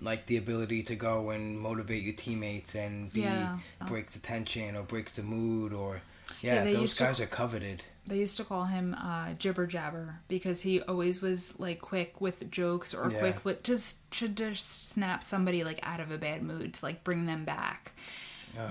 like 0.00 0.26
the 0.26 0.36
ability 0.36 0.82
to 0.84 0.94
go 0.96 1.30
and 1.30 1.58
motivate 1.58 2.02
your 2.02 2.14
teammates 2.14 2.74
and 2.74 3.12
be 3.12 3.22
Yeah. 3.22 3.58
break 3.88 4.12
the 4.12 4.18
tension 4.18 4.76
or 4.76 4.82
breaks 4.82 5.12
the 5.12 5.22
mood 5.22 5.72
or 5.72 6.02
Yeah, 6.40 6.64
yeah, 6.64 6.72
those 6.72 6.80
used 6.82 6.98
to- 6.98 7.04
guys 7.04 7.20
are 7.20 7.26
coveted. 7.26 7.84
They 8.06 8.18
used 8.18 8.36
to 8.36 8.44
call 8.44 8.64
him 8.66 8.94
uh, 9.00 9.32
Jibber 9.32 9.66
Jabber 9.66 10.20
because 10.28 10.60
he 10.60 10.82
always 10.82 11.22
was 11.22 11.58
like 11.58 11.80
quick 11.80 12.20
with 12.20 12.50
jokes 12.50 12.92
or 12.92 13.10
Yeah. 13.10 13.18
quick 13.18 13.44
with 13.46 13.62
just 13.62 14.12
should 14.12 14.36
just 14.36 14.88
snap 14.90 15.22
somebody 15.24 15.64
like 15.64 15.80
out 15.82 16.00
of 16.00 16.10
a 16.10 16.18
bad 16.18 16.42
mood 16.42 16.74
to 16.74 16.84
like 16.84 17.02
bring 17.02 17.24
them 17.24 17.44
back. 17.46 17.92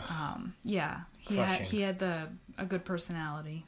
Um, 0.10 0.54
yeah, 0.64 1.02
he 1.18 1.38
had 1.38 1.62
he 1.62 1.82
had 1.82 1.98
the 2.00 2.30
a 2.58 2.66
good 2.66 2.86
personality. 2.86 3.66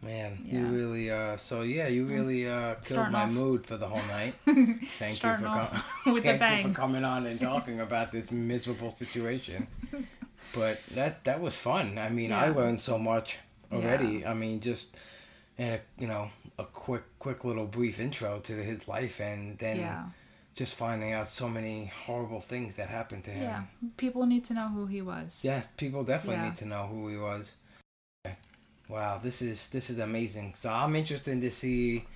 Man, 0.00 0.38
Yeah. 0.44 0.60
you 0.60 0.66
really 0.66 1.10
uh 1.10 1.36
so 1.38 1.62
yeah, 1.62 1.88
you 1.88 2.04
really 2.06 2.48
uh 2.48 2.74
killed 2.74 2.86
Starting 2.86 3.12
my 3.12 3.24
off- 3.24 3.30
mood 3.32 3.66
for 3.66 3.76
the 3.76 3.88
whole 3.88 4.06
night. 4.08 4.34
Thank 4.46 5.12
Starting 5.12 5.44
you 5.46 5.52
for 5.52 5.58
off 5.58 6.02
com- 6.04 6.12
with 6.14 6.24
a 6.24 6.38
thank 6.38 6.66
you 6.66 6.72
for 6.72 6.78
coming 6.78 7.04
on 7.04 7.26
and 7.26 7.40
talking 7.52 7.80
about 7.80 8.12
this 8.12 8.30
miserable 8.30 8.92
situation. 8.92 9.66
But 10.54 10.78
that 10.94 11.24
that 11.24 11.40
was 11.40 11.58
fun. 11.58 11.98
I 11.98 12.10
mean, 12.10 12.32
I 12.32 12.48
learned 12.50 12.80
so 12.80 12.96
much 12.98 13.38
already. 13.72 14.24
I 14.24 14.34
mean, 14.34 14.60
just 14.60 14.96
and 15.58 15.74
a, 15.74 15.80
you 16.00 16.06
know, 16.06 16.30
a 16.58 16.64
quick 16.64 17.02
quick 17.18 17.44
little 17.44 17.66
brief 17.66 17.98
intro 17.98 18.38
to 18.40 18.52
his 18.52 18.86
life 18.86 19.18
and 19.20 19.58
then 19.58 19.78
Yeah. 19.78 20.04
just 20.54 20.74
finding 20.76 21.12
out 21.12 21.28
so 21.28 21.48
many 21.48 21.92
horrible 22.06 22.40
things 22.40 22.76
that 22.76 22.88
happened 22.88 23.24
to 23.24 23.30
him. 23.32 23.42
Yeah, 23.42 23.62
people 23.96 24.26
need 24.26 24.44
to 24.46 24.54
know 24.54 24.68
who 24.68 24.86
he 24.86 25.02
was. 25.02 25.40
Yes, 25.44 25.66
people 25.76 26.04
definitely 26.04 26.36
Yeah. 26.36 26.44
need 26.50 26.56
to 26.58 26.66
know 26.66 26.86
who 26.86 27.08
he 27.08 27.16
was. 27.16 27.52
Wow, 28.88 29.18
this 29.22 29.42
is 29.42 29.68
this 29.68 29.90
is 29.90 29.98
amazing. 29.98 30.54
So 30.60 30.70
I'm 30.70 30.96
interested 30.96 31.40
to 31.40 31.50
see 31.50 32.06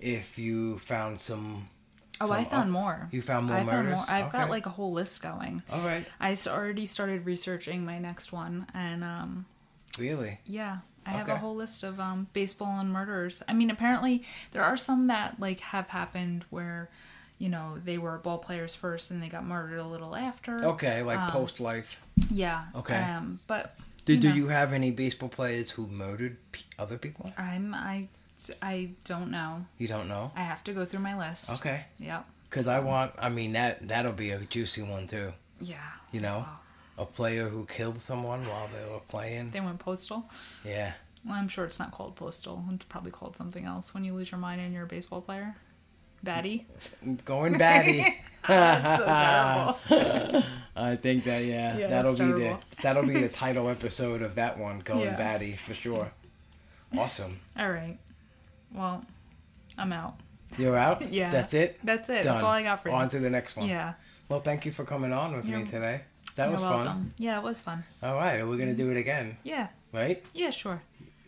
if 0.00 0.38
you 0.38 0.78
found 0.78 1.20
some. 1.20 1.68
Oh, 2.20 2.30
I 2.30 2.44
found 2.44 2.70
more. 2.70 3.08
You 3.10 3.22
found 3.22 3.46
more 3.46 3.56
I 3.56 3.64
found 3.64 3.88
murders. 3.88 3.96
more. 3.96 4.04
I've 4.08 4.32
got 4.32 4.48
like 4.48 4.66
a 4.66 4.70
whole 4.70 4.92
list 4.92 5.22
going. 5.22 5.62
All 5.70 5.80
right. 5.80 6.06
I 6.20 6.36
already 6.46 6.86
started 6.86 7.26
researching 7.26 7.84
my 7.84 7.98
next 7.98 8.32
one, 8.32 8.66
and 8.72 9.02
um, 9.02 9.46
really. 9.98 10.38
Yeah, 10.46 10.78
I 11.06 11.10
have 11.10 11.28
a 11.28 11.36
whole 11.36 11.54
list 11.54 11.82
of 11.82 12.00
um, 12.00 12.28
baseball 12.32 12.78
and 12.80 12.90
murders. 12.90 13.42
I 13.48 13.52
mean, 13.52 13.70
apparently 13.70 14.22
there 14.52 14.62
are 14.62 14.76
some 14.76 15.08
that 15.08 15.38
like 15.40 15.60
have 15.60 15.88
happened 15.88 16.44
where, 16.50 16.88
you 17.38 17.48
know, 17.48 17.78
they 17.84 17.98
were 17.98 18.18
ball 18.18 18.38
players 18.38 18.74
first 18.74 19.10
and 19.10 19.22
they 19.22 19.28
got 19.28 19.44
murdered 19.44 19.78
a 19.78 19.86
little 19.86 20.16
after. 20.16 20.64
Okay, 20.64 21.02
like 21.02 21.18
Um, 21.18 21.30
post 21.30 21.60
life. 21.60 22.00
Yeah. 22.30 22.64
Okay. 22.74 22.96
Um, 22.96 23.40
but 23.46 23.76
You 24.06 24.16
do 24.20 24.28
know, 24.28 24.34
you 24.34 24.48
have 24.48 24.72
any 24.72 24.90
baseball 24.90 25.28
players 25.28 25.70
who 25.70 25.86
murdered 25.86 26.36
p- 26.52 26.64
other 26.78 26.98
people? 26.98 27.32
I'm 27.38 27.74
I 27.74 28.08
I 28.62 28.90
don't 29.04 29.30
know. 29.30 29.64
You 29.78 29.88
don't 29.88 30.08
know. 30.08 30.32
I 30.36 30.42
have 30.42 30.62
to 30.64 30.72
go 30.72 30.84
through 30.84 31.00
my 31.00 31.16
list. 31.16 31.50
Okay, 31.52 31.84
Yep. 31.98 32.26
because 32.50 32.68
I 32.68 32.80
want. 32.80 33.12
I 33.18 33.28
mean 33.30 33.52
that 33.52 33.88
that'll 33.88 34.12
be 34.12 34.30
a 34.30 34.38
juicy 34.40 34.82
one 34.82 35.06
too. 35.08 35.32
Yeah. 35.60 35.76
You 36.12 36.20
know, 36.20 36.38
Wow. 36.38 36.58
a 36.98 37.06
player 37.06 37.48
who 37.48 37.64
killed 37.66 38.00
someone 38.00 38.42
while 38.42 38.68
they 38.68 38.92
were 38.92 39.00
playing. 39.00 39.50
They 39.50 39.60
went 39.60 39.78
postal. 39.78 40.28
Yeah. 40.64 40.92
Well, 41.24 41.34
I'm 41.36 41.48
sure 41.48 41.64
it's 41.64 41.78
not 41.78 41.90
called 41.90 42.16
postal. 42.16 42.62
It's 42.72 42.84
probably 42.84 43.10
called 43.10 43.34
something 43.36 43.64
else 43.64 43.94
when 43.94 44.04
you 44.04 44.12
lose 44.12 44.30
your 44.30 44.38
mind 44.40 44.60
and 44.60 44.74
you're 44.74 44.84
a 44.84 44.86
baseball 44.86 45.22
player. 45.22 45.56
Batty. 46.24 46.66
Going 47.24 47.58
batty. 47.58 48.16
That's 48.48 48.98
so 49.00 49.76
terrible. 49.88 50.42
I 50.76 50.96
think 50.96 51.24
that 51.24 51.44
yeah, 51.44 51.76
Yeah, 51.76 51.86
that'll 51.88 52.12
it's 52.12 52.20
be 52.20 52.32
the 52.32 52.58
that'll 52.82 53.06
be 53.06 53.20
the 53.20 53.28
title 53.44 53.68
episode 53.68 54.22
of 54.22 54.34
that 54.34 54.58
one, 54.58 54.80
going 54.80 55.00
Yeah. 55.02 55.16
batty 55.16 55.56
for 55.56 55.74
sure. 55.74 56.10
Awesome. 56.96 57.38
All 57.58 57.70
right. 57.70 57.98
Well, 58.72 59.04
I'm 59.78 59.92
out. 59.92 60.14
You're 60.58 60.76
out. 60.76 61.10
Yeah. 61.12 61.30
That's 61.30 61.54
it. 61.54 61.78
That's 61.84 62.08
it. 62.08 62.22
Done. 62.22 62.32
That's 62.32 62.42
all 62.42 62.50
I 62.50 62.62
got 62.62 62.82
for 62.82 62.88
you. 62.88 62.94
On 62.94 63.08
to 63.10 63.18
the 63.18 63.30
next 63.30 63.56
one. 63.56 63.68
Yeah. 63.68 63.94
Well, 64.28 64.40
thank 64.40 64.64
you 64.64 64.72
for 64.72 64.84
coming 64.84 65.12
on 65.12 65.34
with 65.36 65.44
me 65.44 65.52
You're- 65.58 65.64
today. 65.70 66.00
That 66.36 66.50
was 66.50 66.62
welcome. 66.62 66.86
fun. 66.86 67.14
Yeah, 67.16 67.38
it 67.38 67.44
was 67.44 67.60
fun. 67.60 67.84
All 68.02 68.16
right, 68.16 68.40
Are 68.40 68.46
we're 68.46 68.56
gonna 68.56 68.72
mm-hmm. 68.72 68.76
do 68.88 68.90
it 68.90 68.96
again, 68.96 69.36
Yeah. 69.44 69.68
right? 69.92 70.20
Yeah, 70.32 70.50
sure. 70.50 70.82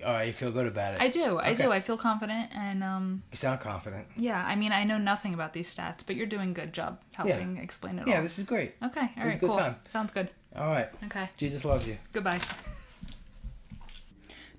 All 0.04 0.12
right, 0.12 0.26
you 0.26 0.32
feel 0.32 0.50
good 0.52 0.66
about 0.66 0.94
it. 0.94 1.00
I 1.00 1.08
do. 1.08 1.38
I 1.38 1.50
Okay. 1.52 1.62
do. 1.64 1.72
I 1.72 1.80
feel 1.80 1.96
confident 1.96 2.50
and 2.54 2.84
um 2.84 3.22
You 3.30 3.36
sound 3.36 3.60
confident. 3.60 4.06
yeah, 4.16 4.44
I 4.46 4.54
mean 4.56 4.72
I 4.72 4.84
know 4.84 4.98
nothing 4.98 5.32
about 5.34 5.52
these 5.54 5.74
stats, 5.74 6.06
but 6.06 6.16
you're 6.16 6.26
doing 6.26 6.50
a 6.50 6.52
good 6.52 6.72
job 6.74 7.00
helping 7.14 7.56
explain 7.56 7.98
it 7.98 8.02
all. 8.02 8.08
Yeah, 8.08 8.16
all. 8.16 8.22
this 8.22 8.38
is 8.38 8.44
great. 8.44 8.74
Okay. 8.82 9.00
All 9.00 9.06
was 9.06 9.24
right, 9.24 9.34
a 9.36 9.38
good 9.38 9.46
cool. 9.50 9.56
time. 9.58 9.76
Sounds 9.88 10.12
good. 10.12 10.28
All 10.54 10.68
right, 10.68 10.88
Okay. 11.04 11.28
Jesus 11.36 11.64
loves 11.64 11.86
you. 11.88 11.96
Goodbye. 12.12 12.40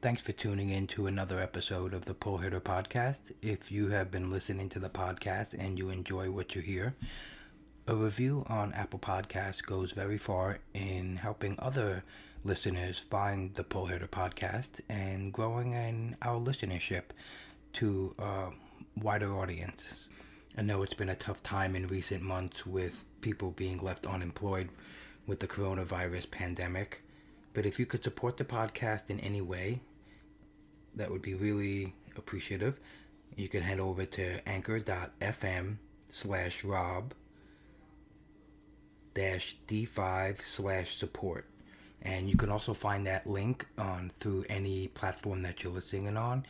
Thanks 0.02 0.22
for 0.22 0.32
tuning 0.32 0.70
in 0.70 0.86
to 0.88 1.08
another 1.08 1.42
episode 1.42 1.94
of 1.94 2.06
the 2.06 2.14
Pull 2.14 2.38
Hitter 2.38 2.62
Podcast. 2.62 3.20
If 3.42 3.72
you 3.72 3.90
have 3.90 4.12
been 4.12 4.30
listening 4.30 4.70
to 4.70 4.80
the 4.80 4.90
podcast 4.90 5.54
and 5.58 5.78
you 5.80 5.90
enjoy 5.90 6.30
what 6.30 6.54
you 6.56 6.62
hear, 6.62 6.96
a 7.88 7.96
review 7.96 8.46
on 8.48 8.74
Apple 8.74 9.00
Podcasts 9.00 9.64
goes 9.66 9.92
very 9.94 10.18
far 10.20 10.60
in 10.74 11.16
helping 11.18 11.56
other 11.58 12.04
listeners 12.44 13.00
find 13.00 13.54
the 13.56 13.64
Pull 13.64 13.88
Hitter 13.88 14.08
Podcast 14.08 14.82
and 14.90 15.34
growing 15.34 15.74
in 15.74 16.16
our 16.22 16.40
listenership 16.40 17.04
to 17.74 18.16
a 18.20 18.50
wider 18.96 19.36
audience. 19.36 20.08
I 20.58 20.62
know 20.62 20.82
it's 20.82 20.94
been 20.94 21.10
a 21.10 21.16
tough 21.16 21.44
time 21.44 21.76
in 21.76 21.88
recent 21.88 22.24
months 22.24 22.66
with 22.66 23.04
people 23.22 23.52
being 23.52 23.78
left 23.80 24.06
unemployed 24.06 24.70
with 25.26 25.40
the 25.40 25.48
coronavirus 25.48 26.32
pandemic. 26.32 27.02
But 27.54 27.66
if 27.66 27.80
you 27.80 27.86
could 27.86 28.04
support 28.04 28.38
the 28.38 28.46
podcast 28.46 29.10
in 29.10 29.20
any 29.20 29.42
way, 29.42 29.82
that 30.96 31.12
would 31.12 31.22
be 31.22 31.34
really 31.36 31.94
appreciative. 32.16 32.80
You 33.36 33.48
can 33.48 33.62
head 33.62 33.80
over 33.80 34.06
to 34.06 34.48
anchor.fm 34.48 35.78
slash 36.10 36.64
rob 36.64 37.14
dash 39.14 39.58
d5 39.68 40.46
slash 40.46 40.96
support. 40.96 41.46
And 42.02 42.30
you 42.30 42.38
can 42.38 42.50
also 42.50 42.74
find 42.74 43.06
that 43.08 43.28
link 43.28 43.66
on 43.78 44.10
through 44.10 44.45
any 44.50 44.88
platform 44.89 45.41
that 45.41 45.64
you're 45.64 45.74
listening 45.74 46.16
on, 46.16 46.45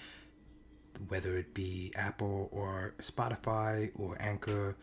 whether 1.08 1.38
it 1.38 1.54
be 1.54 1.91
Apple 1.95 2.50
or 2.52 2.93
Spotify 3.02 3.91
or 3.95 4.18
Anchor 4.20 4.76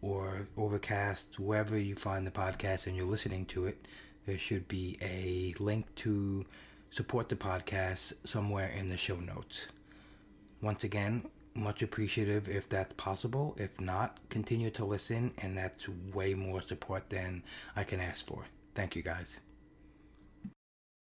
or 0.00 0.48
Overcast, 0.56 1.38
wherever 1.38 1.76
you 1.76 1.96
find 1.96 2.26
the 2.26 2.30
podcast 2.30 2.86
and 2.86 2.96
you're 2.96 3.06
listening 3.06 3.44
to 3.46 3.66
it, 3.66 3.86
there 4.26 4.38
should 4.38 4.68
be 4.68 4.96
a 5.02 5.54
link 5.60 5.92
to 5.96 6.44
support 6.90 7.28
the 7.28 7.36
podcast 7.36 8.12
somewhere 8.24 8.68
in 8.68 8.86
the 8.86 8.96
show 8.96 9.16
notes. 9.16 9.68
Once 10.62 10.84
again, 10.84 11.24
much 11.54 11.82
appreciative 11.82 12.48
if 12.48 12.68
that's 12.68 12.92
possible. 12.94 13.56
If 13.58 13.80
not, 13.80 14.18
continue 14.28 14.70
to 14.70 14.84
listen, 14.84 15.32
and 15.38 15.56
that's 15.56 15.88
way 16.14 16.34
more 16.34 16.62
support 16.62 17.10
than 17.10 17.42
I 17.74 17.84
can 17.84 18.00
ask 18.00 18.24
for. 18.26 18.44
Thank 18.74 18.94
you 18.96 19.02
guys. 19.02 19.40